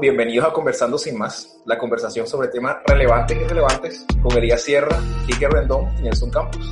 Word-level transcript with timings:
Bienvenidos 0.00 0.44
a 0.48 0.52
Conversando 0.52 0.98
Sin 0.98 1.16
Más, 1.16 1.60
la 1.66 1.78
conversación 1.78 2.26
sobre 2.26 2.48
temas 2.48 2.78
relevantes 2.84 3.36
y 3.36 3.40
irrelevantes 3.40 4.04
con 4.20 4.36
Elías 4.36 4.60
Sierra, 4.60 4.98
Quique 5.24 5.48
Rendón 5.48 5.88
y 5.98 6.02
Nelson 6.02 6.30
Campos. 6.30 6.68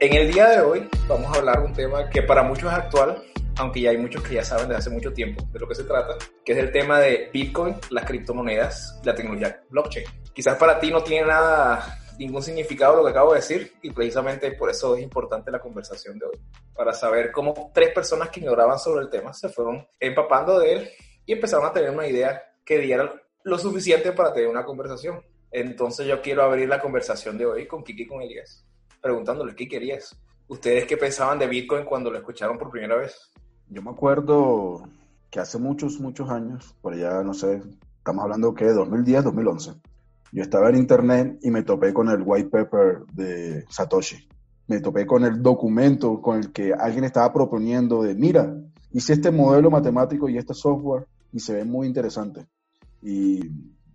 En 0.00 0.14
el 0.14 0.32
día 0.32 0.48
de 0.48 0.62
hoy 0.62 0.88
vamos 1.06 1.30
a 1.30 1.38
hablar 1.38 1.60
de 1.60 1.66
un 1.66 1.74
tema 1.74 2.08
que 2.08 2.22
para 2.22 2.42
muchos 2.42 2.72
es 2.72 2.78
actual, 2.78 3.22
aunque 3.58 3.82
ya 3.82 3.90
hay 3.90 3.98
muchos 3.98 4.22
que 4.22 4.36
ya 4.36 4.44
saben 4.44 4.68
desde 4.68 4.78
hace 4.78 4.90
mucho 4.90 5.12
tiempo 5.12 5.44
de 5.52 5.60
lo 5.60 5.68
que 5.68 5.74
se 5.74 5.84
trata, 5.84 6.16
que 6.42 6.52
es 6.52 6.58
el 6.58 6.72
tema 6.72 6.98
de 6.98 7.28
Bitcoin, 7.30 7.76
las 7.90 8.06
criptomonedas, 8.06 8.98
la 9.04 9.14
tecnología 9.14 9.62
blockchain. 9.68 10.06
Quizás 10.32 10.56
para 10.56 10.80
ti 10.80 10.90
no 10.90 11.02
tiene 11.02 11.26
nada, 11.26 11.98
ningún 12.18 12.42
significado 12.42 12.96
lo 12.96 13.04
que 13.04 13.10
acabo 13.10 13.34
de 13.34 13.40
decir 13.40 13.74
y 13.82 13.90
precisamente 13.90 14.50
por 14.52 14.70
eso 14.70 14.96
es 14.96 15.02
importante 15.02 15.50
la 15.50 15.60
conversación 15.60 16.18
de 16.18 16.24
hoy, 16.24 16.40
para 16.74 16.94
saber 16.94 17.32
cómo 17.32 17.70
tres 17.74 17.90
personas 17.92 18.30
que 18.30 18.40
ignoraban 18.40 18.78
sobre 18.78 19.02
el 19.02 19.10
tema 19.10 19.34
se 19.34 19.50
fueron 19.50 19.86
empapando 20.00 20.58
de 20.58 20.72
él 20.72 20.90
y 21.26 21.34
empezaron 21.34 21.66
a 21.66 21.72
tener 21.72 21.90
una 21.90 22.06
idea 22.06 22.42
que 22.64 22.78
diera 22.78 23.12
lo 23.44 23.58
suficiente 23.58 24.12
para 24.12 24.32
tener 24.32 24.48
una 24.48 24.64
conversación. 24.64 25.20
Entonces 25.50 26.06
yo 26.06 26.22
quiero 26.22 26.42
abrir 26.42 26.68
la 26.68 26.80
conversación 26.80 27.36
de 27.36 27.46
hoy 27.46 27.66
con 27.66 27.84
Kiki 27.84 28.02
y 28.02 28.06
con 28.06 28.22
Elías, 28.22 28.64
preguntándole 29.00 29.54
qué 29.54 29.68
querías. 29.68 30.18
¿Ustedes 30.48 30.86
qué 30.86 30.96
pensaban 30.96 31.38
de 31.38 31.46
Bitcoin 31.46 31.84
cuando 31.84 32.10
lo 32.10 32.18
escucharon 32.18 32.58
por 32.58 32.70
primera 32.70 32.96
vez? 32.96 33.32
Yo 33.68 33.82
me 33.82 33.90
acuerdo 33.90 34.82
que 35.30 35.40
hace 35.40 35.58
muchos, 35.58 35.98
muchos 36.00 36.28
años, 36.30 36.76
por 36.80 36.92
allá, 36.92 37.22
no 37.22 37.32
sé, 37.32 37.62
estamos 37.98 38.22
hablando 38.22 38.54
que 38.54 38.66
2010, 38.66 39.24
2011, 39.24 39.72
yo 40.32 40.42
estaba 40.42 40.70
en 40.70 40.76
internet 40.76 41.38
y 41.42 41.50
me 41.50 41.62
topé 41.62 41.92
con 41.92 42.08
el 42.08 42.22
white 42.24 42.48
paper 42.48 43.04
de 43.12 43.64
Satoshi. 43.68 44.28
Me 44.66 44.80
topé 44.80 45.06
con 45.06 45.24
el 45.24 45.42
documento 45.42 46.22
con 46.22 46.38
el 46.38 46.52
que 46.52 46.72
alguien 46.72 47.04
estaba 47.04 47.32
proponiendo 47.32 48.02
de, 48.02 48.14
mira, 48.14 48.54
hice 48.92 49.12
este 49.12 49.30
modelo 49.30 49.70
matemático 49.70 50.28
y 50.28 50.38
este 50.38 50.54
software 50.54 51.06
y 51.32 51.40
se 51.40 51.52
ve 51.54 51.64
muy 51.64 51.86
interesante. 51.86 52.46
Y 53.02 53.40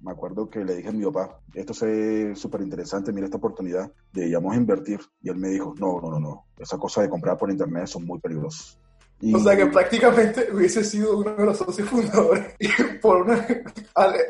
me 0.02 0.12
acuerdo 0.12 0.50
que 0.50 0.64
le 0.64 0.76
dije 0.76 0.90
a 0.90 0.92
mi 0.92 1.06
papá, 1.06 1.40
esto 1.54 1.74
es 1.86 2.40
súper 2.40 2.62
interesante, 2.62 3.12
mira 3.12 3.26
esta 3.26 3.38
oportunidad, 3.38 3.92
deberíamos 4.14 4.56
invertir. 4.56 5.00
Y 5.22 5.30
él 5.30 5.38
me 5.38 5.50
dijo, 5.50 5.74
no, 5.80 6.00
no, 6.02 6.12
no, 6.12 6.20
no, 6.20 6.46
esa 6.60 6.78
cosa 6.78 7.02
de 7.02 7.10
comprar 7.10 7.38
por 7.38 7.50
internet 7.50 7.88
son 7.88 8.06
muy 8.06 8.20
peligrosas. 8.20 8.80
O 9.34 9.40
sea 9.40 9.58
que 9.58 9.66
prácticamente 9.66 10.48
hubiese 10.54 10.84
sido 10.84 11.18
uno 11.18 11.34
de 11.36 11.46
los 11.46 11.58
socios 11.58 11.90
fundadores 11.90 12.54
por 13.02 13.24
una 13.24 13.48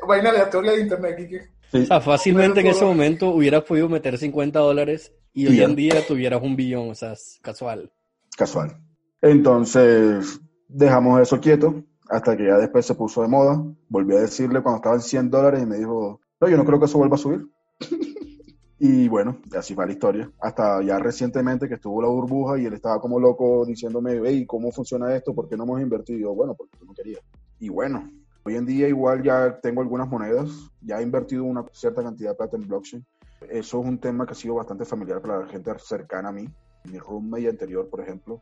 vaina 0.08 0.30
aleatoria 0.30 0.72
de 0.72 0.82
internet. 0.82 1.52
O 1.74 1.86
sea, 1.86 2.00
fácilmente 2.00 2.62
en 2.62 2.68
ese 2.68 2.86
momento 2.86 3.32
hubieras 3.32 3.64
podido 3.64 3.90
meter 3.90 4.18
50 4.18 4.58
dólares 4.60 5.12
y 5.34 5.48
hoy 5.48 5.62
en 5.62 5.76
día 5.76 6.08
tuvieras 6.08 6.42
un 6.42 6.56
billón, 6.56 6.92
o 6.92 6.96
sea, 6.96 7.16
casual. 7.42 7.92
Casual. 8.38 8.78
Entonces, 9.22 10.40
dejamos 10.70 11.22
eso 11.22 11.42
quieto 11.42 11.84
hasta 12.10 12.38
que 12.38 12.46
ya 12.46 12.58
después 12.58 12.86
se 12.86 12.96
puso 12.96 13.22
de 13.22 13.28
moda. 13.28 13.64
Volví 13.90 14.16
a 14.16 14.22
decirle 14.22 14.62
cuando 14.62 14.78
estaba 14.78 14.96
en 14.96 15.02
100 15.02 15.30
dólares 15.30 15.64
y 15.64 15.66
me 15.66 15.78
dijo, 15.78 16.22
no, 16.40 16.50
yo 16.50 16.58
no 16.58 16.66
creo 16.66 16.80
que 16.80 16.86
eso 16.86 16.98
vuelva 16.98 17.16
a 17.16 17.20
subir. 17.20 17.48
Y 18.80 19.08
bueno, 19.08 19.40
así 19.58 19.74
va 19.74 19.88
la 19.88 19.94
historia. 19.94 20.32
Hasta 20.40 20.84
ya 20.84 21.00
recientemente 21.00 21.68
que 21.68 21.76
estuvo 21.76 22.00
la 22.02 22.10
burbuja 22.10 22.60
y 22.60 22.66
él 22.66 22.74
estaba 22.74 23.02
como 23.02 23.20
loco 23.20 23.66
diciéndome, 23.66 24.22
hey, 24.24 24.46
¿cómo 24.46 24.72
funciona 24.72 25.16
esto? 25.16 25.34
¿Por 25.34 25.50
qué 25.50 25.58
no 25.58 25.64
hemos 25.64 25.82
invertido? 25.82 26.36
Bueno, 26.36 26.54
porque 26.54 26.78
tú 26.78 26.86
no 26.86 26.94
querías. 26.94 27.22
Y 27.60 27.70
bueno, 27.70 28.12
hoy 28.44 28.56
en 28.56 28.68
día 28.68 28.88
igual 28.88 29.24
ya 29.24 29.60
tengo 29.62 29.82
algunas 29.82 30.08
monedas, 30.08 30.50
ya 30.82 31.00
he 31.00 31.04
invertido 31.04 31.44
una 31.44 31.66
cierta 31.72 32.04
cantidad 32.04 32.32
de 32.32 32.36
plata 32.36 32.56
en 32.56 32.68
blockchain. 32.68 33.06
Eso 33.50 33.82
es 33.82 33.86
un 33.88 34.00
tema 34.00 34.28
que 34.28 34.34
ha 34.34 34.36
sido 34.36 34.56
bastante 34.56 34.86
familiar 34.86 35.22
para 35.22 35.40
la 35.40 35.48
gente 35.48 35.72
cercana 35.80 36.30
a 36.30 36.32
mí. 36.32 36.48
Mi 36.84 37.00
roommate 37.00 37.50
anterior, 37.50 37.90
por 37.90 38.02
ejemplo, 38.02 38.42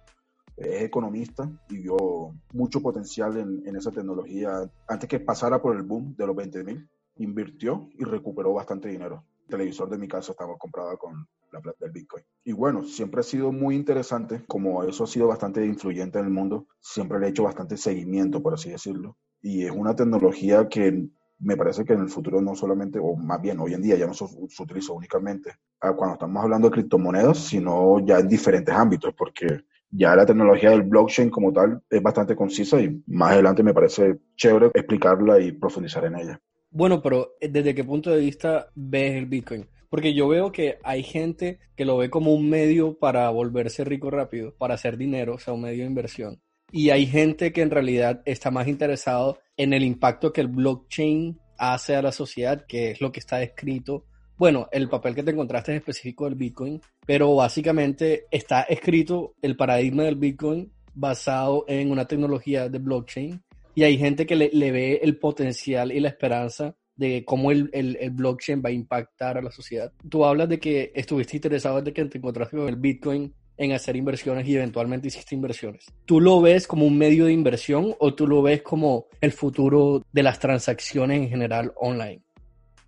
es 0.58 0.84
economista 0.84 1.50
y 1.70 1.78
vio 1.78 2.34
mucho 2.54 2.82
potencial 2.82 3.38
en, 3.38 3.68
en 3.68 3.76
esa 3.76 3.92
tecnología 3.92 4.70
antes 4.88 5.10
que 5.10 5.20
pasara 5.20 5.62
por 5.62 5.76
el 5.76 5.84
boom 5.84 6.16
de 6.18 6.28
los 6.28 6.36
20 6.36 6.64
mil. 6.64 6.90
Invirtió 7.18 7.90
y 7.98 8.04
recuperó 8.04 8.54
bastante 8.54 8.90
dinero 8.90 9.24
televisor 9.48 9.90
de 9.90 9.98
mi 9.98 10.08
casa 10.08 10.32
estaba 10.32 10.58
comprada 10.58 10.98
con 10.98 11.28
la 11.52 11.60
plata 11.60 11.86
del 11.86 11.92
Bitcoin. 11.92 12.24
Y 12.44 12.52
bueno, 12.52 12.84
siempre 12.84 13.22
ha 13.22 13.24
sido 13.24 13.52
muy 13.52 13.76
interesante, 13.76 14.44
como 14.48 14.84
eso 14.84 15.04
ha 15.04 15.08
sido 15.08 15.28
bastante 15.28 15.66
influyente 15.66 16.20
en 16.20 16.26
el 16.26 16.32
mundo, 16.32 16.68
siempre 16.80 17.20
le 17.20 17.28
he 17.28 17.30
hecho 17.30 17.44
bastante 17.44 17.78
seguimiento, 17.78 18.42
por 18.42 18.54
así 18.54 18.72
decirlo. 18.72 19.18
Y 19.42 19.64
es 19.64 19.72
una 19.72 19.96
tecnología 19.96 20.68
que 20.68 21.08
me 21.40 21.58
parece 21.58 21.86
que 21.86 21.94
en 21.94 22.02
el 22.02 22.10
futuro 22.10 22.42
no 22.42 22.56
solamente, 22.56 23.00
o 23.00 23.16
más 23.16 23.42
bien 23.42 23.60
hoy 23.60 23.74
en 23.74 23.82
día 23.82 23.98
ya 23.98 24.08
no 24.08 24.14
se, 24.14 24.26
utiliza 24.60 24.94
únicamente 24.94 25.52
cuando 25.80 26.14
estamos 26.14 26.44
hablando 26.44 26.70
de 26.70 26.74
criptomonedas, 26.74 27.38
sino 27.38 28.00
ya 28.00 28.20
en 28.20 28.28
diferentes 28.28 28.74
ámbitos, 28.74 29.14
porque 29.16 29.66
ya 29.96 30.16
la 30.16 30.26
tecnología 30.26 30.72
del 30.72 30.84
blockchain 30.84 31.30
como 31.30 31.54
tal 31.54 31.82
es 31.90 32.02
bastante 32.02 32.36
concisa 32.36 32.82
y 32.82 33.02
más 33.08 33.34
adelante 33.34 33.64
me 33.64 33.74
parece 33.74 34.18
chévere 34.36 34.72
explicarla 34.74 35.40
y 35.40 35.52
profundizar 35.52 36.06
en 36.06 36.16
ella. 36.16 36.42
Bueno, 36.70 37.02
pero 37.02 37.36
eh, 37.40 37.48
¿desde 37.48 37.74
qué 37.74 37.84
punto 37.84 38.12
de 38.12 38.20
vista 38.20 38.70
ves 38.76 39.16
el 39.16 39.28
Bitcoin? 39.28 39.66
Porque 39.90 40.14
yo 40.14 40.28
veo 40.28 40.52
que 40.52 40.78
hay 40.84 41.04
gente 41.04 41.60
que 41.76 41.86
lo 41.86 41.98
ve 41.98 42.10
como 42.10 42.34
un 42.34 42.50
medio 42.50 42.98
para 42.98 43.30
volverse 43.30 43.86
rico 43.86 44.10
rápido, 44.10 44.54
para 44.58 44.74
hacer 44.74 44.98
dinero, 44.98 45.36
o 45.36 45.40
sea, 45.40 45.54
un 45.54 45.62
medio 45.62 45.84
de 45.84 45.90
inversión. 45.90 46.42
Y 46.72 46.90
hay 46.90 47.06
gente 47.06 47.54
que 47.54 47.62
en 47.62 47.72
realidad 47.72 48.22
está 48.26 48.52
más 48.52 48.68
interesado 48.68 49.40
en 49.56 49.72
el 49.72 49.84
impacto 49.84 50.34
que 50.34 50.42
el 50.42 50.48
blockchain 50.48 51.40
hace 51.58 51.96
a 51.96 52.02
la 52.02 52.12
sociedad, 52.12 52.66
que 52.68 52.92
es 52.92 53.02
lo 53.02 53.12
que 53.12 53.22
está 53.22 53.42
escrito. 53.42 54.06
Bueno, 54.38 54.68
el 54.72 54.90
papel 54.90 55.16
que 55.16 55.24
te 55.24 55.32
encontraste 55.32 55.72
es 55.72 55.78
específico 55.78 56.26
del 56.26 56.36
Bitcoin, 56.36 56.82
pero 57.06 57.34
básicamente 57.36 58.26
está 58.30 58.64
escrito 58.64 59.34
el 59.42 59.56
paradigma 59.56 60.04
del 60.04 60.18
Bitcoin 60.18 60.72
basado 60.94 61.64
en 61.68 61.90
una 61.90 62.06
tecnología 62.06 62.68
de 62.68 62.80
blockchain 62.80 63.42
y 63.76 63.84
hay 63.84 63.98
gente 63.98 64.26
que 64.26 64.36
le, 64.36 64.72
ve 64.72 65.00
el 65.02 65.18
potencial 65.20 65.92
y 65.92 66.00
la 66.02 66.10
esperanza 66.10 66.76
de 66.98 67.24
cómo 67.26 67.52
el, 67.52 67.70
el, 67.74 68.10
blockchain 68.12 68.62
va 68.64 68.70
a 68.70 68.74
impactar 68.74 69.38
a 69.38 69.42
la 69.42 69.52
sociedad. 69.52 69.92
Tú 70.10 70.26
hablas 70.26 70.50
de 70.50 70.60
que 70.60 70.92
estuviste 70.96 71.38
interesado 71.38 71.80
desde 71.80 71.94
que 71.94 72.06
te 72.06 72.18
encontraste 72.18 72.58
con 72.58 72.70
el 72.70 72.78
Bitcoin 72.78 73.34
en 73.58 73.72
hacer 73.72 73.96
inversiones 73.96 74.48
y 74.48 74.56
eventualmente 74.56 75.08
hiciste 75.08 75.36
inversiones. 75.36 75.86
¿Tú 76.06 76.20
lo 76.20 76.42
ves 76.42 76.68
como 76.68 76.86
un 76.86 76.98
medio 76.98 77.26
de 77.26 77.34
inversión 77.34 77.96
o 78.00 78.14
tú 78.14 78.28
lo 78.28 78.42
ves 78.42 78.62
como 78.62 79.08
el 79.22 79.32
futuro 79.32 80.04
de 80.12 80.24
las 80.24 80.40
transacciones 80.40 81.22
en 81.22 81.30
general 81.30 81.74
online? 81.76 82.25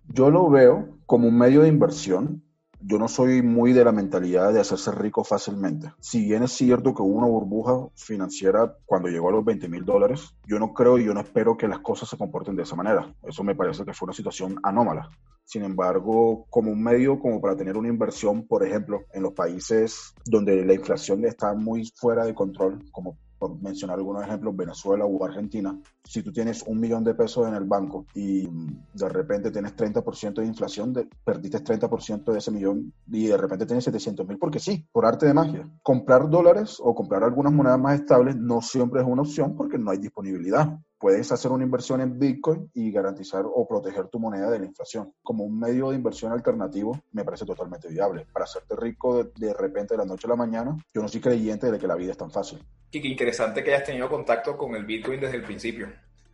Yo 0.08 0.30
lo 0.30 0.48
veo 0.50 0.98
como 1.06 1.28
un 1.28 1.38
medio 1.38 1.62
de 1.62 1.68
inversión 1.68 2.42
yo 2.80 2.98
no 2.98 3.08
soy 3.08 3.42
muy 3.42 3.72
de 3.72 3.84
la 3.84 3.92
mentalidad 3.92 4.52
de 4.52 4.60
hacerse 4.60 4.92
rico 4.92 5.24
fácilmente. 5.24 5.92
Si 6.00 6.24
bien 6.24 6.44
es 6.44 6.52
cierto 6.52 6.94
que 6.94 7.02
hubo 7.02 7.18
una 7.18 7.26
burbuja 7.26 7.88
financiera 7.96 8.76
cuando 8.86 9.08
llegó 9.08 9.28
a 9.30 9.32
los 9.32 9.44
20 9.44 9.68
mil 9.68 9.84
dólares, 9.84 10.34
yo 10.46 10.58
no 10.58 10.72
creo 10.72 10.98
y 10.98 11.04
yo 11.04 11.14
no 11.14 11.20
espero 11.20 11.56
que 11.56 11.66
las 11.66 11.80
cosas 11.80 12.08
se 12.08 12.16
comporten 12.16 12.54
de 12.54 12.62
esa 12.62 12.76
manera. 12.76 13.12
Eso 13.22 13.42
me 13.42 13.56
parece 13.56 13.84
que 13.84 13.92
fue 13.92 14.06
una 14.06 14.12
situación 14.12 14.60
anómala. 14.62 15.10
Sin 15.44 15.64
embargo, 15.64 16.46
como 16.50 16.70
un 16.70 16.82
medio 16.82 17.18
como 17.18 17.40
para 17.40 17.56
tener 17.56 17.76
una 17.76 17.88
inversión, 17.88 18.46
por 18.46 18.64
ejemplo, 18.64 19.00
en 19.12 19.22
los 19.22 19.32
países 19.32 20.14
donde 20.24 20.64
la 20.64 20.74
inflación 20.74 21.24
está 21.24 21.54
muy 21.54 21.90
fuera 21.96 22.24
de 22.24 22.34
control, 22.34 22.84
como 22.92 23.18
por 23.38 23.60
mencionar 23.62 23.98
algunos 23.98 24.24
ejemplos, 24.24 24.56
Venezuela 24.56 25.04
o 25.04 25.24
Argentina, 25.24 25.78
si 26.04 26.22
tú 26.22 26.32
tienes 26.32 26.62
un 26.62 26.80
millón 26.80 27.04
de 27.04 27.14
pesos 27.14 27.46
en 27.46 27.54
el 27.54 27.64
banco 27.64 28.06
y 28.14 28.46
de 28.46 29.08
repente 29.08 29.50
tienes 29.50 29.76
30% 29.76 30.34
de 30.34 30.46
inflación, 30.46 30.92
de, 30.92 31.08
perdiste 31.24 31.62
30% 31.62 32.32
de 32.32 32.38
ese 32.38 32.50
millón 32.50 32.92
y 33.06 33.26
de 33.26 33.36
repente 33.36 33.66
tienes 33.66 33.84
700 33.84 34.26
mil, 34.26 34.38
porque 34.38 34.58
sí, 34.58 34.86
por 34.92 35.06
arte 35.06 35.26
de 35.26 35.34
magia. 35.34 35.68
Comprar 35.82 36.28
dólares 36.28 36.78
o 36.80 36.94
comprar 36.94 37.22
algunas 37.22 37.52
monedas 37.52 37.78
más 37.78 38.00
estables 38.00 38.36
no 38.36 38.60
siempre 38.60 39.00
es 39.00 39.06
una 39.06 39.22
opción 39.22 39.54
porque 39.56 39.78
no 39.78 39.90
hay 39.90 39.98
disponibilidad 39.98 40.78
puedes 40.98 41.30
hacer 41.32 41.50
una 41.50 41.64
inversión 41.64 42.00
en 42.00 42.18
Bitcoin 42.18 42.70
y 42.74 42.90
garantizar 42.90 43.44
o 43.46 43.66
proteger 43.66 44.08
tu 44.08 44.18
moneda 44.18 44.50
de 44.50 44.58
la 44.58 44.66
inflación. 44.66 45.12
Como 45.22 45.44
un 45.44 45.58
medio 45.58 45.90
de 45.90 45.96
inversión 45.96 46.32
alternativo, 46.32 47.00
me 47.12 47.24
parece 47.24 47.46
totalmente 47.46 47.88
viable. 47.88 48.26
Para 48.32 48.44
hacerte 48.44 48.74
rico 48.76 49.24
de, 49.24 49.54
repente 49.54 49.94
de 49.94 49.98
la 49.98 50.04
noche 50.04 50.26
a 50.26 50.30
la 50.30 50.36
mañana, 50.36 50.76
yo 50.92 51.02
no 51.02 51.08
soy 51.08 51.20
creyente 51.20 51.70
de 51.70 51.78
que 51.78 51.86
la 51.86 51.94
vida 51.94 52.12
es 52.12 52.18
tan 52.18 52.30
fácil. 52.30 52.58
Y 52.90 53.00
qué 53.00 53.08
interesante 53.08 53.62
que 53.62 53.74
hayas 53.74 53.86
tenido 53.86 54.08
contacto 54.08 54.56
con 54.56 54.74
el 54.74 54.84
Bitcoin 54.84 55.20
desde 55.20 55.36
el 55.36 55.42
principio. 55.42 55.88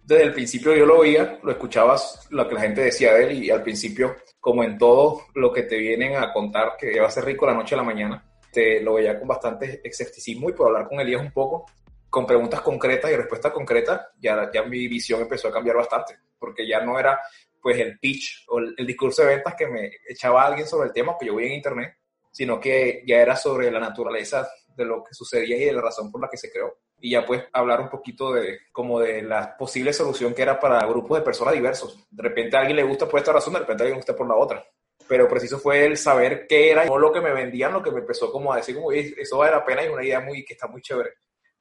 Desde 0.04 0.24
el 0.24 0.32
principio 0.34 0.74
yo 0.74 0.84
lo 0.84 0.98
oía, 0.98 1.38
lo 1.42 1.50
escuchabas, 1.50 2.26
lo 2.30 2.46
que 2.46 2.54
la 2.54 2.60
gente 2.60 2.82
decía 2.82 3.14
de 3.14 3.24
él 3.24 3.44
y 3.44 3.50
al 3.50 3.62
principio, 3.62 4.16
como 4.38 4.62
en 4.62 4.76
todo 4.76 5.22
lo 5.34 5.50
que 5.50 5.62
te 5.62 5.78
vienen 5.78 6.16
a 6.16 6.32
contar 6.32 6.72
que 6.78 7.00
va 7.00 7.06
a 7.06 7.10
ser 7.10 7.24
rico 7.24 7.46
la 7.46 7.54
noche 7.54 7.74
a 7.74 7.78
la 7.78 7.84
mañana, 7.84 8.22
te 8.52 8.80
lo 8.82 8.94
veía 8.94 9.18
con 9.18 9.26
bastante 9.26 9.80
escepticismo 9.82 10.50
y 10.50 10.52
por 10.52 10.68
hablar 10.68 10.88
con 10.88 11.00
Elías 11.00 11.22
un 11.22 11.32
poco, 11.32 11.66
con 12.14 12.26
preguntas 12.26 12.60
concretas 12.60 13.10
y 13.10 13.16
respuestas 13.16 13.50
concretas, 13.50 14.00
ya, 14.20 14.48
ya 14.54 14.62
mi 14.62 14.86
visión 14.86 15.22
empezó 15.22 15.48
a 15.48 15.52
cambiar 15.52 15.74
bastante, 15.74 16.16
porque 16.38 16.64
ya 16.64 16.80
no 16.80 16.96
era 16.96 17.20
pues 17.60 17.76
el 17.80 17.98
pitch 17.98 18.44
o 18.50 18.60
el, 18.60 18.86
discurso 18.86 19.22
de 19.22 19.34
ventas 19.34 19.56
que 19.56 19.66
me 19.66 19.90
echaba 20.08 20.46
alguien 20.46 20.64
sobre 20.64 20.86
el 20.86 20.94
tema 20.94 21.16
que 21.18 21.26
yo 21.26 21.34
vi 21.34 21.46
en 21.46 21.54
internet, 21.54 21.96
sino 22.30 22.60
que 22.60 23.02
ya 23.04 23.16
era 23.16 23.34
sobre 23.34 23.68
la 23.68 23.80
naturaleza 23.80 24.48
de 24.76 24.84
lo 24.84 25.02
que 25.02 25.12
sucedía 25.12 25.56
y 25.56 25.64
de 25.64 25.72
la 25.72 25.80
razón 25.80 26.12
por 26.12 26.20
la 26.20 26.28
que 26.28 26.36
se 26.36 26.52
creó. 26.52 26.78
Y 27.00 27.10
ya 27.10 27.26
pues 27.26 27.42
hablar 27.52 27.80
un 27.80 27.90
poquito 27.90 28.32
de 28.32 28.60
como 28.70 29.00
de 29.00 29.20
la 29.22 29.56
posible 29.56 29.92
solución 29.92 30.34
que 30.34 30.42
era 30.42 30.60
para 30.60 30.86
grupos 30.86 31.18
de 31.18 31.24
personas 31.24 31.54
diversos. 31.54 32.06
De 32.12 32.22
repente 32.22 32.56
a 32.56 32.60
alguien 32.60 32.76
le 32.76 32.84
gusta 32.84 33.08
por 33.08 33.18
esta 33.18 33.32
razón, 33.32 33.54
de 33.54 33.58
repente 33.58 33.82
a 33.82 33.86
alguien 33.86 33.96
le 33.96 34.02
gusta 34.02 34.14
por 34.14 34.28
la 34.28 34.36
otra. 34.36 34.64
Pero 35.08 35.28
preciso 35.28 35.58
fue 35.58 35.84
el 35.84 35.96
saber 35.96 36.46
qué 36.46 36.70
era, 36.70 36.84
no 36.84 36.96
lo 36.96 37.10
que 37.10 37.20
me 37.20 37.32
vendían, 37.32 37.72
lo 37.72 37.82
que 37.82 37.90
me 37.90 37.98
empezó 37.98 38.30
como 38.30 38.52
a 38.52 38.58
decir, 38.58 38.76
como, 38.76 38.92
eso 38.92 39.38
vale 39.38 39.50
la 39.50 39.64
pena 39.64 39.82
y 39.82 39.86
es 39.86 39.92
una 39.92 40.04
idea 40.04 40.20
muy, 40.20 40.44
que 40.44 40.52
está 40.52 40.68
muy 40.68 40.80
chévere 40.80 41.10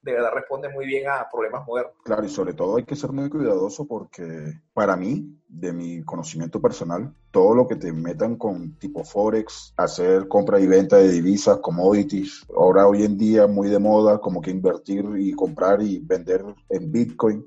de 0.03 0.11
verdad 0.11 0.31
responde 0.33 0.69
muy 0.69 0.85
bien 0.85 1.07
a 1.07 1.27
problemas 1.31 1.65
modernos. 1.65 1.93
Claro, 2.03 2.25
y 2.25 2.29
sobre 2.29 2.53
todo 2.53 2.77
hay 2.77 2.83
que 2.83 2.95
ser 2.95 3.11
muy 3.11 3.29
cuidadoso 3.29 3.87
porque 3.87 4.59
para 4.73 4.95
mí, 4.95 5.39
de 5.47 5.71
mi 5.71 6.03
conocimiento 6.03 6.61
personal, 6.61 7.13
todo 7.31 7.55
lo 7.55 7.67
que 7.67 7.77
te 7.77 7.91
metan 7.91 8.35
con 8.35 8.77
tipo 8.77 9.03
Forex, 9.03 9.73
hacer 9.77 10.27
compra 10.27 10.59
y 10.59 10.67
venta 10.67 10.97
de 10.97 11.09
divisas, 11.09 11.59
commodities, 11.59 12.45
ahora 12.55 12.85
hoy 12.85 13.03
en 13.03 13.17
día 13.17 13.47
muy 13.47 13.69
de 13.69 13.79
moda, 13.79 14.19
como 14.19 14.41
que 14.41 14.51
invertir 14.51 15.05
y 15.17 15.31
comprar 15.31 15.81
y 15.81 15.99
vender 15.99 16.43
en 16.69 16.91
Bitcoin, 16.91 17.45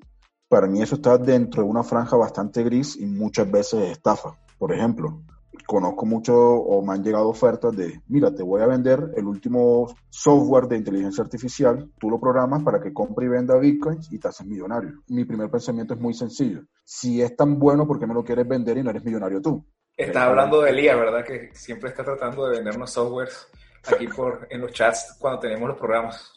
para 0.49 0.67
mí 0.67 0.81
eso 0.81 0.95
está 0.95 1.19
dentro 1.19 1.63
de 1.63 1.69
una 1.69 1.83
franja 1.83 2.17
bastante 2.17 2.63
gris 2.63 2.97
y 2.97 3.07
muchas 3.07 3.51
veces 3.51 3.91
estafa. 3.91 4.39
Por 4.59 4.73
ejemplo, 4.73 5.23
conozco 5.67 6.07
mucho 6.07 6.35
o 6.35 6.83
me 6.83 6.95
han 6.95 7.03
llegado 7.03 7.29
ofertas 7.29 7.77
de, 7.77 8.01
mira, 8.09 8.33
te 8.35 8.43
voy 8.43 8.63
a 8.63 8.67
vender 8.67 9.13
el 9.17 9.27
último 9.27 9.95
software 10.09 10.67
de 10.67 10.77
inteligencia 10.77 11.25
artificial, 11.25 11.91
tú 11.99 12.09
lo 12.09 12.21
programas 12.21 12.63
para 12.63 12.81
que 12.81 12.93
compre 12.93 13.27
y 13.27 13.29
venda 13.29 13.59
bitcoins 13.59 14.11
y 14.13 14.19
te 14.19 14.29
haces 14.29 14.47
millonario. 14.47 15.03
Mi 15.09 15.25
primer 15.25 15.51
pensamiento 15.51 15.95
es 15.95 16.01
muy 16.01 16.15
sencillo. 16.15 16.63
Si 16.85 17.21
es 17.21 17.37
tan 17.37 17.59
bueno, 17.59 17.87
¿por 17.87 17.99
qué 17.99 18.07
me 18.07 18.15
lo 18.15 18.25
quieres 18.25 18.47
vender 18.47 18.79
y 18.79 18.83
no 18.83 18.91
eres 18.91 19.05
millonario 19.05 19.43
tú? 19.43 19.67
Estás 19.97 20.25
hablando 20.25 20.63
de 20.63 20.71
Elías, 20.71 20.97
¿verdad? 20.97 21.25
Que 21.25 21.51
siempre 21.53 21.91
está 21.91 22.05
tratando 22.05 22.47
de 22.47 22.59
vendernos 22.59 22.93
softwares 22.93 23.49
aquí 23.87 24.07
por, 24.07 24.47
en 24.51 24.61
los 24.61 24.73
chats 24.73 25.17
cuando 25.19 25.41
tenemos 25.41 25.69
los 25.69 25.79
programas. 25.79 26.33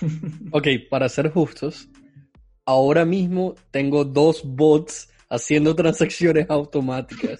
Ok, 0.52 0.66
para 0.90 1.08
ser 1.08 1.30
justos, 1.30 1.88
ahora 2.64 3.04
mismo 3.04 3.54
tengo 3.70 4.04
dos 4.04 4.42
bots 4.44 5.10
haciendo 5.28 5.74
transacciones 5.76 6.48
automáticas 6.48 7.38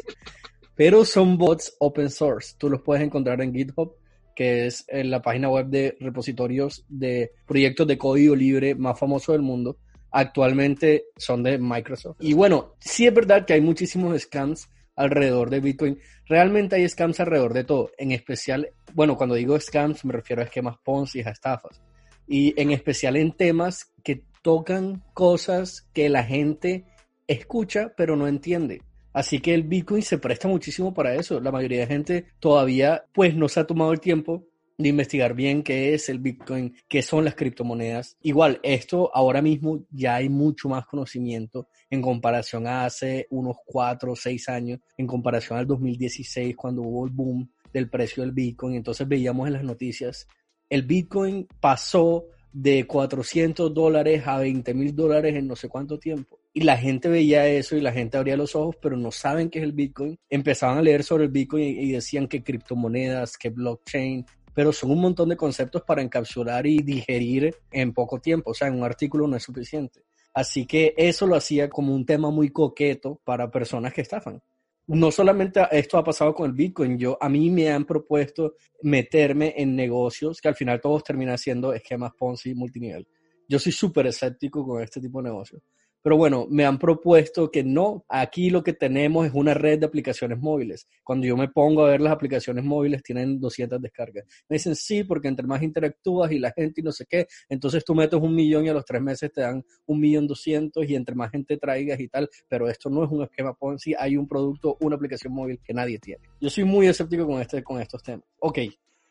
pero 0.81 1.05
son 1.05 1.37
bots 1.37 1.77
open 1.79 2.09
source. 2.09 2.55
Tú 2.56 2.71
los 2.71 2.81
puedes 2.81 3.05
encontrar 3.05 3.43
en 3.43 3.53
GitHub, 3.53 3.97
que 4.35 4.65
es 4.65 4.87
en 4.88 5.11
la 5.11 5.21
página 5.21 5.50
web 5.50 5.67
de 5.67 5.94
repositorios 6.00 6.87
de 6.88 7.32
proyectos 7.47 7.87
de 7.87 7.99
código 7.99 8.35
libre 8.35 8.75
más 8.75 8.99
famoso 8.99 9.32
del 9.32 9.43
mundo. 9.43 9.77
Actualmente 10.11 11.09
son 11.19 11.43
de 11.43 11.59
Microsoft. 11.59 12.17
Y 12.21 12.32
bueno, 12.32 12.77
sí 12.81 13.06
es 13.06 13.12
verdad 13.12 13.44
que 13.44 13.53
hay 13.53 13.61
muchísimos 13.61 14.19
scams 14.23 14.71
alrededor 14.97 15.50
de 15.50 15.61
Bitcoin. 15.61 15.99
Realmente 16.25 16.77
hay 16.77 16.88
scams 16.88 17.21
alrededor 17.21 17.53
de 17.53 17.65
todo. 17.65 17.91
En 17.99 18.12
especial, 18.12 18.71
bueno, 18.94 19.19
cuando 19.19 19.35
digo 19.35 19.61
scams 19.61 20.03
me 20.06 20.15
refiero 20.15 20.41
a 20.41 20.47
esquemas 20.47 20.79
Ponzi, 20.82 21.21
a 21.21 21.29
estafas. 21.29 21.82
Y 22.27 22.59
en 22.59 22.71
especial 22.71 23.17
en 23.17 23.32
temas 23.32 23.93
que 24.03 24.25
tocan 24.41 25.05
cosas 25.12 25.91
que 25.93 26.09
la 26.09 26.25
gente 26.25 26.87
escucha 27.27 27.93
pero 27.99 28.17
no 28.17 28.27
entiende. 28.27 28.81
Así 29.12 29.41
que 29.41 29.55
el 29.55 29.65
Bitcoin 29.65 30.03
se 30.03 30.19
presta 30.19 30.49
muchísimo 30.49 30.95
para 30.95 31.15
eso. 31.15 31.41
La 31.41 31.51
mayoría 31.53 31.81
de 31.81 31.87
gente 31.87 32.27
todavía 32.39 33.05
pues 33.12 33.35
no 33.35 33.49
se 33.49 33.61
ha 33.61 33.67
tomado 33.67 33.93
el 33.93 34.01
tiempo 34.01 34.47
de 34.79 34.89
investigar 34.89 35.35
bien 35.35 35.62
qué 35.62 35.95
es 35.95 36.09
el 36.09 36.19
Bitcoin, 36.19 36.75
qué 36.89 37.03
son 37.03 37.25
las 37.25 37.35
criptomonedas. 37.35 38.17
Igual, 38.23 38.61
esto 38.62 39.11
ahora 39.15 39.43
mismo 39.43 39.85
ya 39.91 40.17
hay 40.17 40.29
mucho 40.29 40.69
más 40.69 40.87
conocimiento 40.87 41.69
en 41.91 42.01
comparación 42.01 42.67
a 42.67 42.87
hace 42.87 43.27
unos 43.31 43.57
4 43.67 44.12
o 44.12 44.17
6 44.17 44.49
años, 44.49 44.81
en 44.97 45.07
comparación 45.07 45.59
al 45.59 45.67
2016 45.67 46.56
cuando 46.56 46.83
hubo 46.83 47.05
el 47.05 47.13
boom 47.13 47.51
del 47.73 47.91
precio 47.91 48.23
del 48.23 48.33
Bitcoin. 48.33 48.75
Entonces 48.75 49.06
veíamos 49.06 49.47
en 49.47 49.53
las 49.53 49.65
noticias, 49.65 50.27
el 50.69 50.83
Bitcoin 50.83 51.47
pasó 51.61 52.27
de 52.53 52.87
400 52.87 53.73
dólares 53.73 54.23
a 54.27 54.39
20 54.39 54.75
mil 54.75 54.95
dólares 54.95 55.37
en 55.37 55.47
no 55.47 55.56
sé 55.56 55.69
cuánto 55.69 55.99
tiempo. 55.99 56.40
Y 56.52 56.62
la 56.62 56.76
gente 56.76 57.08
veía 57.08 57.47
eso 57.47 57.76
y 57.76 57.81
la 57.81 57.93
gente 57.93 58.17
abría 58.17 58.37
los 58.37 58.56
ojos, 58.56 58.76
pero 58.82 58.97
no 58.97 59.12
saben 59.12 59.50
qué 59.50 59.61
es 59.61 59.64
el 59.64 59.73
Bitcoin. 59.73 60.19
Empezaban 60.29 60.79
a 60.79 60.82
leer 60.82 61.05
sobre 61.05 61.25
el 61.25 61.31
Bitcoin 61.31 61.64
y 61.64 61.93
decían 61.93 62.26
que 62.26 62.43
criptomonedas, 62.43 63.38
que 63.38 63.50
blockchain, 63.50 64.26
pero 64.52 64.73
son 64.73 64.91
un 64.91 65.00
montón 65.00 65.29
de 65.29 65.37
conceptos 65.37 65.82
para 65.82 66.02
encapsular 66.02 66.67
y 66.67 66.79
digerir 66.79 67.55
en 67.70 67.93
poco 67.93 68.20
tiempo. 68.20 68.50
O 68.50 68.55
sea, 68.55 68.69
en 68.69 68.75
un 68.75 68.85
artículo 68.85 69.29
no 69.29 69.37
es 69.37 69.44
suficiente. 69.44 70.02
Así 70.35 70.67
que 70.67 70.94
eso 70.97 71.26
lo 71.26 71.37
hacía 71.37 71.69
como 71.69 71.94
un 71.94 72.05
tema 72.05 72.31
muy 72.31 72.50
coqueto 72.50 73.20
para 73.25 73.50
personas 73.50 73.93
que 73.93 74.00
estafan. 74.00 74.43
No 74.87 75.12
solamente 75.12 75.61
esto 75.70 75.99
ha 75.99 76.05
pasado 76.05 76.35
con 76.35 76.46
el 76.46 76.53
Bitcoin, 76.53 76.99
yo 76.99 77.17
a 77.20 77.29
mí 77.29 77.49
me 77.49 77.70
han 77.70 77.85
propuesto 77.85 78.55
meterme 78.82 79.55
en 79.56 79.76
negocios 79.76 80.41
que 80.41 80.49
al 80.49 80.56
final 80.56 80.81
todos 80.81 81.05
terminan 81.05 81.38
siendo 81.38 81.73
esquemas 81.73 82.12
Ponzi 82.19 82.55
multinivel. 82.55 83.06
Yo 83.49 83.58
soy 83.58 83.70
súper 83.70 84.08
escéptico 84.08 84.67
con 84.67 84.82
este 84.82 85.00
tipo 85.00 85.23
de 85.23 85.29
negocios. 85.29 85.62
Pero 86.02 86.17
bueno, 86.17 86.47
me 86.49 86.64
han 86.64 86.79
propuesto 86.79 87.50
que 87.50 87.62
no, 87.62 88.05
aquí 88.08 88.50
lo 88.50 88.62
que 88.62 88.73
tenemos 88.73 89.26
es 89.26 89.32
una 89.35 89.55
red 89.55 89.81
de 89.81 89.87
aplicaciones 89.87 90.38
móviles. 90.38 90.88
Cuando 91.05 91.26
yo 91.26 91.37
me 91.37 91.49
pongo 91.49 91.85
a 91.85 91.91
ver 91.91 92.00
las 92.00 92.12
aplicaciones 92.12 92.64
móviles, 92.64 93.02
tienen 93.02 93.38
200 93.38 93.81
descargas. 93.82 94.25
Me 94.49 94.55
dicen 94.55 94.75
sí, 94.76 95.05
porque 95.05 95.29
entre 95.29 95.47
más 95.47 95.62
interactúas 95.62 96.32
y 96.32 96.38
la 96.38 96.52
gente 96.52 96.81
y 96.81 96.85
no 96.85 96.93
sé 96.93 97.05
qué, 97.06 97.26
entonces 97.49 97.85
tú 97.85 97.94
metes 97.94 98.20
un 98.20 98.35
millón 98.35 98.64
y 98.64 98.69
a 98.70 98.75
los 98.75 98.85
tres 98.85 99.02
meses 99.02 99.31
te 99.32 99.43
dan 99.43 99.64
un 99.87 100.00
millón 100.00 100.26
doscientos 100.26 100.88
y 100.88 100.94
entre 100.94 101.14
más 101.14 101.31
gente 101.31 101.56
traigas 101.58 102.00
y 102.00 102.08
tal, 102.08 102.29
pero 102.49 102.69
esto 102.69 102.88
no 102.88 103.05
es 103.05 103.11
un 103.11 103.23
esquema 103.23 103.55
Ponzi, 103.55 103.94
hay 103.99 104.17
un 104.17 104.26
producto, 104.26 104.76
una 104.81 104.96
aplicación 104.96 105.32
móvil 105.32 105.61
que 105.62 105.75
nadie 105.75 105.99
tiene. 105.99 106.23
Yo 106.41 106.49
soy 106.49 106.64
muy 106.64 106.87
escéptico 106.87 107.26
con, 107.26 107.41
este, 107.41 107.62
con 107.62 107.81
estos 107.81 108.03
temas. 108.03 108.25
Ok, 108.41 108.58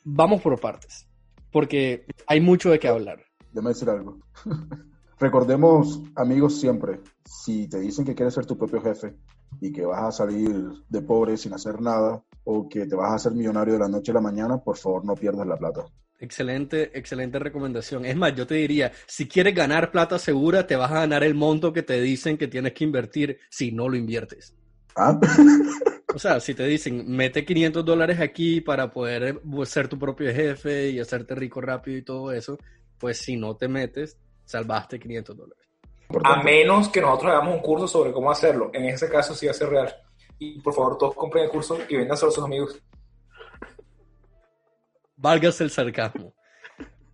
vamos 0.04 0.42
por 0.42 0.60
partes, 0.60 1.08
porque 1.52 2.06
hay 2.26 2.42
mucho 2.42 2.72
de 2.72 2.80
qué 2.80 2.88
hablar. 2.88 3.24
Déjame 3.52 3.70
decir 3.70 3.90
algo. 3.90 4.20
Recordemos, 5.20 6.02
amigos, 6.16 6.60
siempre, 6.60 7.02
si 7.26 7.68
te 7.68 7.80
dicen 7.80 8.06
que 8.06 8.16
quieres 8.16 8.34
ser 8.34 8.46
tu 8.46 8.58
propio 8.58 8.82
jefe 8.82 9.16
y 9.60 9.72
que 9.74 9.86
vas 9.86 10.02
a 10.02 10.12
salir 10.12 10.72
de 10.88 11.02
pobre 11.02 11.36
sin 11.36 11.54
hacer 11.54 11.82
nada 11.82 12.24
o 12.46 12.70
que 12.70 12.86
te 12.86 12.96
vas 12.96 13.12
a 13.12 13.16
hacer 13.16 13.34
millonario 13.34 13.74
de 13.74 13.80
la 13.80 13.90
noche 13.90 14.12
a 14.12 14.16
la 14.16 14.22
mañana, 14.22 14.60
por 14.60 14.78
favor 14.78 15.04
no 15.04 15.16
pierdas 15.16 15.46
la 15.46 15.58
plata. 15.58 15.84
Excelente, 16.20 16.98
excelente 16.98 17.38
recomendación. 17.38 18.06
Es 18.06 18.16
más, 18.16 18.34
yo 18.34 18.48
te 18.48 18.56
diría, 18.56 18.94
si 19.08 19.28
quieres 19.28 19.54
ganar 19.54 19.92
plata 19.92 20.18
segura, 20.20 20.66
te 20.66 20.78
vas 20.78 20.92
a 20.92 21.02
ganar 21.02 21.24
el 21.26 21.36
monto 21.36 21.74
que 21.74 21.84
te 21.84 22.00
dicen 22.00 22.38
que 22.38 22.48
tienes 22.48 22.74
que 22.74 22.86
invertir 22.86 23.40
si 23.50 23.74
no 23.74 23.90
lo 23.90 23.98
inviertes. 23.98 24.56
¿Ah? 24.96 25.20
O 26.16 26.18
sea, 26.18 26.40
si 26.40 26.54
te 26.56 26.66
dicen, 26.66 27.06
mete 27.08 27.46
500 27.46 27.86
dólares 27.86 28.20
aquí 28.20 28.62
para 28.62 28.92
poder 28.92 29.42
ser 29.66 29.88
tu 29.88 30.00
propio 30.00 30.34
jefe 30.34 30.90
y 30.90 31.00
hacerte 31.00 31.36
rico 31.36 31.62
rápido 31.62 31.98
y 31.98 32.02
todo 32.02 32.32
eso, 32.32 32.58
pues 32.98 33.20
si 33.20 33.38
no 33.38 33.56
te 33.56 33.68
metes, 33.68 34.18
salvaste 34.50 35.00
500 35.00 35.38
dólares. 35.38 35.64
A 36.24 36.42
menos 36.42 36.90
que 36.90 37.02
nosotros 37.02 37.32
hagamos 37.32 37.54
un 37.54 37.62
curso 37.62 37.88
sobre 37.88 38.12
cómo 38.12 38.32
hacerlo. 38.32 38.72
En 38.74 38.86
ese 38.86 39.08
caso 39.08 39.36
sí 39.36 39.48
hace 39.48 39.66
real. 39.68 39.96
Y 40.40 40.60
por 40.60 40.74
favor, 40.74 40.98
todos 40.98 41.14
compren 41.14 41.44
el 41.44 41.52
curso 41.52 41.78
y 41.88 41.96
véndanse 41.96 42.26
a 42.26 42.32
sus 42.32 42.44
amigos. 42.44 42.82
Válgase 45.16 45.64
el 45.64 45.70
sarcasmo. 45.70 46.34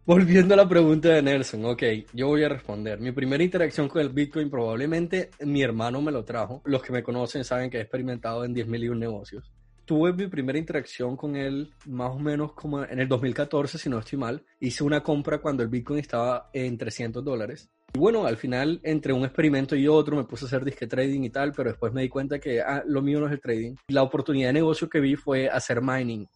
Volviendo 0.05 0.53
a 0.53 0.57
la 0.57 0.69
pregunta 0.69 1.09
de 1.09 1.21
Nelson, 1.21 1.65
ok, 1.65 1.83
yo 2.13 2.27
voy 2.27 2.43
a 2.43 2.49
responder. 2.49 3.01
Mi 3.01 3.11
primera 3.11 3.43
interacción 3.43 3.89
con 3.89 4.01
el 4.01 4.09
Bitcoin 4.09 4.49
probablemente 4.49 5.31
mi 5.41 5.61
hermano 5.61 6.01
me 6.01 6.13
lo 6.13 6.23
trajo. 6.23 6.61
Los 6.63 6.83
que 6.83 6.93
me 6.93 7.03
conocen 7.03 7.43
saben 7.43 7.69
que 7.69 7.79
he 7.79 7.81
experimentado 7.81 8.45
en 8.45 8.55
10.001 8.55 8.97
negocios 8.97 9.51
tuve 9.85 10.13
mi 10.13 10.27
primera 10.27 10.57
interacción 10.57 11.15
con 11.15 11.35
él 11.35 11.73
más 11.85 12.11
o 12.11 12.19
menos 12.19 12.53
como 12.53 12.83
en 12.83 12.99
el 12.99 13.07
2014, 13.07 13.77
si 13.77 13.89
no 13.89 13.99
estoy 13.99 14.17
mal. 14.17 14.43
Hice 14.59 14.83
una 14.83 15.01
compra 15.01 15.39
cuando 15.39 15.63
el 15.63 15.69
Bitcoin 15.69 15.99
estaba 15.99 16.49
en 16.53 16.77
300 16.77 17.23
dólares. 17.23 17.69
Y 17.93 17.99
bueno, 17.99 18.25
al 18.25 18.35
final, 18.35 18.81
entre 18.83 19.13
un 19.13 19.23
experimento 19.23 19.75
y 19.75 19.87
otro, 19.87 20.17
me 20.17 20.25
puse 20.25 20.45
a 20.45 20.47
hacer 20.47 20.65
disque 20.65 20.87
trading 20.87 21.21
y 21.21 21.29
tal, 21.29 21.53
pero 21.53 21.69
después 21.69 21.93
me 21.93 22.01
di 22.01 22.09
cuenta 22.09 22.39
que 22.39 22.61
ah, 22.61 22.83
lo 22.85 23.01
mío 23.01 23.19
no 23.19 23.27
es 23.27 23.33
el 23.33 23.39
trading. 23.39 23.75
La 23.87 24.03
oportunidad 24.03 24.49
de 24.49 24.53
negocio 24.53 24.89
que 24.89 24.99
vi 24.99 25.15
fue 25.15 25.47
hacer 25.47 25.81
mining. 25.81 26.27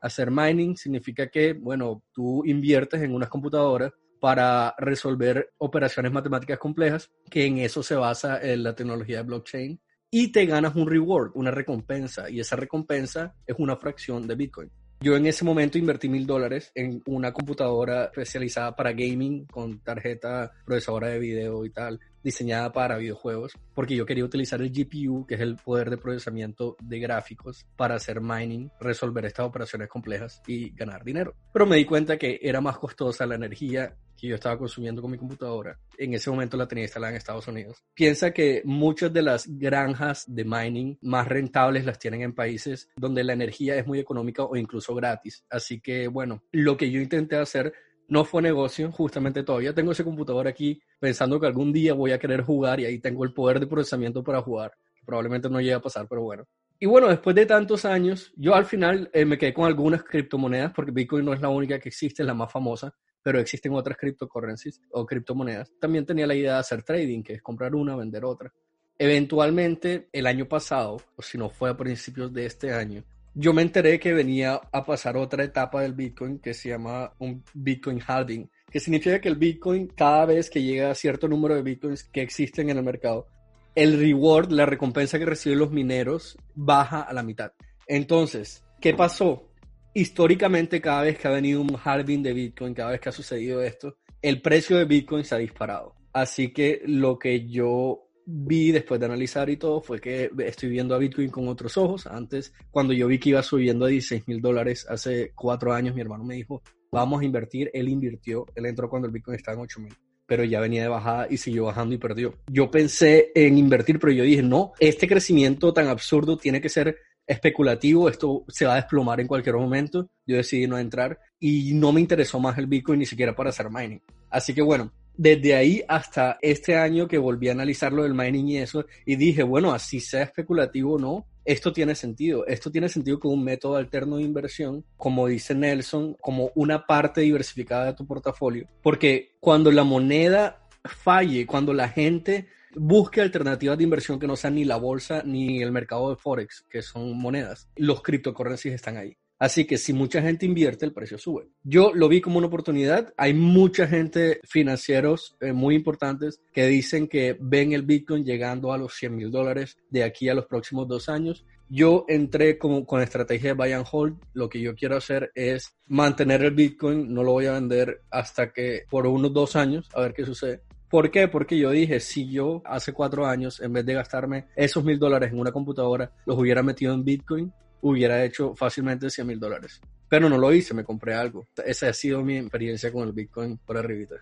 Hacer 0.00 0.30
mining 0.30 0.76
significa 0.76 1.28
que, 1.28 1.54
bueno, 1.54 2.04
tú 2.12 2.44
inviertes 2.44 3.02
en 3.02 3.14
unas 3.14 3.28
computadoras 3.28 3.92
para 4.20 4.74
resolver 4.78 5.50
operaciones 5.58 6.12
matemáticas 6.12 6.58
complejas, 6.58 7.10
que 7.30 7.46
en 7.46 7.58
eso 7.58 7.82
se 7.82 7.96
basa 7.96 8.40
en 8.40 8.62
la 8.62 8.74
tecnología 8.74 9.18
de 9.18 9.22
blockchain 9.24 9.80
y 10.10 10.32
te 10.32 10.46
ganas 10.46 10.74
un 10.74 10.86
reward, 10.88 11.32
una 11.34 11.50
recompensa, 11.50 12.30
y 12.30 12.40
esa 12.40 12.56
recompensa 12.56 13.34
es 13.46 13.56
una 13.58 13.76
fracción 13.76 14.26
de 14.26 14.34
Bitcoin. 14.34 14.70
Yo 15.00 15.16
en 15.16 15.26
ese 15.26 15.44
momento 15.44 15.78
invertí 15.78 16.08
mil 16.08 16.26
dólares 16.26 16.72
en 16.74 17.00
una 17.06 17.32
computadora 17.32 18.06
especializada 18.06 18.74
para 18.74 18.92
gaming 18.92 19.46
con 19.46 19.78
tarjeta 19.78 20.50
procesadora 20.64 21.08
de 21.08 21.20
video 21.20 21.64
y 21.64 21.70
tal, 21.70 22.00
diseñada 22.28 22.72
para 22.72 22.98
videojuegos, 22.98 23.52
porque 23.74 23.96
yo 23.96 24.06
quería 24.06 24.24
utilizar 24.24 24.60
el 24.60 24.70
GPU, 24.70 25.26
que 25.26 25.34
es 25.34 25.40
el 25.40 25.56
poder 25.56 25.90
de 25.90 25.98
procesamiento 25.98 26.76
de 26.80 26.98
gráficos, 26.98 27.66
para 27.76 27.96
hacer 27.96 28.20
mining, 28.20 28.70
resolver 28.80 29.24
estas 29.24 29.46
operaciones 29.46 29.88
complejas 29.88 30.42
y 30.46 30.70
ganar 30.70 31.04
dinero. 31.04 31.34
Pero 31.52 31.66
me 31.66 31.76
di 31.76 31.84
cuenta 31.84 32.16
que 32.16 32.38
era 32.42 32.60
más 32.60 32.78
costosa 32.78 33.26
la 33.26 33.34
energía 33.34 33.96
que 34.18 34.26
yo 34.26 34.34
estaba 34.34 34.58
consumiendo 34.58 35.00
con 35.00 35.12
mi 35.12 35.16
computadora. 35.16 35.78
En 35.96 36.12
ese 36.12 36.28
momento 36.28 36.56
la 36.56 36.66
tenía 36.66 36.84
instalada 36.84 37.12
en 37.12 37.16
Estados 37.16 37.46
Unidos. 37.46 37.84
Piensa 37.94 38.32
que 38.32 38.62
muchas 38.64 39.12
de 39.12 39.22
las 39.22 39.46
granjas 39.46 40.24
de 40.26 40.44
mining 40.44 40.98
más 41.02 41.28
rentables 41.28 41.86
las 41.86 41.98
tienen 41.98 42.22
en 42.22 42.34
países 42.34 42.88
donde 42.96 43.22
la 43.22 43.32
energía 43.32 43.76
es 43.76 43.86
muy 43.86 44.00
económica 44.00 44.42
o 44.42 44.56
incluso 44.56 44.94
gratis. 44.94 45.44
Así 45.48 45.80
que 45.80 46.08
bueno, 46.08 46.42
lo 46.50 46.76
que 46.76 46.90
yo 46.90 47.00
intenté 47.00 47.36
hacer 47.36 47.72
no 48.08 48.24
fue 48.24 48.42
negocio, 48.42 48.90
justamente 48.90 49.42
todavía 49.42 49.74
tengo 49.74 49.92
ese 49.92 50.04
computador 50.04 50.48
aquí 50.48 50.80
pensando 50.98 51.38
que 51.38 51.46
algún 51.46 51.72
día 51.72 51.94
voy 51.94 52.12
a 52.12 52.18
querer 52.18 52.42
jugar 52.42 52.80
y 52.80 52.86
ahí 52.86 52.98
tengo 52.98 53.24
el 53.24 53.32
poder 53.32 53.60
de 53.60 53.66
procesamiento 53.66 54.22
para 54.24 54.42
jugar. 54.42 54.72
Probablemente 55.04 55.48
no 55.48 55.60
llegue 55.60 55.74
a 55.74 55.80
pasar, 55.80 56.06
pero 56.08 56.22
bueno. 56.22 56.44
Y 56.80 56.86
bueno, 56.86 57.08
después 57.08 57.34
de 57.34 57.46
tantos 57.46 57.84
años, 57.84 58.32
yo 58.36 58.54
al 58.54 58.64
final 58.64 59.10
eh, 59.12 59.24
me 59.24 59.38
quedé 59.38 59.52
con 59.52 59.66
algunas 59.66 60.02
criptomonedas 60.02 60.72
porque 60.72 60.92
Bitcoin 60.92 61.24
no 61.24 61.32
es 61.32 61.40
la 61.40 61.48
única 61.48 61.78
que 61.78 61.88
existe, 61.88 62.22
es 62.22 62.26
la 62.26 62.34
más 62.34 62.52
famosa 62.52 62.94
pero 63.28 63.40
existen 63.40 63.74
otras 63.74 63.98
cryptocurrencies 63.98 64.80
o 64.90 65.04
criptomonedas. 65.04 65.70
También 65.78 66.06
tenía 66.06 66.26
la 66.26 66.34
idea 66.34 66.54
de 66.54 66.60
hacer 66.60 66.82
trading, 66.82 67.22
que 67.22 67.34
es 67.34 67.42
comprar 67.42 67.74
una, 67.74 67.94
vender 67.94 68.24
otra. 68.24 68.50
Eventualmente, 68.96 70.08
el 70.12 70.26
año 70.26 70.48
pasado, 70.48 70.96
o 71.14 71.22
si 71.22 71.36
no 71.36 71.50
fue 71.50 71.68
a 71.68 71.76
principios 71.76 72.32
de 72.32 72.46
este 72.46 72.72
año, 72.72 73.04
yo 73.40 73.52
me 73.52 73.62
enteré 73.62 74.00
que 74.00 74.12
venía 74.12 74.60
a 74.72 74.84
pasar 74.84 75.16
otra 75.16 75.44
etapa 75.44 75.82
del 75.82 75.92
Bitcoin 75.92 76.40
que 76.40 76.54
se 76.54 76.70
llama 76.70 77.12
un 77.20 77.44
Bitcoin 77.54 78.02
halving, 78.04 78.50
que 78.68 78.80
significa 78.80 79.20
que 79.20 79.28
el 79.28 79.36
Bitcoin, 79.36 79.86
cada 79.86 80.26
vez 80.26 80.50
que 80.50 80.60
llega 80.60 80.90
a 80.90 80.94
cierto 80.96 81.28
número 81.28 81.54
de 81.54 81.62
Bitcoins 81.62 82.02
que 82.02 82.20
existen 82.20 82.68
en 82.68 82.78
el 82.78 82.82
mercado, 82.82 83.28
el 83.76 83.96
reward, 83.96 84.50
la 84.50 84.66
recompensa 84.66 85.20
que 85.20 85.24
reciben 85.24 85.60
los 85.60 85.70
mineros, 85.70 86.36
baja 86.56 87.02
a 87.02 87.12
la 87.12 87.22
mitad. 87.22 87.52
Entonces, 87.86 88.64
¿qué 88.80 88.92
pasó? 88.94 89.48
Históricamente, 89.94 90.80
cada 90.80 91.02
vez 91.02 91.16
que 91.16 91.28
ha 91.28 91.30
venido 91.30 91.60
un 91.60 91.78
halving 91.80 92.24
de 92.24 92.32
Bitcoin, 92.32 92.74
cada 92.74 92.90
vez 92.90 93.00
que 93.00 93.10
ha 93.10 93.12
sucedido 93.12 93.62
esto, 93.62 93.98
el 94.20 94.42
precio 94.42 94.76
de 94.76 94.84
Bitcoin 94.84 95.22
se 95.22 95.36
ha 95.36 95.38
disparado. 95.38 95.94
Así 96.12 96.52
que 96.52 96.82
lo 96.86 97.20
que 97.20 97.46
yo 97.46 98.07
vi 98.30 98.72
después 98.72 99.00
de 99.00 99.06
analizar 99.06 99.48
y 99.48 99.56
todo 99.56 99.80
fue 99.80 100.00
que 100.00 100.30
estoy 100.44 100.68
viendo 100.68 100.94
a 100.94 100.98
Bitcoin 100.98 101.30
con 101.30 101.48
otros 101.48 101.78
ojos. 101.78 102.06
Antes, 102.06 102.52
cuando 102.70 102.92
yo 102.92 103.06
vi 103.06 103.18
que 103.18 103.30
iba 103.30 103.42
subiendo 103.42 103.86
a 103.86 103.88
16 103.88 104.28
mil 104.28 104.42
dólares 104.42 104.86
hace 104.88 105.32
cuatro 105.34 105.72
años, 105.72 105.94
mi 105.94 106.02
hermano 106.02 106.24
me 106.24 106.34
dijo, 106.34 106.62
vamos 106.92 107.22
a 107.22 107.24
invertir. 107.24 107.70
Él 107.72 107.88
invirtió, 107.88 108.44
él 108.54 108.66
entró 108.66 108.90
cuando 108.90 109.06
el 109.06 109.14
Bitcoin 109.14 109.36
estaba 109.36 109.56
en 109.56 109.62
8 109.62 109.80
mil 109.80 109.94
pero 110.26 110.44
ya 110.44 110.60
venía 110.60 110.82
de 110.82 110.88
bajada 110.88 111.26
y 111.30 111.38
siguió 111.38 111.64
bajando 111.64 111.94
y 111.94 111.98
perdió. 111.98 112.34
Yo 112.48 112.70
pensé 112.70 113.32
en 113.34 113.56
invertir, 113.56 113.98
pero 113.98 114.12
yo 114.12 114.24
dije, 114.24 114.42
no, 114.42 114.72
este 114.78 115.08
crecimiento 115.08 115.72
tan 115.72 115.88
absurdo 115.88 116.36
tiene 116.36 116.60
que 116.60 116.68
ser 116.68 116.98
especulativo, 117.26 118.10
esto 118.10 118.44
se 118.48 118.66
va 118.66 118.74
a 118.74 118.76
desplomar 118.76 119.20
en 119.20 119.26
cualquier 119.26 119.56
momento. 119.56 120.10
Yo 120.26 120.36
decidí 120.36 120.66
no 120.66 120.78
entrar 120.78 121.18
y 121.40 121.72
no 121.72 121.92
me 121.92 122.02
interesó 122.02 122.38
más 122.40 122.58
el 122.58 122.66
Bitcoin 122.66 122.98
ni 122.98 123.06
siquiera 123.06 123.34
para 123.34 123.48
hacer 123.48 123.70
mining. 123.70 124.02
Así 124.28 124.52
que 124.52 124.60
bueno, 124.60 124.92
desde 125.18 125.56
ahí 125.56 125.82
hasta 125.88 126.38
este 126.40 126.76
año 126.76 127.08
que 127.08 127.18
volví 127.18 127.48
a 127.48 127.52
analizar 127.52 127.92
lo 127.92 128.04
del 128.04 128.14
mining 128.14 128.48
y 128.48 128.58
eso, 128.58 128.86
y 129.04 129.16
dije, 129.16 129.42
bueno, 129.42 129.72
así 129.72 130.00
sea 130.00 130.22
especulativo 130.22 130.94
o 130.94 130.98
no, 130.98 131.26
esto 131.44 131.72
tiene 131.72 131.94
sentido. 131.94 132.46
Esto 132.46 132.70
tiene 132.70 132.88
sentido 132.88 133.18
como 133.18 133.34
un 133.34 133.42
método 133.42 133.76
alterno 133.76 134.16
de 134.16 134.22
inversión, 134.22 134.84
como 134.96 135.26
dice 135.26 135.54
Nelson, 135.54 136.14
como 136.20 136.52
una 136.54 136.86
parte 136.86 137.22
diversificada 137.22 137.86
de 137.86 137.94
tu 137.94 138.06
portafolio. 138.06 138.68
Porque 138.82 139.36
cuando 139.40 139.72
la 139.72 139.82
moneda 139.82 140.68
falle, 140.84 141.46
cuando 141.46 141.74
la 141.74 141.88
gente 141.88 142.46
busque 142.76 143.20
alternativas 143.20 143.76
de 143.76 143.84
inversión 143.84 144.20
que 144.20 144.26
no 144.26 144.36
sean 144.36 144.54
ni 144.54 144.64
la 144.64 144.76
bolsa 144.76 145.22
ni 145.24 145.60
el 145.62 145.72
mercado 145.72 146.10
de 146.10 146.16
Forex, 146.16 146.64
que 146.70 146.82
son 146.82 147.18
monedas, 147.18 147.68
los 147.76 148.02
criptocurrencies 148.02 148.74
están 148.74 148.96
ahí. 148.96 149.16
Así 149.38 149.66
que 149.66 149.78
si 149.78 149.92
mucha 149.92 150.20
gente 150.20 150.46
invierte, 150.46 150.84
el 150.84 150.92
precio 150.92 151.16
sube. 151.16 151.48
Yo 151.62 151.92
lo 151.94 152.08
vi 152.08 152.20
como 152.20 152.38
una 152.38 152.48
oportunidad. 152.48 153.14
Hay 153.16 153.34
mucha 153.34 153.86
gente 153.86 154.40
financieros 154.44 155.36
eh, 155.40 155.52
muy 155.52 155.76
importantes 155.76 156.40
que 156.52 156.66
dicen 156.66 157.06
que 157.06 157.36
ven 157.38 157.72
el 157.72 157.82
Bitcoin 157.82 158.24
llegando 158.24 158.72
a 158.72 158.78
los 158.78 158.94
100 158.94 159.14
mil 159.14 159.30
dólares 159.30 159.78
de 159.90 160.02
aquí 160.02 160.28
a 160.28 160.34
los 160.34 160.46
próximos 160.46 160.88
dos 160.88 161.08
años. 161.08 161.46
Yo 161.68 162.04
entré 162.08 162.58
con, 162.58 162.84
con 162.84 163.00
estrategia 163.00 163.50
de 163.50 163.54
buy 163.54 163.72
and 163.72 163.86
hold. 163.90 164.16
Lo 164.32 164.48
que 164.48 164.60
yo 164.60 164.74
quiero 164.74 164.96
hacer 164.96 165.30
es 165.34 165.76
mantener 165.86 166.42
el 166.42 166.54
Bitcoin. 166.54 167.12
No 167.14 167.22
lo 167.22 167.32
voy 167.32 167.46
a 167.46 167.52
vender 167.52 168.02
hasta 168.10 168.52
que 168.52 168.86
por 168.90 169.06
unos 169.06 169.32
dos 169.32 169.54
años, 169.54 169.88
a 169.94 170.00
ver 170.00 170.14
qué 170.14 170.24
sucede. 170.24 170.62
¿Por 170.90 171.10
qué? 171.10 171.28
Porque 171.28 171.58
yo 171.58 171.70
dije, 171.70 172.00
si 172.00 172.30
yo 172.30 172.62
hace 172.64 172.94
cuatro 172.94 173.26
años, 173.26 173.60
en 173.60 173.74
vez 173.74 173.84
de 173.84 173.94
gastarme 173.94 174.46
esos 174.56 174.82
mil 174.82 174.98
dólares 174.98 175.30
en 175.30 175.38
una 175.38 175.52
computadora, 175.52 176.10
los 176.24 176.38
hubiera 176.38 176.62
metido 176.62 176.94
en 176.94 177.04
Bitcoin, 177.04 177.52
hubiera 177.80 178.24
hecho 178.24 178.54
fácilmente 178.54 179.10
100 179.10 179.26
mil 179.26 179.40
dólares. 179.40 179.80
Pero 180.08 180.28
no 180.28 180.38
lo 180.38 180.52
hice, 180.52 180.74
me 180.74 180.84
compré 180.84 181.14
algo. 181.14 181.46
Esa 181.64 181.88
ha 181.88 181.92
sido 181.92 182.22
mi 182.22 182.38
experiencia 182.38 182.90
con 182.90 183.06
el 183.06 183.12
Bitcoin 183.12 183.58
por 183.58 183.76
arribita. 183.76 184.16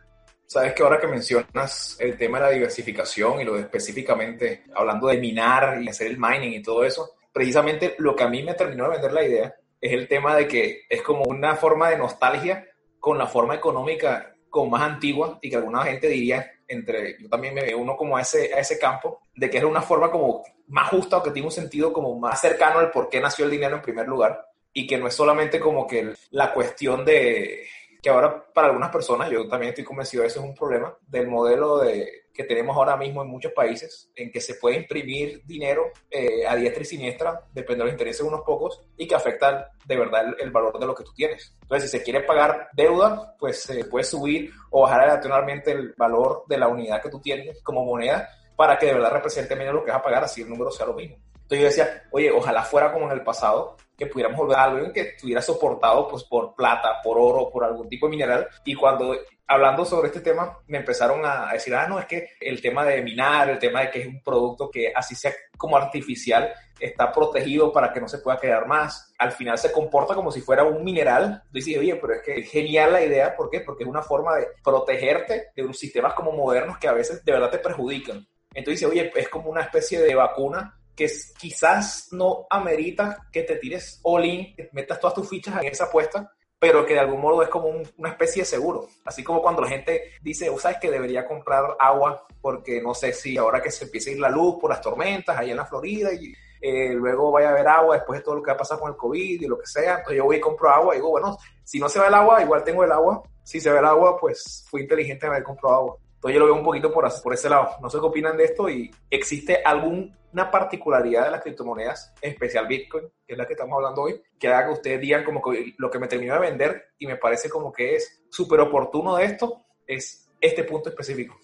Sabes 0.46 0.74
que 0.74 0.82
ahora 0.82 1.00
que 1.00 1.08
mencionas 1.08 1.96
el 1.98 2.16
tema 2.16 2.38
de 2.38 2.44
la 2.44 2.50
diversificación 2.50 3.40
y 3.40 3.44
lo 3.44 3.54
de 3.54 3.62
específicamente 3.62 4.64
hablando 4.74 5.08
de 5.08 5.18
minar 5.18 5.82
y 5.82 5.88
hacer 5.88 6.08
el 6.08 6.18
mining 6.18 6.52
y 6.52 6.62
todo 6.62 6.84
eso, 6.84 7.16
precisamente 7.32 7.96
lo 7.98 8.14
que 8.14 8.24
a 8.24 8.28
mí 8.28 8.42
me 8.42 8.54
terminó 8.54 8.84
de 8.84 8.90
vender 8.90 9.12
la 9.12 9.24
idea 9.24 9.54
es 9.80 9.92
el 9.92 10.08
tema 10.08 10.36
de 10.36 10.46
que 10.46 10.82
es 10.88 11.02
como 11.02 11.24
una 11.24 11.56
forma 11.56 11.90
de 11.90 11.98
nostalgia 11.98 12.66
con 12.98 13.18
la 13.18 13.26
forma 13.26 13.54
económica 13.54 14.34
como 14.48 14.70
más 14.70 14.82
antigua 14.82 15.38
y 15.42 15.50
que 15.50 15.56
alguna 15.56 15.82
gente 15.82 16.08
diría 16.08 16.50
entre, 16.68 17.16
yo 17.20 17.28
también 17.28 17.54
me 17.54 17.74
uno 17.74 17.96
como 17.96 18.16
a 18.16 18.22
ese, 18.22 18.52
a 18.54 18.58
ese 18.58 18.78
campo, 18.78 19.20
de 19.34 19.50
que 19.50 19.58
era 19.58 19.66
una 19.66 19.82
forma 19.82 20.10
como 20.10 20.42
más 20.68 20.88
justa 20.90 21.18
o 21.18 21.22
que 21.22 21.30
tiene 21.30 21.46
un 21.46 21.52
sentido 21.52 21.92
como 21.92 22.18
más 22.18 22.40
cercano 22.40 22.78
al 22.78 22.90
por 22.90 23.08
qué 23.08 23.20
nació 23.20 23.44
el 23.44 23.50
dinero 23.50 23.76
en 23.76 23.82
primer 23.82 24.06
lugar 24.08 24.48
y 24.72 24.86
que 24.86 24.98
no 24.98 25.08
es 25.08 25.14
solamente 25.14 25.58
como 25.58 25.86
que 25.86 26.12
la 26.30 26.52
cuestión 26.52 27.04
de 27.04 27.66
que 28.02 28.10
ahora 28.10 28.46
para 28.52 28.68
algunas 28.68 28.90
personas, 28.90 29.30
yo 29.30 29.46
también 29.48 29.70
estoy 29.70 29.84
convencido 29.84 30.22
de 30.22 30.28
eso 30.28 30.40
es 30.40 30.46
un 30.46 30.54
problema, 30.54 30.96
del 31.06 31.28
modelo 31.28 31.78
de, 31.78 32.26
que 32.36 32.44
tenemos 32.44 32.76
ahora 32.76 32.96
mismo 32.96 33.22
en 33.22 33.28
muchos 33.28 33.52
países, 33.52 34.10
en 34.14 34.30
que 34.30 34.40
se 34.40 34.54
puede 34.54 34.76
imprimir 34.76 35.42
dinero 35.44 35.90
eh, 36.10 36.46
a 36.46 36.54
diestra 36.54 36.82
y 36.82 36.84
siniestra, 36.84 37.40
depende 37.52 37.78
de 37.78 37.84
los 37.84 37.92
intereses 37.92 38.22
de 38.22 38.28
unos 38.28 38.42
pocos, 38.42 38.82
y 38.96 39.08
que 39.08 39.14
afecta 39.14 39.70
de 39.84 39.96
verdad 39.96 40.34
el, 40.38 40.50
valor 40.50 40.78
de 40.78 40.86
lo 40.86 40.94
que 40.94 41.02
tú 41.02 41.12
tienes. 41.14 41.56
Entonces, 41.62 41.90
si 41.90 41.98
se 41.98 42.04
quiere 42.04 42.20
pagar 42.20 42.68
deuda, 42.74 43.34
pues 43.38 43.62
se 43.62 43.84
puede 43.86 44.04
subir 44.04 44.52
o 44.70 44.82
bajar 44.82 45.08
adicionalmente 45.08 45.72
el 45.72 45.94
valor 45.96 46.44
de 46.46 46.58
la 46.58 46.68
unidad 46.68 47.00
que 47.02 47.08
tú 47.08 47.20
tienes 47.20 47.62
como 47.62 47.84
moneda 47.84 48.28
para 48.54 48.78
que 48.78 48.86
de 48.86 48.94
verdad 48.94 49.12
represente 49.12 49.56
menos 49.56 49.74
lo 49.74 49.84
que 49.84 49.90
vas 49.90 50.00
a 50.00 50.04
pagar, 50.04 50.24
así 50.24 50.42
el 50.42 50.48
número 50.48 50.70
sea 50.70 50.86
lo 50.86 50.94
mismo. 50.94 51.16
Entonces 51.34 51.58
yo 51.58 51.66
decía, 51.66 52.02
oye, 52.10 52.30
ojalá 52.30 52.62
fuera 52.62 52.92
como 52.92 53.06
en 53.06 53.12
el 53.12 53.22
pasado, 53.22 53.76
que 53.96 54.06
pudiéramos 54.06 54.38
volver 54.38 54.56
a 54.56 54.64
algo 54.64 54.92
que 54.92 55.00
estuviera 55.00 55.40
soportado 55.40 56.08
pues 56.08 56.24
por 56.24 56.54
plata, 56.54 57.00
por 57.02 57.18
oro, 57.18 57.50
por 57.50 57.64
algún 57.64 57.88
tipo 57.88 58.06
de 58.06 58.10
mineral. 58.10 58.48
Y 58.64 58.74
cuando 58.74 59.16
hablando 59.46 59.84
sobre 59.84 60.08
este 60.08 60.20
tema, 60.20 60.58
me 60.66 60.78
empezaron 60.78 61.24
a 61.24 61.52
decir, 61.52 61.74
ah, 61.74 61.86
no, 61.86 61.98
es 61.98 62.06
que 62.06 62.30
el 62.40 62.60
tema 62.60 62.84
de 62.84 63.02
minar, 63.02 63.48
el 63.48 63.58
tema 63.58 63.80
de 63.82 63.90
que 63.90 64.00
es 64.00 64.06
un 64.06 64.22
producto 64.22 64.70
que 64.70 64.92
así 64.94 65.14
sea 65.14 65.32
como 65.56 65.76
artificial, 65.76 66.52
está 66.78 67.12
protegido 67.12 67.72
para 67.72 67.92
que 67.92 68.00
no 68.00 68.08
se 68.08 68.18
pueda 68.18 68.38
quedar 68.38 68.66
más. 68.66 69.14
Al 69.18 69.32
final 69.32 69.56
se 69.56 69.72
comporta 69.72 70.14
como 70.14 70.30
si 70.30 70.40
fuera 70.40 70.64
un 70.64 70.84
mineral. 70.84 71.42
Decía, 71.50 71.78
oye, 71.78 71.96
pero 71.96 72.14
es 72.14 72.22
que 72.22 72.40
es 72.40 72.50
genial 72.50 72.92
la 72.92 73.04
idea, 73.04 73.36
¿por 73.36 73.48
qué? 73.48 73.60
Porque 73.60 73.84
es 73.84 73.88
una 73.88 74.02
forma 74.02 74.36
de 74.36 74.48
protegerte 74.62 75.50
de 75.54 75.62
unos 75.62 75.78
sistemas 75.78 76.14
como 76.14 76.32
modernos 76.32 76.78
que 76.78 76.88
a 76.88 76.92
veces 76.92 77.24
de 77.24 77.32
verdad 77.32 77.50
te 77.50 77.58
perjudican. 77.58 78.26
Entonces 78.52 78.80
dice, 78.80 78.86
oye, 78.86 79.12
es 79.14 79.28
como 79.28 79.50
una 79.50 79.62
especie 79.62 80.00
de 80.00 80.14
vacuna 80.14 80.78
que 80.96 81.10
quizás 81.38 82.08
no 82.12 82.46
amerita 82.48 83.28
que 83.30 83.42
te 83.42 83.56
tires 83.56 84.00
all 84.02 84.24
in, 84.24 84.56
que 84.56 84.70
metas 84.72 84.98
todas 84.98 85.14
tus 85.14 85.28
fichas 85.28 85.62
en 85.62 85.68
esa 85.68 85.84
apuesta, 85.84 86.32
pero 86.58 86.86
que 86.86 86.94
de 86.94 87.00
algún 87.00 87.20
modo 87.20 87.42
es 87.42 87.50
como 87.50 87.68
una 87.98 88.08
especie 88.08 88.42
de 88.42 88.46
seguro. 88.46 88.88
Así 89.04 89.22
como 89.22 89.42
cuando 89.42 89.60
la 89.60 89.68
gente 89.68 90.12
dice, 90.22 90.48
o 90.48 90.58
sabes 90.58 90.78
que 90.78 90.90
debería 90.90 91.26
comprar 91.26 91.76
agua 91.78 92.26
porque 92.40 92.80
no 92.80 92.94
sé 92.94 93.12
si 93.12 93.36
ahora 93.36 93.60
que 93.62 93.70
se 93.70 93.84
empieza 93.84 94.08
a 94.08 94.14
ir 94.14 94.20
la 94.20 94.30
luz 94.30 94.56
por 94.58 94.70
las 94.70 94.80
tormentas 94.80 95.36
ahí 95.36 95.50
en 95.50 95.58
la 95.58 95.66
Florida 95.66 96.12
y 96.14 96.32
eh, 96.60 96.94
luego 96.94 97.30
vaya 97.30 97.48
a 97.48 97.52
haber 97.52 97.68
agua 97.68 97.96
después 97.96 98.20
de 98.20 98.24
todo 98.24 98.36
lo 98.36 98.42
que 98.42 98.50
va 98.50 98.54
a 98.54 98.58
pasar 98.58 98.78
con 98.78 98.90
el 98.90 98.96
COVID 98.96 99.42
y 99.42 99.46
lo 99.46 99.58
que 99.58 99.66
sea, 99.66 99.98
entonces 99.98 100.16
yo 100.16 100.24
voy 100.24 100.36
y 100.36 100.40
compro 100.40 100.70
agua 100.70 100.94
y 100.94 100.98
digo, 100.98 101.10
bueno, 101.10 101.36
si 101.62 101.78
no 101.78 101.88
se 101.88 101.98
va 101.98 102.08
el 102.08 102.14
agua, 102.14 102.42
igual 102.42 102.64
tengo 102.64 102.84
el 102.84 102.92
agua. 102.92 103.22
Si 103.42 103.60
se 103.60 103.70
ve 103.70 103.78
el 103.78 103.84
agua, 103.84 104.18
pues 104.18 104.64
fui 104.68 104.82
inteligente 104.82 105.26
en 105.26 105.32
haber 105.32 105.44
comprado 105.44 105.76
agua. 105.76 105.96
Entonces 106.16 106.34
yo 106.34 106.40
lo 106.40 106.46
veo 106.46 106.54
un 106.56 106.64
poquito 106.64 106.92
por, 106.92 107.06
ese 107.34 107.48
lado. 107.48 107.70
No 107.80 107.88
sé 107.88 107.98
qué 107.98 108.06
opinan 108.06 108.36
de 108.36 108.44
esto 108.44 108.68
y 108.68 108.90
existe 109.10 109.62
alguna 109.64 110.50
particularidad 110.50 111.26
de 111.26 111.30
las 111.30 111.42
criptomonedas, 111.42 112.14
en 112.20 112.32
especial 112.32 112.66
Bitcoin, 112.66 113.04
que 113.26 113.34
es 113.34 113.38
la 113.38 113.46
que 113.46 113.52
estamos 113.52 113.76
hablando 113.76 114.02
hoy, 114.02 114.20
que 114.38 114.48
haga 114.48 114.66
que 114.66 114.72
ustedes 114.72 115.00
digan 115.00 115.24
como 115.24 115.42
que 115.42 115.74
lo 115.76 115.90
que 115.90 115.98
me 115.98 116.08
terminó 116.08 116.34
de 116.34 116.40
vender 116.40 116.84
y 116.98 117.06
me 117.06 117.16
parece 117.16 117.48
como 117.48 117.72
que 117.72 117.96
es 117.96 118.24
súper 118.30 118.60
oportuno 118.60 119.16
de 119.16 119.24
esto, 119.26 119.62
es 119.86 120.28
este 120.40 120.64
punto 120.64 120.88
específico. 120.88 121.36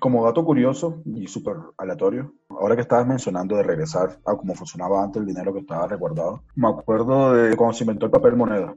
Como 0.00 0.24
dato 0.24 0.44
curioso 0.44 1.02
y 1.04 1.26
súper 1.26 1.56
aleatorio, 1.76 2.32
ahora 2.48 2.74
que 2.74 2.82
estabas 2.82 3.06
mencionando 3.06 3.56
de 3.56 3.62
regresar 3.62 4.18
a 4.24 4.36
cómo 4.36 4.54
funcionaba 4.54 5.02
antes 5.02 5.20
el 5.20 5.26
dinero 5.26 5.52
que 5.52 5.60
estaba 5.60 5.86
resguardado, 5.86 6.42
me 6.56 6.68
acuerdo 6.68 7.32
de 7.34 7.56
cuando 7.56 7.74
se 7.74 7.84
inventó 7.84 8.06
el 8.06 8.12
papel 8.12 8.34
moneda. 8.34 8.74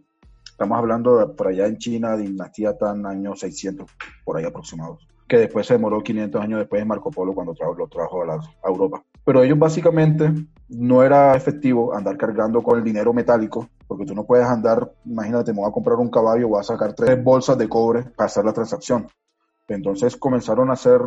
Estamos 0.57 0.79
hablando 0.79 1.19
de 1.19 1.27
por 1.27 1.49
allá 1.49 1.67
en 1.67 1.77
China, 1.77 2.17
dinastía 2.17 2.75
tan 2.75 3.05
años 3.05 3.41
600, 3.41 3.91
por 4.25 4.37
ahí 4.37 4.43
aproximados, 4.43 5.07
que 5.27 5.37
después 5.37 5.67
se 5.67 5.75
demoró 5.75 6.01
500 6.01 6.41
años 6.41 6.57
después 6.57 6.81
de 6.81 6.85
Marco 6.85 7.11
Polo 7.11 7.35
cuando 7.35 7.53
lo 7.77 7.87
trajo 7.87 8.23
a, 8.23 8.33
a 8.33 8.67
Europa. 8.67 9.03
Pero 9.23 9.43
ellos 9.43 9.59
básicamente 9.59 10.33
no 10.69 11.03
era 11.03 11.35
efectivo 11.35 11.95
andar 11.95 12.17
cargando 12.17 12.63
con 12.63 12.79
el 12.79 12.83
dinero 12.83 13.13
metálico, 13.13 13.69
porque 13.85 14.07
tú 14.07 14.15
no 14.15 14.25
puedes 14.25 14.47
andar, 14.47 14.91
imagínate, 15.05 15.53
me 15.53 15.59
voy 15.59 15.69
a 15.69 15.71
comprar 15.71 15.97
un 15.97 16.09
caballo, 16.09 16.47
voy 16.47 16.59
a 16.59 16.63
sacar 16.63 16.93
tres 16.93 17.23
bolsas 17.23 17.55
de 17.59 17.69
cobre 17.69 18.05
para 18.15 18.25
hacer 18.25 18.43
la 18.43 18.53
transacción. 18.53 19.05
Entonces 19.67 20.17
comenzaron 20.17 20.71
a 20.71 20.73
hacer 20.73 21.01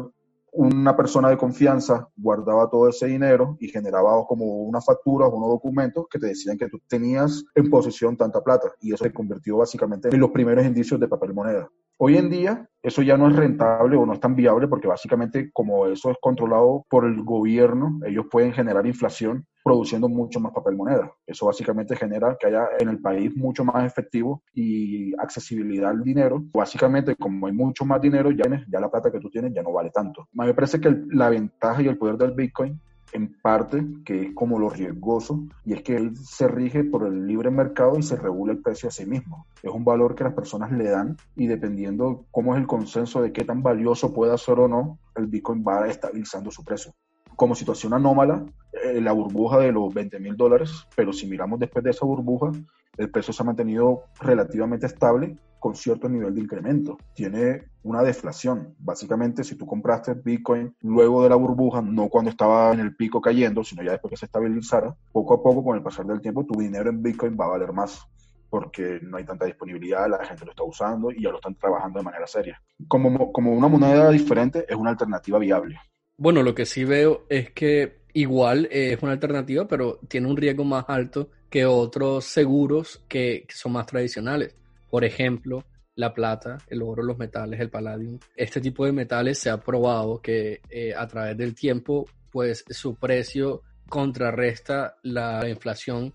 una 0.52 0.96
persona 0.96 1.28
de 1.28 1.36
confianza 1.36 2.08
guardaba 2.16 2.68
todo 2.68 2.88
ese 2.88 3.06
dinero 3.06 3.56
y 3.60 3.68
generaba 3.68 4.24
como 4.26 4.44
una 4.62 4.80
factura 4.80 5.26
o 5.26 5.36
unos 5.36 5.50
documentos 5.50 6.06
que 6.10 6.18
te 6.18 6.28
decían 6.28 6.58
que 6.58 6.68
tú 6.68 6.80
tenías 6.88 7.44
en 7.54 7.70
posesión 7.70 8.16
tanta 8.16 8.42
plata 8.42 8.72
y 8.80 8.92
eso 8.92 9.04
se 9.04 9.12
convirtió 9.12 9.58
básicamente 9.58 10.08
en 10.08 10.20
los 10.20 10.30
primeros 10.30 10.64
indicios 10.64 10.98
de 10.98 11.08
papel 11.08 11.34
moneda. 11.34 11.70
Hoy 12.02 12.16
en 12.16 12.30
día 12.30 12.66
eso 12.82 13.02
ya 13.02 13.18
no 13.18 13.28
es 13.28 13.36
rentable 13.36 13.94
o 13.94 14.06
no 14.06 14.14
es 14.14 14.20
tan 14.20 14.34
viable 14.34 14.68
porque 14.68 14.88
básicamente 14.88 15.50
como 15.52 15.84
eso 15.86 16.10
es 16.10 16.16
controlado 16.18 16.86
por 16.88 17.04
el 17.04 17.22
gobierno, 17.22 18.00
ellos 18.06 18.24
pueden 18.30 18.54
generar 18.54 18.86
inflación 18.86 19.44
produciendo 19.62 20.08
mucho 20.08 20.40
más 20.40 20.54
papel 20.54 20.76
moneda. 20.76 21.12
Eso 21.26 21.44
básicamente 21.44 21.94
genera 21.94 22.38
que 22.40 22.46
haya 22.46 22.68
en 22.78 22.88
el 22.88 23.02
país 23.02 23.36
mucho 23.36 23.66
más 23.66 23.84
efectivo 23.84 24.42
y 24.54 25.12
accesibilidad 25.20 25.90
al 25.90 26.02
dinero. 26.02 26.42
Básicamente, 26.54 27.16
como 27.16 27.46
hay 27.48 27.52
mucho 27.52 27.84
más 27.84 28.00
dinero, 28.00 28.30
ya, 28.30 28.44
ya 28.66 28.80
la 28.80 28.90
plata 28.90 29.12
que 29.12 29.20
tú 29.20 29.28
tienes 29.28 29.52
ya 29.52 29.62
no 29.62 29.70
vale 29.70 29.90
tanto. 29.90 30.26
Me 30.32 30.54
parece 30.54 30.80
que 30.80 31.04
la 31.10 31.28
ventaja 31.28 31.82
y 31.82 31.88
el 31.88 31.98
poder 31.98 32.16
del 32.16 32.32
Bitcoin 32.32 32.80
en 33.12 33.34
parte, 33.40 33.84
que 34.04 34.22
es 34.22 34.34
como 34.34 34.58
lo 34.58 34.70
riesgoso, 34.70 35.44
y 35.64 35.74
es 35.74 35.82
que 35.82 35.96
él 35.96 36.16
se 36.16 36.48
rige 36.48 36.84
por 36.84 37.06
el 37.06 37.26
libre 37.26 37.50
mercado 37.50 37.98
y 37.98 38.02
se 38.02 38.16
regula 38.16 38.52
el 38.52 38.62
precio 38.62 38.88
a 38.88 38.92
sí 38.92 39.06
mismo. 39.06 39.46
Es 39.62 39.70
un 39.70 39.84
valor 39.84 40.14
que 40.14 40.24
las 40.24 40.34
personas 40.34 40.72
le 40.72 40.88
dan 40.90 41.16
y 41.36 41.46
dependiendo 41.46 42.26
cómo 42.30 42.54
es 42.54 42.60
el 42.60 42.66
consenso 42.66 43.22
de 43.22 43.32
qué 43.32 43.44
tan 43.44 43.62
valioso 43.62 44.12
pueda 44.12 44.36
ser 44.38 44.58
o 44.60 44.68
no, 44.68 44.98
el 45.16 45.26
Bitcoin 45.26 45.64
va 45.66 45.88
estabilizando 45.88 46.50
su 46.50 46.64
precio. 46.64 46.92
Como 47.36 47.54
situación 47.54 47.94
anómala, 47.94 48.44
eh, 48.84 49.00
la 49.00 49.12
burbuja 49.12 49.58
de 49.58 49.72
los 49.72 49.92
20 49.92 50.20
mil 50.20 50.36
dólares, 50.36 50.86
pero 50.94 51.12
si 51.12 51.26
miramos 51.26 51.58
después 51.58 51.82
de 51.84 51.90
esa 51.90 52.04
burbuja, 52.04 52.52
el 52.96 53.10
precio 53.10 53.32
se 53.32 53.42
ha 53.42 53.46
mantenido 53.46 54.02
relativamente 54.20 54.86
estable 54.86 55.36
con 55.60 55.76
cierto 55.76 56.08
nivel 56.08 56.34
de 56.34 56.40
incremento. 56.40 56.98
Tiene 57.14 57.64
una 57.84 58.02
deflación. 58.02 58.74
Básicamente, 58.78 59.44
si 59.44 59.54
tú 59.54 59.66
compraste 59.66 60.14
Bitcoin 60.14 60.74
luego 60.80 61.22
de 61.22 61.28
la 61.28 61.36
burbuja, 61.36 61.82
no 61.82 62.08
cuando 62.08 62.30
estaba 62.30 62.72
en 62.72 62.80
el 62.80 62.96
pico 62.96 63.20
cayendo, 63.20 63.62
sino 63.62 63.84
ya 63.84 63.92
después 63.92 64.10
que 64.10 64.16
se 64.16 64.26
estabilizara, 64.26 64.96
poco 65.12 65.34
a 65.34 65.42
poco, 65.42 65.62
con 65.62 65.76
el 65.76 65.82
pasar 65.82 66.06
del 66.06 66.20
tiempo, 66.20 66.44
tu 66.44 66.58
dinero 66.58 66.90
en 66.90 67.02
Bitcoin 67.02 67.36
va 67.38 67.44
a 67.44 67.50
valer 67.50 67.72
más 67.72 68.04
porque 68.48 68.98
no 69.02 69.16
hay 69.16 69.24
tanta 69.24 69.46
disponibilidad, 69.46 70.10
la 70.10 70.24
gente 70.24 70.44
lo 70.44 70.50
está 70.50 70.64
usando 70.64 71.12
y 71.12 71.22
ya 71.22 71.30
lo 71.30 71.36
están 71.36 71.54
trabajando 71.54 72.00
de 72.00 72.04
manera 72.04 72.26
seria. 72.26 72.60
Como, 72.88 73.30
como 73.30 73.52
una 73.52 73.68
moneda 73.68 74.10
diferente, 74.10 74.66
es 74.68 74.74
una 74.74 74.90
alternativa 74.90 75.38
viable. 75.38 75.78
Bueno, 76.16 76.42
lo 76.42 76.52
que 76.52 76.66
sí 76.66 76.84
veo 76.84 77.26
es 77.28 77.52
que 77.52 78.00
igual 78.12 78.68
es 78.72 79.00
una 79.02 79.12
alternativa, 79.12 79.68
pero 79.68 80.00
tiene 80.08 80.26
un 80.26 80.36
riesgo 80.36 80.64
más 80.64 80.84
alto 80.88 81.30
que 81.48 81.64
otros 81.64 82.24
seguros 82.24 83.04
que 83.08 83.46
son 83.48 83.72
más 83.72 83.86
tradicionales. 83.86 84.56
Por 84.90 85.04
ejemplo, 85.04 85.64
la 85.94 86.12
plata, 86.12 86.58
el 86.68 86.82
oro, 86.82 87.02
los 87.02 87.18
metales, 87.18 87.60
el 87.60 87.70
palladium. 87.70 88.18
Este 88.36 88.60
tipo 88.60 88.84
de 88.84 88.92
metales 88.92 89.38
se 89.38 89.50
ha 89.50 89.60
probado 89.60 90.20
que 90.20 90.60
eh, 90.68 90.94
a 90.96 91.06
través 91.06 91.36
del 91.36 91.54
tiempo, 91.54 92.06
pues 92.30 92.64
su 92.68 92.96
precio 92.96 93.62
contrarresta 93.88 94.96
la 95.02 95.48
inflación 95.48 96.12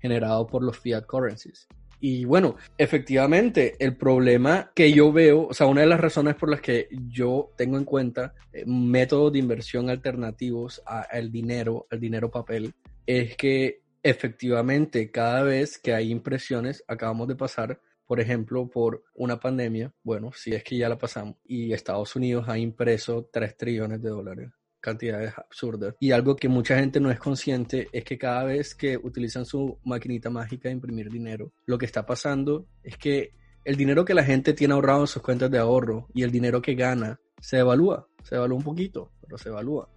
generada 0.00 0.46
por 0.46 0.62
los 0.62 0.78
fiat 0.78 1.06
currencies. 1.06 1.66
Y 1.98 2.24
bueno, 2.24 2.56
efectivamente, 2.76 3.74
el 3.78 3.96
problema 3.96 4.70
que 4.74 4.92
yo 4.92 5.12
veo, 5.12 5.48
o 5.48 5.54
sea, 5.54 5.66
una 5.66 5.80
de 5.80 5.86
las 5.86 6.00
razones 6.00 6.34
por 6.34 6.50
las 6.50 6.60
que 6.60 6.88
yo 7.08 7.52
tengo 7.56 7.78
en 7.78 7.84
cuenta 7.84 8.34
eh, 8.52 8.64
métodos 8.66 9.32
de 9.32 9.38
inversión 9.38 9.88
alternativos 9.88 10.82
al 10.84 11.32
dinero, 11.32 11.86
al 11.90 12.00
dinero 12.00 12.30
papel, 12.30 12.74
es 13.06 13.36
que 13.36 13.80
efectivamente 14.02 15.10
cada 15.10 15.42
vez 15.42 15.78
que 15.78 15.94
hay 15.94 16.10
impresiones, 16.10 16.84
acabamos 16.86 17.28
de 17.28 17.34
pasar 17.34 17.80
por 18.06 18.20
ejemplo, 18.20 18.68
por 18.68 19.04
una 19.14 19.38
pandemia, 19.38 19.92
bueno, 20.02 20.30
si 20.34 20.52
es 20.52 20.62
que 20.62 20.76
ya 20.76 20.88
la 20.88 20.98
pasamos, 20.98 21.36
y 21.44 21.72
Estados 21.72 22.14
Unidos 22.16 22.48
ha 22.48 22.58
impreso 22.58 23.28
3 23.32 23.56
trillones 23.56 24.02
de 24.02 24.10
dólares, 24.10 24.50
cantidades 24.80 25.32
absurdas. 25.36 25.94
Y 25.98 26.12
algo 26.12 26.36
que 26.36 26.48
mucha 26.48 26.78
gente 26.78 27.00
no 27.00 27.10
es 27.10 27.18
consciente 27.18 27.88
es 27.92 28.04
que 28.04 28.16
cada 28.16 28.44
vez 28.44 28.74
que 28.74 28.96
utilizan 28.96 29.44
su 29.44 29.78
maquinita 29.84 30.30
mágica 30.30 30.68
de 30.68 30.74
imprimir 30.74 31.10
dinero, 31.10 31.52
lo 31.66 31.76
que 31.76 31.86
está 31.86 32.06
pasando 32.06 32.68
es 32.82 32.96
que 32.96 33.34
el 33.64 33.76
dinero 33.76 34.04
que 34.04 34.14
la 34.14 34.22
gente 34.22 34.52
tiene 34.52 34.74
ahorrado 34.74 35.00
en 35.00 35.06
sus 35.08 35.22
cuentas 35.22 35.50
de 35.50 35.58
ahorro 35.58 36.06
y 36.14 36.22
el 36.22 36.30
dinero 36.30 36.62
que 36.62 36.76
gana 36.76 37.18
se 37.40 37.58
evalúa, 37.58 38.08
se 38.22 38.36
evalúa 38.36 38.58
un 38.58 38.64
poquito, 38.64 39.12
pero 39.20 39.36
se 39.36 39.48
evalúa. 39.48 39.90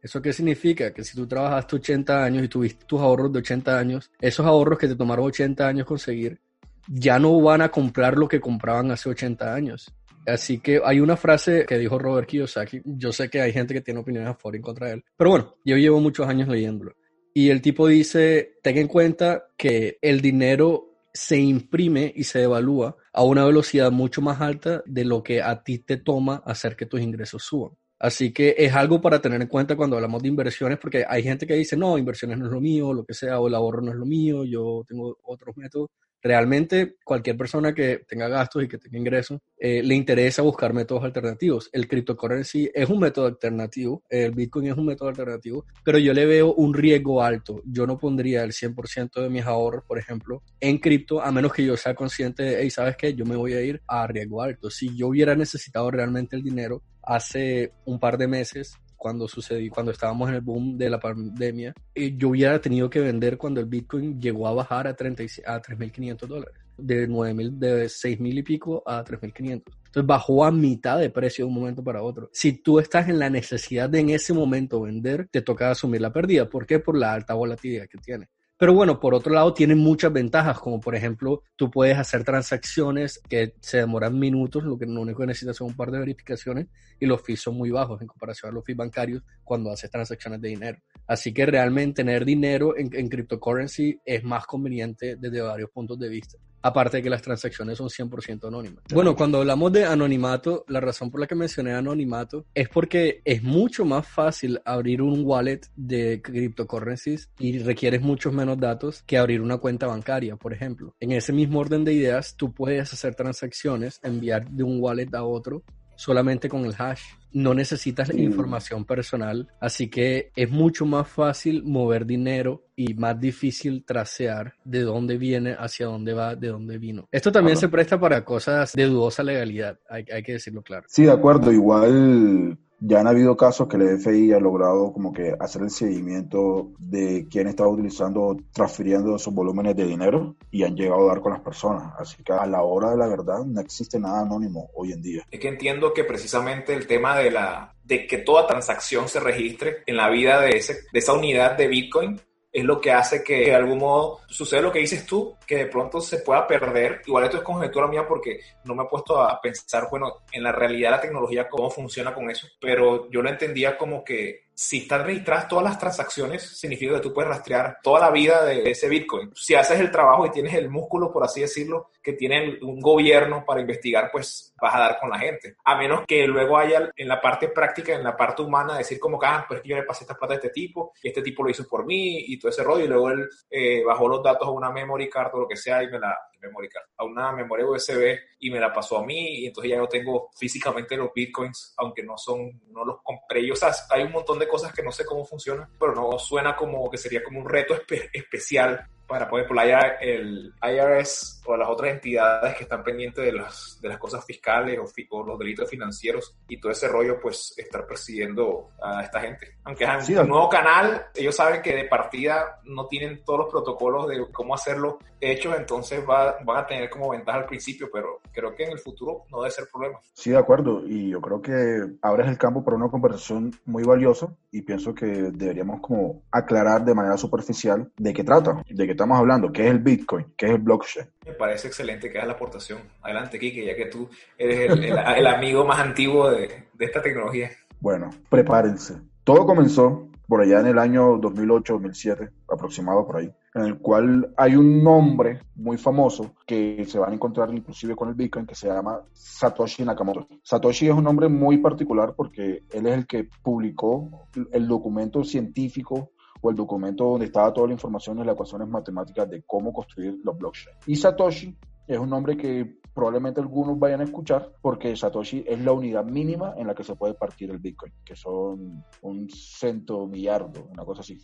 ¿Eso 0.00 0.22
qué 0.22 0.32
significa? 0.32 0.92
Que 0.94 1.02
si 1.02 1.16
tú 1.16 1.26
trabajaste 1.26 1.74
80 1.74 2.24
años 2.24 2.44
y 2.44 2.48
tuviste 2.48 2.84
tus 2.84 3.00
ahorros 3.00 3.32
de 3.32 3.40
80 3.40 3.76
años, 3.76 4.12
esos 4.20 4.46
ahorros 4.46 4.78
que 4.78 4.86
te 4.86 4.94
tomaron 4.94 5.26
80 5.26 5.66
años 5.66 5.86
conseguir, 5.86 6.40
ya 6.88 7.18
no 7.18 7.40
van 7.40 7.62
a 7.62 7.70
comprar 7.70 8.16
lo 8.16 8.28
que 8.28 8.40
compraban 8.40 8.90
hace 8.90 9.08
80 9.08 9.54
años. 9.54 9.92
Así 10.26 10.58
que 10.58 10.80
hay 10.84 11.00
una 11.00 11.16
frase 11.16 11.64
que 11.66 11.78
dijo 11.78 11.98
Robert 11.98 12.28
Kiyosaki. 12.28 12.82
Yo 12.84 13.12
sé 13.12 13.30
que 13.30 13.40
hay 13.40 13.52
gente 13.52 13.72
que 13.72 13.80
tiene 13.80 14.00
opiniones 14.00 14.30
a 14.30 14.34
favor 14.34 14.56
y 14.56 14.60
contra 14.60 14.90
él. 14.90 15.04
Pero 15.16 15.30
bueno, 15.30 15.54
yo 15.64 15.76
llevo 15.76 16.00
muchos 16.00 16.28
años 16.28 16.48
leyéndolo. 16.48 16.92
Y 17.32 17.50
el 17.50 17.62
tipo 17.62 17.86
dice, 17.86 18.58
ten 18.62 18.78
en 18.78 18.88
cuenta 18.88 19.44
que 19.56 19.98
el 20.02 20.20
dinero 20.20 20.88
se 21.14 21.38
imprime 21.38 22.12
y 22.14 22.24
se 22.24 22.42
evalúa 22.42 22.96
a 23.12 23.22
una 23.24 23.44
velocidad 23.44 23.90
mucho 23.90 24.20
más 24.20 24.40
alta 24.40 24.82
de 24.86 25.04
lo 25.04 25.22
que 25.22 25.42
a 25.42 25.62
ti 25.62 25.78
te 25.78 25.96
toma 25.96 26.42
hacer 26.44 26.76
que 26.76 26.86
tus 26.86 27.00
ingresos 27.00 27.42
suban. 27.44 27.72
Así 27.98 28.32
que 28.32 28.54
es 28.56 28.74
algo 28.74 29.00
para 29.00 29.20
tener 29.20 29.40
en 29.40 29.48
cuenta 29.48 29.76
cuando 29.76 29.96
hablamos 29.96 30.22
de 30.22 30.28
inversiones, 30.28 30.78
porque 30.78 31.04
hay 31.08 31.22
gente 31.22 31.46
que 31.46 31.54
dice, 31.54 31.76
no, 31.76 31.98
inversiones 31.98 32.38
no 32.38 32.46
es 32.46 32.52
lo 32.52 32.60
mío, 32.60 32.92
lo 32.92 33.04
que 33.04 33.14
sea, 33.14 33.40
o 33.40 33.48
el 33.48 33.54
ahorro 33.54 33.82
no 33.82 33.90
es 33.90 33.96
lo 33.96 34.06
mío, 34.06 34.44
yo 34.44 34.84
tengo 34.86 35.16
otros 35.24 35.56
métodos 35.56 35.88
realmente 36.22 36.96
cualquier 37.04 37.36
persona 37.36 37.74
que 37.74 38.04
tenga 38.08 38.28
gastos 38.28 38.64
y 38.64 38.68
que 38.68 38.78
tenga 38.78 38.98
ingresos 38.98 39.40
eh, 39.58 39.82
le 39.82 39.94
interesa 39.94 40.42
buscar 40.42 40.72
métodos 40.72 41.04
alternativos. 41.04 41.68
El 41.72 41.88
cryptocurrency 41.88 42.70
es 42.72 42.88
un 42.88 43.00
método 43.00 43.26
alternativo, 43.26 44.02
el 44.08 44.32
Bitcoin 44.32 44.68
es 44.68 44.76
un 44.76 44.86
método 44.86 45.08
alternativo, 45.08 45.64
pero 45.84 45.98
yo 45.98 46.12
le 46.12 46.26
veo 46.26 46.54
un 46.54 46.74
riesgo 46.74 47.22
alto. 47.22 47.62
Yo 47.64 47.86
no 47.86 47.98
pondría 47.98 48.44
el 48.44 48.52
100% 48.52 49.22
de 49.22 49.30
mis 49.30 49.44
ahorros, 49.44 49.84
por 49.84 49.98
ejemplo, 49.98 50.42
en 50.60 50.78
cripto, 50.78 51.20
a 51.20 51.32
menos 51.32 51.52
que 51.52 51.64
yo 51.64 51.76
sea 51.76 51.94
consciente 51.94 52.42
de, 52.42 52.62
hey, 52.62 52.70
¿sabes 52.70 52.96
qué? 52.96 53.14
Yo 53.14 53.24
me 53.24 53.36
voy 53.36 53.54
a 53.54 53.62
ir 53.62 53.82
a 53.86 54.06
riesgo 54.06 54.42
alto. 54.42 54.70
Si 54.70 54.96
yo 54.96 55.08
hubiera 55.08 55.34
necesitado 55.34 55.90
realmente 55.90 56.36
el 56.36 56.42
dinero 56.42 56.82
hace 57.02 57.72
un 57.84 57.98
par 57.98 58.18
de 58.18 58.28
meses, 58.28 58.74
cuando 58.98 59.26
sucedió, 59.28 59.70
cuando 59.72 59.92
estábamos 59.92 60.28
en 60.28 60.34
el 60.34 60.40
boom 60.42 60.76
de 60.76 60.90
la 60.90 61.00
pandemia, 61.00 61.72
eh, 61.94 62.14
yo 62.16 62.30
hubiera 62.30 62.60
tenido 62.60 62.90
que 62.90 63.00
vender 63.00 63.38
cuando 63.38 63.60
el 63.60 63.66
Bitcoin 63.66 64.20
llegó 64.20 64.46
a 64.46 64.52
bajar 64.52 64.86
a, 64.86 64.94
30, 64.94 65.22
a 65.46 65.62
3.500 65.62 66.26
dólares, 66.26 66.54
de 66.76 67.08
9.000, 67.08 67.58
de 67.58 67.84
6.000 67.86 68.38
y 68.38 68.42
pico 68.42 68.82
a 68.84 69.02
3.500. 69.04 69.62
Entonces 69.88 70.06
bajó 70.06 70.44
a 70.44 70.50
mitad 70.50 70.98
de 70.98 71.08
precio 71.08 71.44
de 71.44 71.48
un 71.48 71.54
momento 71.54 71.82
para 71.82 72.02
otro. 72.02 72.28
Si 72.32 72.52
tú 72.52 72.78
estás 72.78 73.08
en 73.08 73.18
la 73.18 73.30
necesidad 73.30 73.88
de 73.88 74.00
en 74.00 74.10
ese 74.10 74.34
momento 74.34 74.82
vender, 74.82 75.28
te 75.30 75.40
toca 75.40 75.70
asumir 75.70 76.02
la 76.02 76.12
pérdida. 76.12 76.48
¿Por 76.48 76.66
qué? 76.66 76.78
Por 76.78 76.98
la 76.98 77.14
alta 77.14 77.34
volatilidad 77.34 77.88
que 77.88 77.98
tiene. 77.98 78.28
Pero 78.58 78.74
bueno, 78.74 78.98
por 78.98 79.14
otro 79.14 79.32
lado, 79.32 79.54
tiene 79.54 79.76
muchas 79.76 80.12
ventajas, 80.12 80.58
como 80.58 80.80
por 80.80 80.96
ejemplo, 80.96 81.44
tú 81.54 81.70
puedes 81.70 81.96
hacer 81.96 82.24
transacciones 82.24 83.20
que 83.28 83.54
se 83.60 83.78
demoran 83.78 84.18
minutos, 84.18 84.64
lo 84.64 84.76
que 84.76 84.84
no 84.84 85.00
único 85.00 85.20
que 85.20 85.28
necesitas 85.28 85.56
son 85.56 85.68
un 85.68 85.76
par 85.76 85.92
de 85.92 86.00
verificaciones 86.00 86.66
y 86.98 87.06
los 87.06 87.22
fees 87.22 87.40
son 87.40 87.56
muy 87.56 87.70
bajos 87.70 88.00
en 88.00 88.08
comparación 88.08 88.50
a 88.50 88.54
los 88.54 88.64
fees 88.64 88.76
bancarios 88.76 89.22
cuando 89.44 89.70
haces 89.70 89.88
transacciones 89.92 90.40
de 90.40 90.48
dinero. 90.48 90.78
Así 91.06 91.32
que 91.32 91.46
realmente 91.46 92.02
tener 92.02 92.24
dinero 92.24 92.76
en, 92.76 92.90
en 92.92 93.08
cryptocurrency 93.08 94.00
es 94.04 94.24
más 94.24 94.44
conveniente 94.44 95.14
desde 95.14 95.40
varios 95.40 95.70
puntos 95.70 95.96
de 95.96 96.08
vista. 96.08 96.36
Aparte 96.62 96.98
de 96.98 97.02
que 97.02 97.10
las 97.10 97.22
transacciones 97.22 97.78
son 97.78 97.88
100% 97.88 98.48
anónimas. 98.48 98.82
Bueno, 98.92 99.14
cuando 99.16 99.38
hablamos 99.38 99.72
de 99.72 99.84
anonimato, 99.84 100.64
la 100.68 100.80
razón 100.80 101.10
por 101.10 101.20
la 101.20 101.26
que 101.26 101.34
mencioné 101.34 101.72
anonimato 101.72 102.44
es 102.54 102.68
porque 102.68 103.22
es 103.24 103.42
mucho 103.42 103.84
más 103.84 104.06
fácil 104.06 104.60
abrir 104.64 105.02
un 105.02 105.22
wallet 105.24 105.60
de 105.76 106.20
cryptocurrencies 106.22 107.30
y 107.38 107.58
requieres 107.58 108.02
muchos 108.02 108.32
menos 108.32 108.58
datos 108.58 109.02
que 109.06 109.18
abrir 109.18 109.40
una 109.40 109.58
cuenta 109.58 109.86
bancaria, 109.86 110.36
por 110.36 110.52
ejemplo. 110.52 110.94
En 111.00 111.12
ese 111.12 111.32
mismo 111.32 111.60
orden 111.60 111.84
de 111.84 111.92
ideas, 111.92 112.34
tú 112.36 112.52
puedes 112.52 112.92
hacer 112.92 113.14
transacciones, 113.14 114.00
enviar 114.02 114.48
de 114.48 114.64
un 114.64 114.80
wallet 114.80 115.14
a 115.14 115.24
otro 115.24 115.62
solamente 115.98 116.48
con 116.48 116.64
el 116.64 116.74
hash. 116.78 117.02
No 117.32 117.54
necesitas 117.54 118.08
la 118.08 118.20
información 118.20 118.84
personal, 118.84 119.48
así 119.60 119.88
que 119.88 120.30
es 120.34 120.50
mucho 120.50 120.86
más 120.86 121.08
fácil 121.08 121.62
mover 121.64 122.06
dinero 122.06 122.64
y 122.74 122.94
más 122.94 123.20
difícil 123.20 123.84
tracear 123.84 124.54
de 124.64 124.82
dónde 124.82 125.18
viene, 125.18 125.54
hacia 125.58 125.86
dónde 125.86 126.14
va, 126.14 126.34
de 126.34 126.48
dónde 126.48 126.78
vino. 126.78 127.08
Esto 127.12 127.30
también 127.30 127.56
se 127.56 127.68
presta 127.68 127.98
para 127.98 128.24
cosas 128.24 128.72
de 128.72 128.84
dudosa 128.86 129.22
legalidad, 129.22 129.78
hay, 129.88 130.04
hay 130.12 130.22
que 130.22 130.32
decirlo 130.32 130.62
claro. 130.62 130.86
Sí, 130.88 131.04
de 131.04 131.12
acuerdo, 131.12 131.52
igual 131.52 132.58
ya 132.80 133.00
han 133.00 133.06
habido 133.06 133.36
casos 133.36 133.68
que 133.68 133.76
el 133.76 133.98
FI 133.98 134.32
ha 134.32 134.40
logrado 134.40 134.92
como 134.92 135.12
que 135.12 135.34
hacer 135.38 135.62
el 135.62 135.70
seguimiento 135.70 136.70
de 136.78 137.26
quién 137.30 137.48
estaba 137.48 137.68
utilizando, 137.68 138.36
transfiriendo 138.52 139.16
esos 139.16 139.34
volúmenes 139.34 139.74
de 139.76 139.84
dinero 139.84 140.36
y 140.50 140.62
han 140.62 140.76
llegado 140.76 141.04
a 141.04 141.14
dar 141.14 141.20
con 141.20 141.32
las 141.32 141.40
personas. 141.40 141.92
Así 141.98 142.22
que 142.22 142.32
a 142.32 142.46
la 142.46 142.62
hora 142.62 142.90
de 142.90 142.96
la 142.96 143.08
verdad 143.08 143.44
no 143.44 143.60
existe 143.60 143.98
nada 143.98 144.22
anónimo 144.22 144.70
hoy 144.74 144.92
en 144.92 145.02
día. 145.02 145.26
Es 145.30 145.40
que 145.40 145.48
entiendo 145.48 145.92
que 145.92 146.04
precisamente 146.04 146.74
el 146.74 146.86
tema 146.86 147.16
de 147.18 147.30
la 147.30 147.74
de 147.84 148.06
que 148.06 148.18
toda 148.18 148.46
transacción 148.46 149.08
se 149.08 149.18
registre 149.18 149.78
en 149.86 149.96
la 149.96 150.10
vida 150.10 150.42
de, 150.42 150.50
ese, 150.50 150.74
de 150.92 150.98
esa 150.98 151.14
unidad 151.14 151.56
de 151.56 151.68
Bitcoin 151.68 152.20
es 152.52 152.64
lo 152.64 152.80
que 152.80 152.92
hace 152.92 153.22
que 153.22 153.46
de 153.46 153.54
algún 153.54 153.78
modo 153.78 154.20
suceda 154.26 154.62
lo 154.62 154.72
que 154.72 154.78
dices 154.78 155.04
tú, 155.04 155.36
que 155.46 155.56
de 155.56 155.66
pronto 155.66 156.00
se 156.00 156.18
pueda 156.18 156.46
perder. 156.46 157.02
Igual 157.06 157.24
esto 157.24 157.38
es 157.38 157.42
conjetura 157.42 157.86
mía 157.86 158.06
porque 158.06 158.40
no 158.64 158.74
me 158.74 158.84
he 158.84 158.86
puesto 158.86 159.20
a 159.20 159.40
pensar, 159.40 159.88
bueno, 159.90 160.22
en 160.32 160.42
la 160.42 160.52
realidad 160.52 160.92
la 160.92 161.00
tecnología, 161.00 161.48
cómo 161.48 161.70
funciona 161.70 162.14
con 162.14 162.30
eso, 162.30 162.48
pero 162.60 163.08
yo 163.10 163.22
lo 163.22 163.28
entendía 163.28 163.76
como 163.76 164.02
que 164.02 164.47
si 164.60 164.78
están 164.78 165.04
registradas 165.04 165.46
todas 165.46 165.64
las 165.64 165.78
transacciones, 165.78 166.42
significa 166.42 166.94
que 166.94 167.00
tú 167.00 167.14
puedes 167.14 167.28
rastrear 167.28 167.78
toda 167.80 168.00
la 168.00 168.10
vida 168.10 168.44
de 168.44 168.68
ese 168.68 168.88
Bitcoin. 168.88 169.30
Si 169.32 169.54
haces 169.54 169.78
el 169.78 169.92
trabajo 169.92 170.26
y 170.26 170.32
tienes 170.32 170.52
el 170.54 170.68
músculo, 170.68 171.12
por 171.12 171.22
así 171.22 171.42
decirlo, 171.42 171.92
que 172.02 172.14
tiene 172.14 172.58
un 172.62 172.80
gobierno 172.80 173.44
para 173.46 173.60
investigar, 173.60 174.10
pues 174.10 174.52
vas 174.60 174.74
a 174.74 174.80
dar 174.80 174.98
con 174.98 175.10
la 175.10 175.18
gente. 175.20 175.54
A 175.64 175.78
menos 175.78 176.04
que 176.08 176.26
luego 176.26 176.58
haya 176.58 176.90
en 176.96 177.06
la 177.06 177.20
parte 177.20 177.50
práctica, 177.50 177.94
en 177.94 178.02
la 178.02 178.16
parte 178.16 178.42
humana, 178.42 178.76
decir 178.76 178.98
como 178.98 179.16
que, 179.16 179.26
ah, 179.26 179.44
pues 179.46 179.62
yo 179.62 179.76
le 179.76 179.84
pasé 179.84 180.02
esta 180.02 180.16
plata 180.16 180.34
a 180.34 180.38
este 180.38 180.50
tipo 180.50 180.92
y 181.04 181.06
este 181.06 181.22
tipo 181.22 181.44
lo 181.44 181.50
hizo 181.50 181.68
por 181.68 181.86
mí 181.86 182.24
y 182.26 182.36
todo 182.36 182.50
ese 182.50 182.64
rollo 182.64 182.84
y 182.84 182.88
luego 182.88 183.10
él 183.10 183.28
eh, 183.48 183.84
bajó 183.84 184.08
los 184.08 184.24
datos 184.24 184.48
a 184.48 184.50
una 184.50 184.72
memory 184.72 185.08
card 185.08 185.34
o 185.34 185.40
lo 185.42 185.46
que 185.46 185.56
sea 185.56 185.84
y 185.84 185.86
me 185.88 186.00
la, 186.00 186.18
memory 186.40 186.68
card, 186.68 186.84
a 186.96 187.04
una 187.04 187.32
memoria 187.32 187.66
USB 187.66 188.18
y 188.40 188.50
me 188.50 188.60
la 188.60 188.72
pasó 188.72 188.98
a 188.98 189.04
mí 189.04 189.40
y 189.40 189.46
entonces 189.46 189.70
ya 189.70 189.76
yo 189.76 189.86
tengo 189.86 190.30
físicamente 190.36 190.96
los 190.96 191.12
bitcoins, 191.14 191.74
aunque 191.76 192.02
no 192.02 192.16
son, 192.16 192.60
no 192.70 192.84
los 192.84 193.02
compré 193.02 193.46
yo. 193.46 193.54
O 193.54 193.56
sea, 193.56 193.72
hay 193.90 194.02
un 194.02 194.12
montón 194.12 194.38
de 194.38 194.48
cosas 194.48 194.72
que 194.72 194.82
no 194.82 194.92
sé 194.92 195.04
cómo 195.04 195.24
funcionan, 195.24 195.68
pero 195.78 195.94
no 195.94 196.18
suena 196.18 196.56
como 196.56 196.90
que 196.90 196.98
sería 196.98 197.22
como 197.22 197.40
un 197.40 197.48
reto 197.48 197.74
especial 198.12 198.88
para 199.08 199.28
poder 199.28 199.46
por 199.46 199.58
el 199.58 200.52
IRS 200.62 201.42
o 201.46 201.56
las 201.56 201.68
otras 201.70 201.92
entidades 201.92 202.54
que 202.54 202.64
están 202.64 202.84
pendientes 202.84 203.24
de 203.24 203.32
las, 203.32 203.78
de 203.80 203.88
las 203.88 203.96
cosas 203.96 204.24
fiscales 204.24 204.78
o, 205.10 205.24
los 205.24 205.38
delitos 205.38 205.68
financieros 205.68 206.36
y 206.46 206.60
todo 206.60 206.70
ese 206.70 206.88
rollo, 206.88 207.18
pues 207.18 207.54
estar 207.56 207.86
persiguiendo 207.86 208.68
a 208.82 209.02
esta 209.02 209.20
gente. 209.20 209.56
Aunque 209.64 209.84
es 209.84 210.08
un 210.10 210.28
nuevo 210.28 210.50
canal, 210.50 211.06
ellos 211.14 211.34
saben 211.34 211.62
que 211.62 211.74
de 211.74 211.84
partida 211.84 212.60
no 212.64 212.86
tienen 212.86 213.24
todos 213.24 213.40
los 213.40 213.48
protocolos 213.48 214.08
de 214.08 214.30
cómo 214.30 214.54
hacerlo 214.54 214.98
hechos, 215.20 215.56
entonces 215.56 216.02
va, 216.08 216.38
van 216.44 216.58
a 216.58 216.66
tener 216.66 216.90
como 216.90 217.10
ventaja 217.10 217.38
al 217.38 217.46
principio, 217.46 217.88
pero 217.92 218.20
creo 218.32 218.54
que 218.54 218.64
en 218.64 218.72
el 218.72 218.78
futuro 218.78 219.24
no 219.30 219.42
debe 219.42 219.50
ser 219.50 219.66
problema. 219.70 219.98
Sí, 220.12 220.30
de 220.30 220.38
acuerdo, 220.38 220.82
y 220.86 221.10
yo 221.10 221.20
creo 221.20 221.42
que 221.42 221.96
abres 222.02 222.28
el 222.28 222.38
campo 222.38 222.64
para 222.64 222.76
una 222.76 222.88
conversación 222.88 223.52
muy 223.64 223.84
valiosa 223.84 224.28
y 224.50 224.62
pienso 224.62 224.94
que 224.94 225.06
deberíamos 225.06 225.80
como 225.80 226.22
aclarar 226.30 226.84
de 226.84 226.94
manera 226.94 227.16
superficial 227.16 227.90
de 227.96 228.12
qué 228.12 228.24
trata, 228.24 228.62
de 228.68 228.86
qué 228.86 228.92
estamos 228.92 229.18
hablando, 229.18 229.52
qué 229.52 229.66
es 229.66 229.70
el 229.70 229.78
Bitcoin, 229.78 230.26
qué 230.36 230.46
es 230.46 230.52
el 230.52 230.58
blockchain. 230.58 231.06
Me 231.26 231.32
parece 231.32 231.68
excelente 231.68 232.10
que 232.10 232.18
hagas 232.18 232.28
la 232.28 232.34
aportación. 232.34 232.78
Adelante, 233.02 233.38
Kike, 233.38 233.64
ya 233.64 233.76
que 233.76 233.86
tú 233.86 234.08
eres 234.36 234.70
el, 234.70 235.26
amigo 235.26 235.64
más 235.64 235.78
antiguo 235.80 236.30
de, 236.30 236.64
de 236.72 236.84
esta 236.84 237.02
tecnología. 237.02 237.50
Bueno, 237.80 238.10
prepárense. 238.28 238.94
Todo 239.24 239.46
comenzó 239.46 240.08
por 240.28 240.42
allá 240.42 240.60
en 240.60 240.66
el 240.66 240.78
año 240.78 241.18
2008-2007, 241.18 242.30
aproximado 242.52 243.06
por 243.06 243.16
ahí, 243.16 243.32
en 243.54 243.62
el 243.62 243.78
cual 243.78 244.32
hay 244.36 244.56
un 244.56 244.84
nombre 244.84 245.40
muy 245.56 245.78
famoso 245.78 246.34
que 246.46 246.84
se 246.86 246.98
van 246.98 247.12
a 247.12 247.14
encontrar 247.14 247.52
inclusive 247.52 247.96
con 247.96 248.10
el 248.10 248.14
Bitcoin 248.14 248.46
que 248.46 248.54
se 248.54 248.68
llama 248.68 249.00
Satoshi 249.12 249.84
Nakamoto. 249.84 250.28
Satoshi 250.42 250.88
es 250.88 250.94
un 250.94 251.04
nombre 251.04 251.28
muy 251.28 251.58
particular 251.58 252.14
porque 252.14 252.62
él 252.70 252.86
es 252.86 252.98
el 252.98 253.06
que 253.06 253.28
publicó 253.42 254.28
el 254.52 254.68
documento 254.68 255.24
científico 255.24 256.10
o 256.42 256.50
el 256.50 256.56
documento 256.56 257.04
donde 257.04 257.26
estaba 257.26 257.52
toda 257.52 257.66
la 257.66 257.72
información 257.72 258.18
y 258.18 258.24
las 258.24 258.34
ecuaciones 258.34 258.68
matemáticas 258.68 259.28
de 259.30 259.42
cómo 259.46 259.72
construir 259.72 260.18
los 260.22 260.36
blockchain. 260.36 260.76
Y 260.86 260.94
Satoshi 260.94 261.56
es 261.88 261.98
un 261.98 262.10
nombre 262.10 262.36
que 262.36 262.78
probablemente 262.94 263.40
algunos 263.40 263.78
vayan 263.78 264.00
a 264.00 264.04
escuchar 264.04 264.52
porque 264.60 264.94
Satoshi 264.94 265.44
es 265.46 265.58
la 265.60 265.72
unidad 265.72 266.04
mínima 266.04 266.54
en 266.56 266.66
la 266.66 266.74
que 266.74 266.84
se 266.84 266.94
puede 266.94 267.14
partir 267.14 267.50
el 267.50 267.58
Bitcoin, 267.58 267.94
que 268.04 268.14
son 268.14 268.84
un 269.02 269.28
cento 269.30 270.06
millardo, 270.06 270.68
una 270.70 270.84
cosa 270.84 271.00
así. 271.00 271.18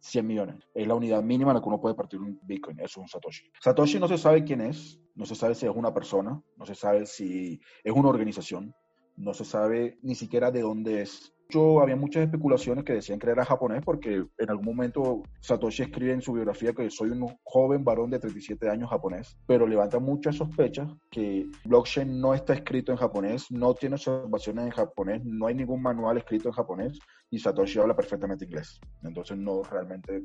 100 0.00 0.26
millones. 0.26 0.68
Es 0.72 0.86
la 0.86 0.94
unidad 0.94 1.22
mínima 1.22 1.50
en 1.50 1.56
la 1.56 1.60
que 1.60 1.68
uno 1.68 1.80
puede 1.80 1.94
partir 1.94 2.20
un 2.20 2.38
Bitcoin. 2.42 2.78
Es 2.80 2.96
un 2.96 3.08
Satoshi. 3.08 3.50
Satoshi 3.60 3.98
no 3.98 4.08
se 4.08 4.16
sabe 4.16 4.44
quién 4.44 4.60
es, 4.60 5.00
no 5.14 5.26
se 5.26 5.34
sabe 5.34 5.54
si 5.54 5.66
es 5.66 5.72
una 5.74 5.92
persona, 5.92 6.40
no 6.56 6.64
se 6.64 6.74
sabe 6.74 7.06
si 7.06 7.60
es 7.82 7.92
una 7.92 8.08
organización, 8.08 8.74
no 9.16 9.34
se 9.34 9.44
sabe 9.44 9.98
ni 10.02 10.14
siquiera 10.14 10.50
de 10.50 10.62
dónde 10.62 11.02
es 11.02 11.34
había 11.80 11.96
muchas 11.96 12.24
especulaciones 12.24 12.84
que 12.84 12.94
decían 12.94 13.18
que 13.18 13.30
era 13.30 13.44
japonés 13.44 13.82
porque 13.84 14.24
en 14.38 14.50
algún 14.50 14.66
momento 14.66 15.22
Satoshi 15.40 15.84
escribe 15.84 16.12
en 16.12 16.20
su 16.20 16.32
biografía 16.32 16.72
que 16.72 16.90
soy 16.90 17.10
un 17.10 17.36
joven 17.44 17.84
varón 17.84 18.10
de 18.10 18.18
37 18.18 18.68
años 18.68 18.90
japonés, 18.90 19.36
pero 19.46 19.66
levanta 19.66 19.98
muchas 19.98 20.36
sospechas 20.36 20.92
que 21.10 21.46
blockchain 21.64 22.20
no 22.20 22.34
está 22.34 22.54
escrito 22.54 22.92
en 22.92 22.98
japonés, 22.98 23.50
no 23.50 23.74
tiene 23.74 23.94
observaciones 23.94 24.66
en 24.66 24.70
japonés, 24.72 25.24
no 25.24 25.46
hay 25.46 25.54
ningún 25.54 25.80
manual 25.82 26.18
escrito 26.18 26.48
en 26.48 26.54
japonés 26.54 26.98
y 27.30 27.38
Satoshi 27.38 27.78
habla 27.78 27.94
perfectamente 27.94 28.44
inglés. 28.44 28.80
Entonces 29.02 29.38
no 29.38 29.62
realmente 29.62 30.22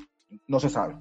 no 0.47 0.59
se 0.59 0.69
sabe. 0.69 0.97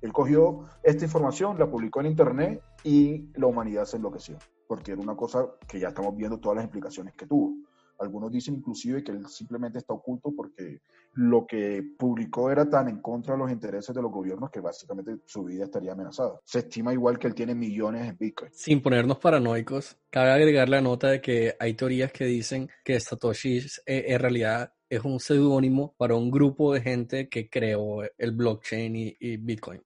Él 0.00 0.12
cogió 0.12 0.66
esta 0.82 1.04
información, 1.04 1.58
la 1.58 1.68
publicó 1.68 2.00
en 2.00 2.06
internet 2.06 2.62
y 2.84 3.30
la 3.38 3.46
humanidad 3.46 3.86
se 3.86 3.96
enloqueció, 3.96 4.36
porque 4.68 4.92
era 4.92 5.00
una 5.00 5.16
cosa 5.16 5.46
que 5.66 5.80
ya 5.80 5.88
estamos 5.88 6.14
viendo 6.14 6.38
todas 6.38 6.56
las 6.56 6.64
implicaciones 6.66 7.14
que 7.14 7.26
tuvo. 7.26 7.54
Algunos 7.98 8.30
dicen 8.30 8.54
inclusive 8.54 9.02
que 9.02 9.12
él 9.12 9.26
simplemente 9.28 9.78
está 9.78 9.94
oculto 9.94 10.32
porque 10.34 10.80
lo 11.14 11.46
que 11.46 11.82
publicó 11.96 12.50
era 12.50 12.68
tan 12.68 12.88
en 12.88 13.00
contra 13.00 13.34
de 13.34 13.38
los 13.38 13.50
intereses 13.50 13.94
de 13.94 14.02
los 14.02 14.10
gobiernos 14.10 14.50
que 14.50 14.60
básicamente 14.60 15.18
su 15.26 15.44
vida 15.44 15.64
estaría 15.64 15.92
amenazada. 15.92 16.40
Se 16.44 16.60
estima 16.60 16.92
igual 16.92 17.18
que 17.18 17.28
él 17.28 17.34
tiene 17.34 17.54
millones 17.54 18.08
en 18.08 18.16
Bitcoin. 18.18 18.50
Sin 18.52 18.82
ponernos 18.82 19.18
paranoicos, 19.18 19.96
cabe 20.10 20.32
agregar 20.32 20.68
la 20.68 20.80
nota 20.80 21.10
de 21.10 21.20
que 21.20 21.54
hay 21.58 21.74
teorías 21.74 22.12
que 22.12 22.24
dicen 22.24 22.68
que 22.84 22.98
Satoshi 22.98 23.58
eh, 23.86 24.04
en 24.08 24.18
realidad 24.18 24.72
es 24.88 25.04
un 25.04 25.20
seudónimo 25.20 25.94
para 25.96 26.14
un 26.14 26.30
grupo 26.30 26.72
de 26.72 26.80
gente 26.80 27.28
que 27.28 27.48
creó 27.48 28.02
el 28.16 28.32
blockchain 28.32 28.94
y, 28.96 29.36
Bitcoin. 29.38 29.82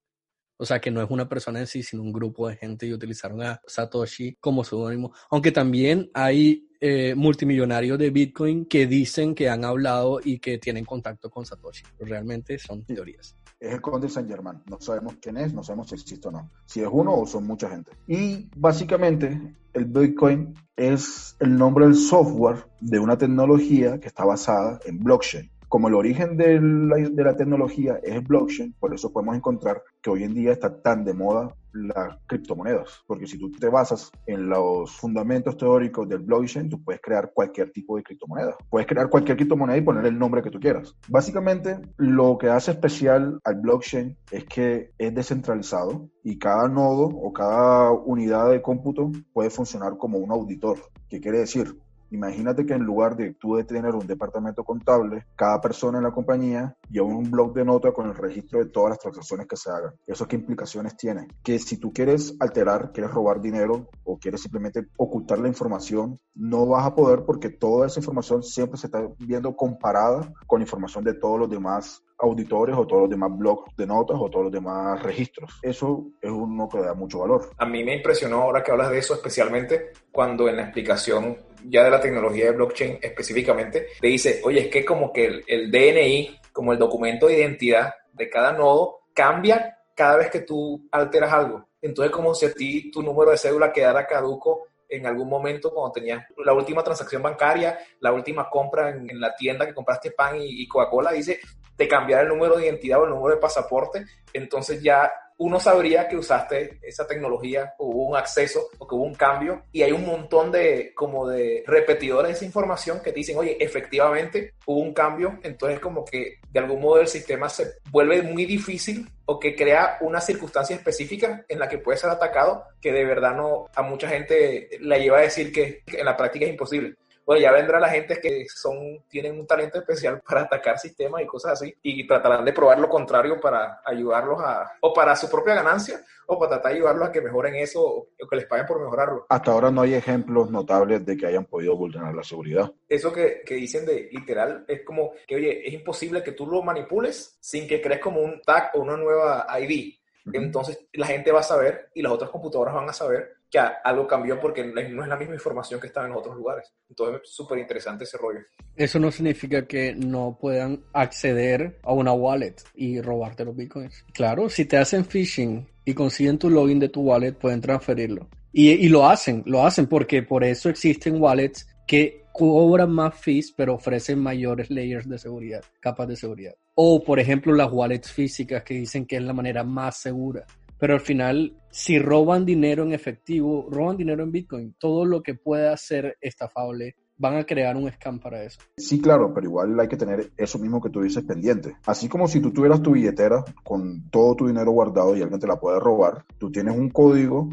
O 0.59 0.67
sea, 0.67 0.81
que 0.81 0.91
no 0.91 1.01
es 1.01 1.11
una 1.11 1.29
persona 1.29 1.61
en 1.61 1.67
sí, 1.67 1.83
sino 1.83 2.03
un 2.03 2.13
grupo 2.13 2.49
de 2.49 2.57
gente 2.57 2.87
y 2.87 2.93
utilizaron 2.93 3.43
a 3.43 3.61
Satoshi 3.67 4.37
como 4.41 4.65
seudónimo. 4.65 5.13
Aunque 5.31 5.53
también 5.53 6.11
hay 6.13 6.69
eh, 6.81 7.15
multimillonarios 7.15 7.99
de 7.99 8.11
Bitcoin 8.11 8.67
que 8.67 8.87
dicen 8.87 9.35
que 9.35 9.49
han 9.49 9.65
hablado 9.65 10.21
y 10.23 10.39
que 10.39 10.59
tienen 10.59 10.85
contacto 10.85 11.31
con 11.31 11.47
Satoshi. 11.47 11.85
Realmente 12.01 12.59
son 12.59 12.85
teorías. 12.85 13.37
Es 13.61 13.73
el 13.73 13.81
conde 13.81 14.09
Saint 14.09 14.29
Germain. 14.29 14.63
No 14.67 14.81
sabemos 14.81 15.15
quién 15.21 15.37
es, 15.37 15.53
no 15.53 15.63
sabemos 15.63 15.89
si 15.89 15.95
existe 15.95 16.29
o 16.29 16.31
no. 16.33 16.51
Si 16.67 16.81
es 16.81 16.89
uno 16.91 17.15
o 17.15 17.27
son 17.27 17.47
mucha 17.47 17.69
gente. 17.69 17.93
Y 18.07 18.49
básicamente 18.57 19.57
el 19.73 19.85
Bitcoin 19.85 20.55
es 20.77 21.37
el 21.39 21.57
nombre 21.57 21.87
del 21.87 21.95
software 21.95 22.67
de 22.81 22.99
una 22.99 23.17
tecnología 23.17 23.99
que 23.99 24.09
está 24.09 24.25
basada 24.25 24.81
en 24.85 24.99
blockchain 24.99 25.51
como 25.69 25.89
el 25.89 25.95
origen 25.95 26.37
de 26.37 26.61
la, 26.61 27.37
tecnología 27.37 28.01
es 28.03 28.27
blockchain, 28.27 28.75
por 28.81 28.95
eso 28.95 29.13
podemos 29.13 29.37
encontrar 29.37 29.83
que 30.03 30.11
hoy 30.11 30.25
en 30.25 30.35
día 30.35 30.53
está 30.53 30.81
tan 30.81 31.05
de 31.05 31.15
moda 31.15 31.55
las 31.73 32.17
criptomonedas, 32.27 33.05
porque 33.07 33.27
si 33.27 33.39
tú 33.39 33.53
te 33.53 33.69
basas 33.69 34.11
en 34.27 34.49
los 34.49 34.91
fundamentos 34.97 35.57
teóricos 35.57 36.09
del 36.09 36.21
blockchain, 36.21 36.71
tú 36.71 36.83
puedes 36.83 37.01
crear 37.01 37.31
cualquier 37.33 37.71
tipo 37.71 37.97
de 37.97 38.03
criptomoneda. 38.03 38.57
Puedes 38.71 38.89
crear 38.89 39.09
cualquier 39.11 39.37
criptomoneda 39.37 39.77
y 39.77 39.83
poner 39.83 40.07
el 40.07 40.19
nombre 40.19 40.43
que 40.43 40.51
tú 40.51 40.59
quieras. 40.59 40.97
Básicamente, 41.09 41.79
lo 41.99 42.39
que 42.39 42.49
hace 42.49 42.73
especial 42.73 43.39
al 43.45 43.57
blockchain 43.57 44.17
es 44.31 44.45
que 44.45 44.91
es 44.99 45.15
descentralizado 45.15 46.09
y 46.25 46.39
cada 46.39 46.69
nodo 46.69 47.05
o 47.05 47.33
cada 47.33 47.93
unidad 47.93 48.51
de 48.51 48.63
cómputo 48.63 49.13
puede 49.33 49.51
funcionar 49.51 49.99
como 49.99 50.19
un 50.19 50.33
auditor. 50.33 50.79
¿Qué 51.09 51.21
quiere 51.21 51.39
decir? 51.39 51.77
Imagínate 52.11 52.65
que 52.65 52.75
en 52.75 52.83
lugar 52.83 53.17
de 53.17 53.35
tú 53.35 53.57
de 53.57 53.65
tener 53.65 53.95
un 53.95 54.07
departamento 54.07 54.65
contable, 54.65 55.27
cada 55.37 55.61
persona 55.61 55.99
en 55.99 56.05
la 56.05 56.13
compañía 56.13 56.77
lleva 56.91 57.07
un 57.07 57.31
blog 57.31 57.53
de 57.55 57.65
notas 57.65 57.93
con 57.93 58.09
el 58.09 58.15
registro 58.15 58.59
de 58.59 58.67
todas 58.67 58.91
las 58.91 58.99
transacciones 58.99 59.47
que 59.47 59.57
se 59.57 59.71
hagan. 59.71 59.95
¿Eso 60.07 60.27
qué 60.27 60.37
implicaciones 60.37 60.97
tiene? 60.97 61.29
Que 61.43 61.59
si 61.59 61.79
tú 61.79 61.93
quieres 61.93 62.37
alterar, 62.41 62.93
quieres 62.93 63.13
robar 63.13 63.41
dinero 63.41 63.89
o 64.05 64.19
quieres 64.19 64.43
simplemente 64.43 64.87
ocultar 64.97 65.39
la 65.39 65.49
información, 65.49 66.19
no 66.35 66.67
vas 66.67 66.87
a 66.87 66.95
poder 66.95 67.25
porque 67.25 67.51
toda 67.51 67.87
esa 67.87 68.01
información 68.01 68.43
siempre 68.43 68.79
se 68.79 68.87
está 68.87 69.07
viendo 69.19 69.55
comparada 69.55 70.33
con 70.47 70.61
información 70.61 71.05
de 71.05 71.15
todos 71.15 71.39
los 71.39 71.51
demás 71.51 72.03
auditores 72.19 72.77
o 72.77 72.87
todos 72.87 73.03
los 73.03 73.11
demás 73.11 73.31
blogs 73.37 73.77
de 73.77 73.87
notas 73.87 74.17
o 74.21 74.29
todos 74.29 74.45
los 74.45 74.53
demás 74.53 75.03
registros. 75.03 75.59
Eso 75.63 76.07
es 76.21 76.31
uno 76.31 76.69
que 76.69 76.81
da 76.81 76.95
mucho 76.95 77.21
valor. 77.21 77.51
A 77.57 77.67
mí 77.67 77.85
me 77.85 77.97
impresionó 77.97 78.43
ahora 78.43 78.63
que 78.63 78.73
hablas 78.73 78.91
de 78.91 78.99
eso, 78.99 79.15
especialmente 79.15 79.93
cuando 80.11 80.49
en 80.49 80.57
la 80.57 80.63
explicación 80.63 81.37
ya 81.65 81.85
de 81.85 81.91
la 81.91 82.01
tecnología 82.01 82.47
de 82.47 82.53
blockchain 82.53 82.99
específicamente, 83.01 83.89
te 84.01 84.07
dice, 84.07 84.41
oye, 84.45 84.61
es 84.61 84.69
que 84.69 84.85
como 84.85 85.13
que 85.13 85.43
el, 85.47 85.71
DNI, 85.71 86.39
como 86.53 86.73
el 86.73 86.79
documento 86.79 87.27
de 87.27 87.39
identidad 87.39 87.95
de 88.13 88.29
cada 88.29 88.53
nodo, 88.53 89.01
cambia 89.15 89.79
cada 89.95 90.17
vez 90.17 90.31
que 90.31 90.41
tú 90.41 90.89
alteras 90.91 91.33
algo. 91.33 91.67
Entonces, 91.81 92.13
como 92.13 92.35
si 92.35 92.47
a 92.47 92.53
ti 92.53 92.91
tu 92.91 93.03
número 93.03 93.31
de 93.31 93.39
cédula 93.39 93.73
quedara 93.73 94.07
caduco 94.07 94.67
en 94.89 95.07
algún 95.07 95.29
momento 95.29 95.73
cuando 95.73 95.93
tenías 95.93 96.25
la 96.45 96.53
última 96.55 96.83
transacción 96.83 97.23
bancaria, 97.23 97.79
la 98.01 98.13
última 98.13 98.49
compra 98.49 98.91
en, 98.91 99.21
la 99.21 99.35
tienda 99.35 99.67
que 99.67 99.75
compraste 99.75 100.13
pan 100.13 100.37
y, 100.37 100.63
y 100.63 100.67
Coca-Cola, 100.67 101.13
dice, 101.13 101.41
te 101.77 101.87
cambiar 101.87 102.23
el 102.23 102.29
número 102.29 102.57
de 102.57 102.67
identidad 102.67 103.01
o 103.01 103.05
el 103.05 103.11
número 103.11 103.37
de 103.37 103.41
pasaporte, 103.41 104.05
entonces 104.33 104.83
ya 104.83 105.13
uno 105.39 105.61
sabría 105.61 106.09
que 106.09 106.17
usaste 106.17 106.79
esa 106.83 107.07
tecnología, 107.07 107.75
hubo 107.79 108.09
un 108.09 108.17
acceso 108.17 108.69
o 108.79 108.87
que 108.87 108.95
hubo 108.95 109.05
un 109.05 109.15
cambio 109.15 109.63
y 109.73 109.83
hay 109.83 109.93
un 109.93 110.05
montón 110.05 110.51
de 110.51 110.93
como 110.95 111.29
de 111.29 111.63
repetidores 111.67 112.29
de 112.29 112.37
esa 112.37 112.45
información 112.45 113.01
que 113.01 113.13
te 113.13 113.21
dicen, 113.21 113.39
oye, 113.39 113.57
efectivamente 113.61 114.55
hubo 114.67 114.81
un 114.81 114.93
cambio, 114.93 115.39
entonces 115.43 115.79
como 115.79 116.05
que 116.05 116.41
de 116.51 116.61
algún 116.61 116.81
modo 116.81 117.01
el 117.01 117.09
sistema 117.09 117.49
se 117.49 117.75
vuelve 117.91 118.23
muy 118.23 118.47
difícil 118.47 119.09
o 119.27 119.39
que 119.39 119.55
crea 119.55 119.99
una 120.01 120.21
circunstancia 120.21 120.75
específica 120.75 121.45
en 121.49 121.59
la 121.59 121.69
que 121.69 121.79
puede 121.79 121.99
ser 121.99 122.11
atacado 122.11 122.65
que 122.81 122.93
de 122.93 123.05
verdad 123.05 123.37
no 123.37 123.67
a 123.75 123.83
mucha 123.83 124.09
gente 124.09 124.69
la 124.81 124.99
lleva 124.99 125.19
a 125.19 125.23
decir 125.23 125.53
que 125.53 125.83
en 125.87 126.05
la 126.05 126.17
práctica 126.17 126.47
es 126.47 126.53
imposible. 126.53 126.97
Bueno, 127.29 127.43
ya 127.43 127.53
vendrá 127.53 127.79
la 127.79 127.91
gente 127.91 128.19
que 128.23 128.47
son, 128.49 129.05
tienen 129.07 129.39
un 129.39 129.47
talento 129.47 129.79
especial 129.79 130.23
para 130.27 130.45
atacar 130.45 130.79
sistemas 130.79 131.21
y 131.21 131.27
cosas 131.27 131.53
así, 131.53 131.77
y 131.83 132.07
tratarán 132.07 132.43
de 132.43 132.55
probar 132.55 132.81
lo 132.81 132.89
contrario 132.89 133.39
para 133.39 133.83
ayudarlos 133.85 134.41
a, 134.41 134.73
o 134.81 134.95
para 134.95 135.15
su 135.15 135.29
propia 135.29 135.55
ganancia, 135.55 136.03
o 136.27 136.39
para 136.39 136.53
tratar 136.53 136.73
de 136.73 136.79
ayudarlos 136.79 137.09
a 137.09 137.13
que 137.13 137.21
mejoren 137.21 137.57
eso, 137.57 137.83
o 137.83 138.09
que 138.31 138.37
les 138.37 138.47
paguen 138.47 138.65
por 138.65 138.81
mejorarlo. 138.81 139.27
Hasta 139.29 139.53
ahora 139.53 139.71
no 139.71 139.83
hay 139.83 139.93
ejemplos 139.93 140.51
notables 140.51 141.05
de 141.05 141.19
que 141.19 141.27
hayan 141.27 141.45
podido 141.45 141.77
vulnerar 141.77 142.15
la 142.15 142.25
seguridad. 142.25 142.73
Eso 142.89 143.13
que, 143.13 143.43
que 143.45 143.57
dicen 143.57 143.85
de 143.85 144.09
literal 144.11 144.65
es 144.67 144.83
como 144.83 145.13
que, 145.27 145.37
oye, 145.37 145.69
es 145.69 145.75
imposible 145.75 146.23
que 146.23 146.33
tú 146.33 146.47
lo 146.47 146.63
manipules 146.63 147.37
sin 147.43 147.69
que 147.69 147.83
crees 147.83 148.01
como 148.01 148.23
un 148.23 148.41
tag 148.41 148.71
o 148.73 148.81
una 148.81 148.97
nueva 148.97 149.47
ID. 149.61 149.99
Entonces 150.33 150.79
la 150.93 151.07
gente 151.07 151.33
va 151.33 151.41
a 151.41 151.45
saber 151.45 151.91
y 151.95 152.03
las 152.03 152.13
otras 152.13 152.31
computadoras 152.31 152.75
van 152.75 152.89
a 152.89 152.93
saber 152.93 153.39
que 153.51 153.59
algo 153.59 154.07
cambió 154.07 154.39
porque 154.39 154.65
no 154.65 155.03
es 155.03 155.09
la 155.09 155.17
misma 155.17 155.35
información 155.35 155.81
que 155.81 155.87
estaba 155.87 156.07
en 156.07 156.13
otros 156.13 156.37
lugares. 156.37 156.73
Entonces 156.89 157.23
es 157.25 157.31
súper 157.31 157.59
interesante 157.59 158.05
ese 158.05 158.19
rollo. 158.19 158.41
Eso 158.77 158.99
no 158.99 159.11
significa 159.11 159.67
que 159.67 159.95
no 159.95 160.37
puedan 160.41 160.85
acceder 160.93 161.79
a 161.83 161.93
una 161.93 162.13
wallet 162.13 162.57
y 162.75 163.01
robarte 163.01 163.45
los 163.45 163.57
bitcoins. 163.57 164.05
Claro, 164.13 164.49
si 164.51 164.67
te 164.67 164.77
hacen 164.77 165.05
phishing 165.05 165.67
y 165.85 165.95
consiguen 165.95 166.39
tu 166.39 166.51
login 166.51 166.79
de 166.79 166.91
tu 166.91 167.01
wallet, 167.01 167.33
pueden 167.33 167.61
transferirlo. 167.61 168.29
Y, 168.53 168.71
y 168.71 168.89
lo 168.89 169.07
hacen, 169.07 169.43
lo 169.47 169.65
hacen 169.65 169.87
porque 169.87 170.23
por 170.23 170.45
eso 170.45 170.69
existen 170.69 171.21
wallets 171.21 171.67
que 171.87 172.25
cobran 172.39 172.93
más 172.93 173.17
fees, 173.17 173.53
pero 173.53 173.75
ofrecen 173.75 174.21
mayores 174.21 174.71
layers 174.71 175.09
de 175.09 175.19
seguridad, 175.19 175.63
capas 175.81 176.07
de 176.07 176.17
seguridad. 176.17 176.55
O, 176.77 177.03
por 177.03 177.19
ejemplo, 177.19 177.53
las 177.53 177.73
wallets 177.73 178.13
físicas 178.13 178.63
que 178.63 178.75
dicen 178.75 179.07
que 179.07 179.17
es 179.17 179.23
la 179.23 179.33
manera 179.33 179.65
más 179.65 179.97
segura. 179.97 180.47
Pero 180.79 180.95
al 180.95 181.01
final, 181.01 181.57
si 181.71 181.99
roban 181.99 182.47
dinero 182.47 182.85
en 182.85 182.93
efectivo, 182.93 183.67
roban 183.69 183.97
dinero 183.97 184.23
en 184.23 184.31
Bitcoin, 184.31 184.77
todo 184.79 185.05
lo 185.05 185.21
que 185.21 185.35
pueda 185.35 185.77
ser 185.77 186.17
estafable, 186.21 186.95
van 187.17 187.35
a 187.35 187.45
crear 187.45 187.77
un 187.77 187.91
scam 187.91 188.21
para 188.21 188.45
eso. 188.45 188.61
Sí, 188.77 189.01
claro, 189.01 189.35
pero 189.35 189.49
igual 189.49 189.81
hay 189.81 189.89
que 189.89 189.97
tener 189.97 190.31
eso 190.37 190.61
mismo 190.61 190.81
que 190.81 190.91
tú 190.91 191.03
dices 191.03 191.25
pendiente. 191.25 191.77
Así 191.87 192.09
como 192.09 192.29
si 192.29 192.41
tú 192.41 192.53
tuvieras 192.53 192.81
tu 192.81 192.93
billetera 192.93 193.45
con 193.65 194.09
todo 194.11 194.37
tu 194.37 194.47
dinero 194.47 194.71
guardado 194.71 195.17
y 195.17 195.23
alguien 195.23 195.41
te 195.41 195.49
la 195.49 195.59
puede 195.59 195.81
robar, 195.81 196.25
tú 196.39 196.53
tienes 196.53 196.77
un 196.77 196.91
código 196.91 197.49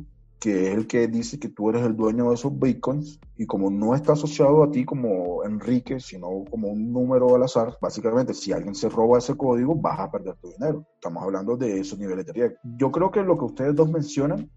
que 0.45 0.67
es 0.67 0.77
el 0.77 0.85
que 0.85 1.07
dice 1.07 1.39
que 1.39 1.49
tú 1.49 1.71
eres 1.71 1.81
el 1.81 1.95
dueño 1.95 2.29
de 2.29 2.35
esos 2.35 2.55
bitcoins 2.59 3.19
y 3.35 3.47
como 3.47 3.71
no 3.71 3.95
está 3.95 4.13
asociado 4.13 4.61
a 4.61 4.69
ti 4.69 4.85
como 4.85 5.43
Enrique, 5.43 5.99
sino 5.99 6.43
como 6.51 6.67
un 6.67 6.93
número 6.93 7.33
al 7.33 7.41
azar, 7.41 7.75
básicamente 7.81 8.31
si 8.35 8.53
alguien 8.53 8.75
se 8.75 8.87
roba 8.87 9.17
ese 9.17 9.35
código 9.35 9.73
vas 9.73 9.99
a 9.99 10.11
perder 10.11 10.35
tu 10.35 10.51
dinero. 10.51 10.85
Estamos 10.93 11.23
hablando 11.23 11.57
de 11.57 11.79
esos 11.79 11.97
niveles 11.97 12.27
de 12.27 12.33
riesgo. 12.33 12.57
Yo 12.77 12.91
creo 12.91 13.09
que 13.09 13.23
lo 13.23 13.39
que 13.39 13.45
ustedes 13.45 13.73
dos 13.73 13.89
mencionan 13.89 14.47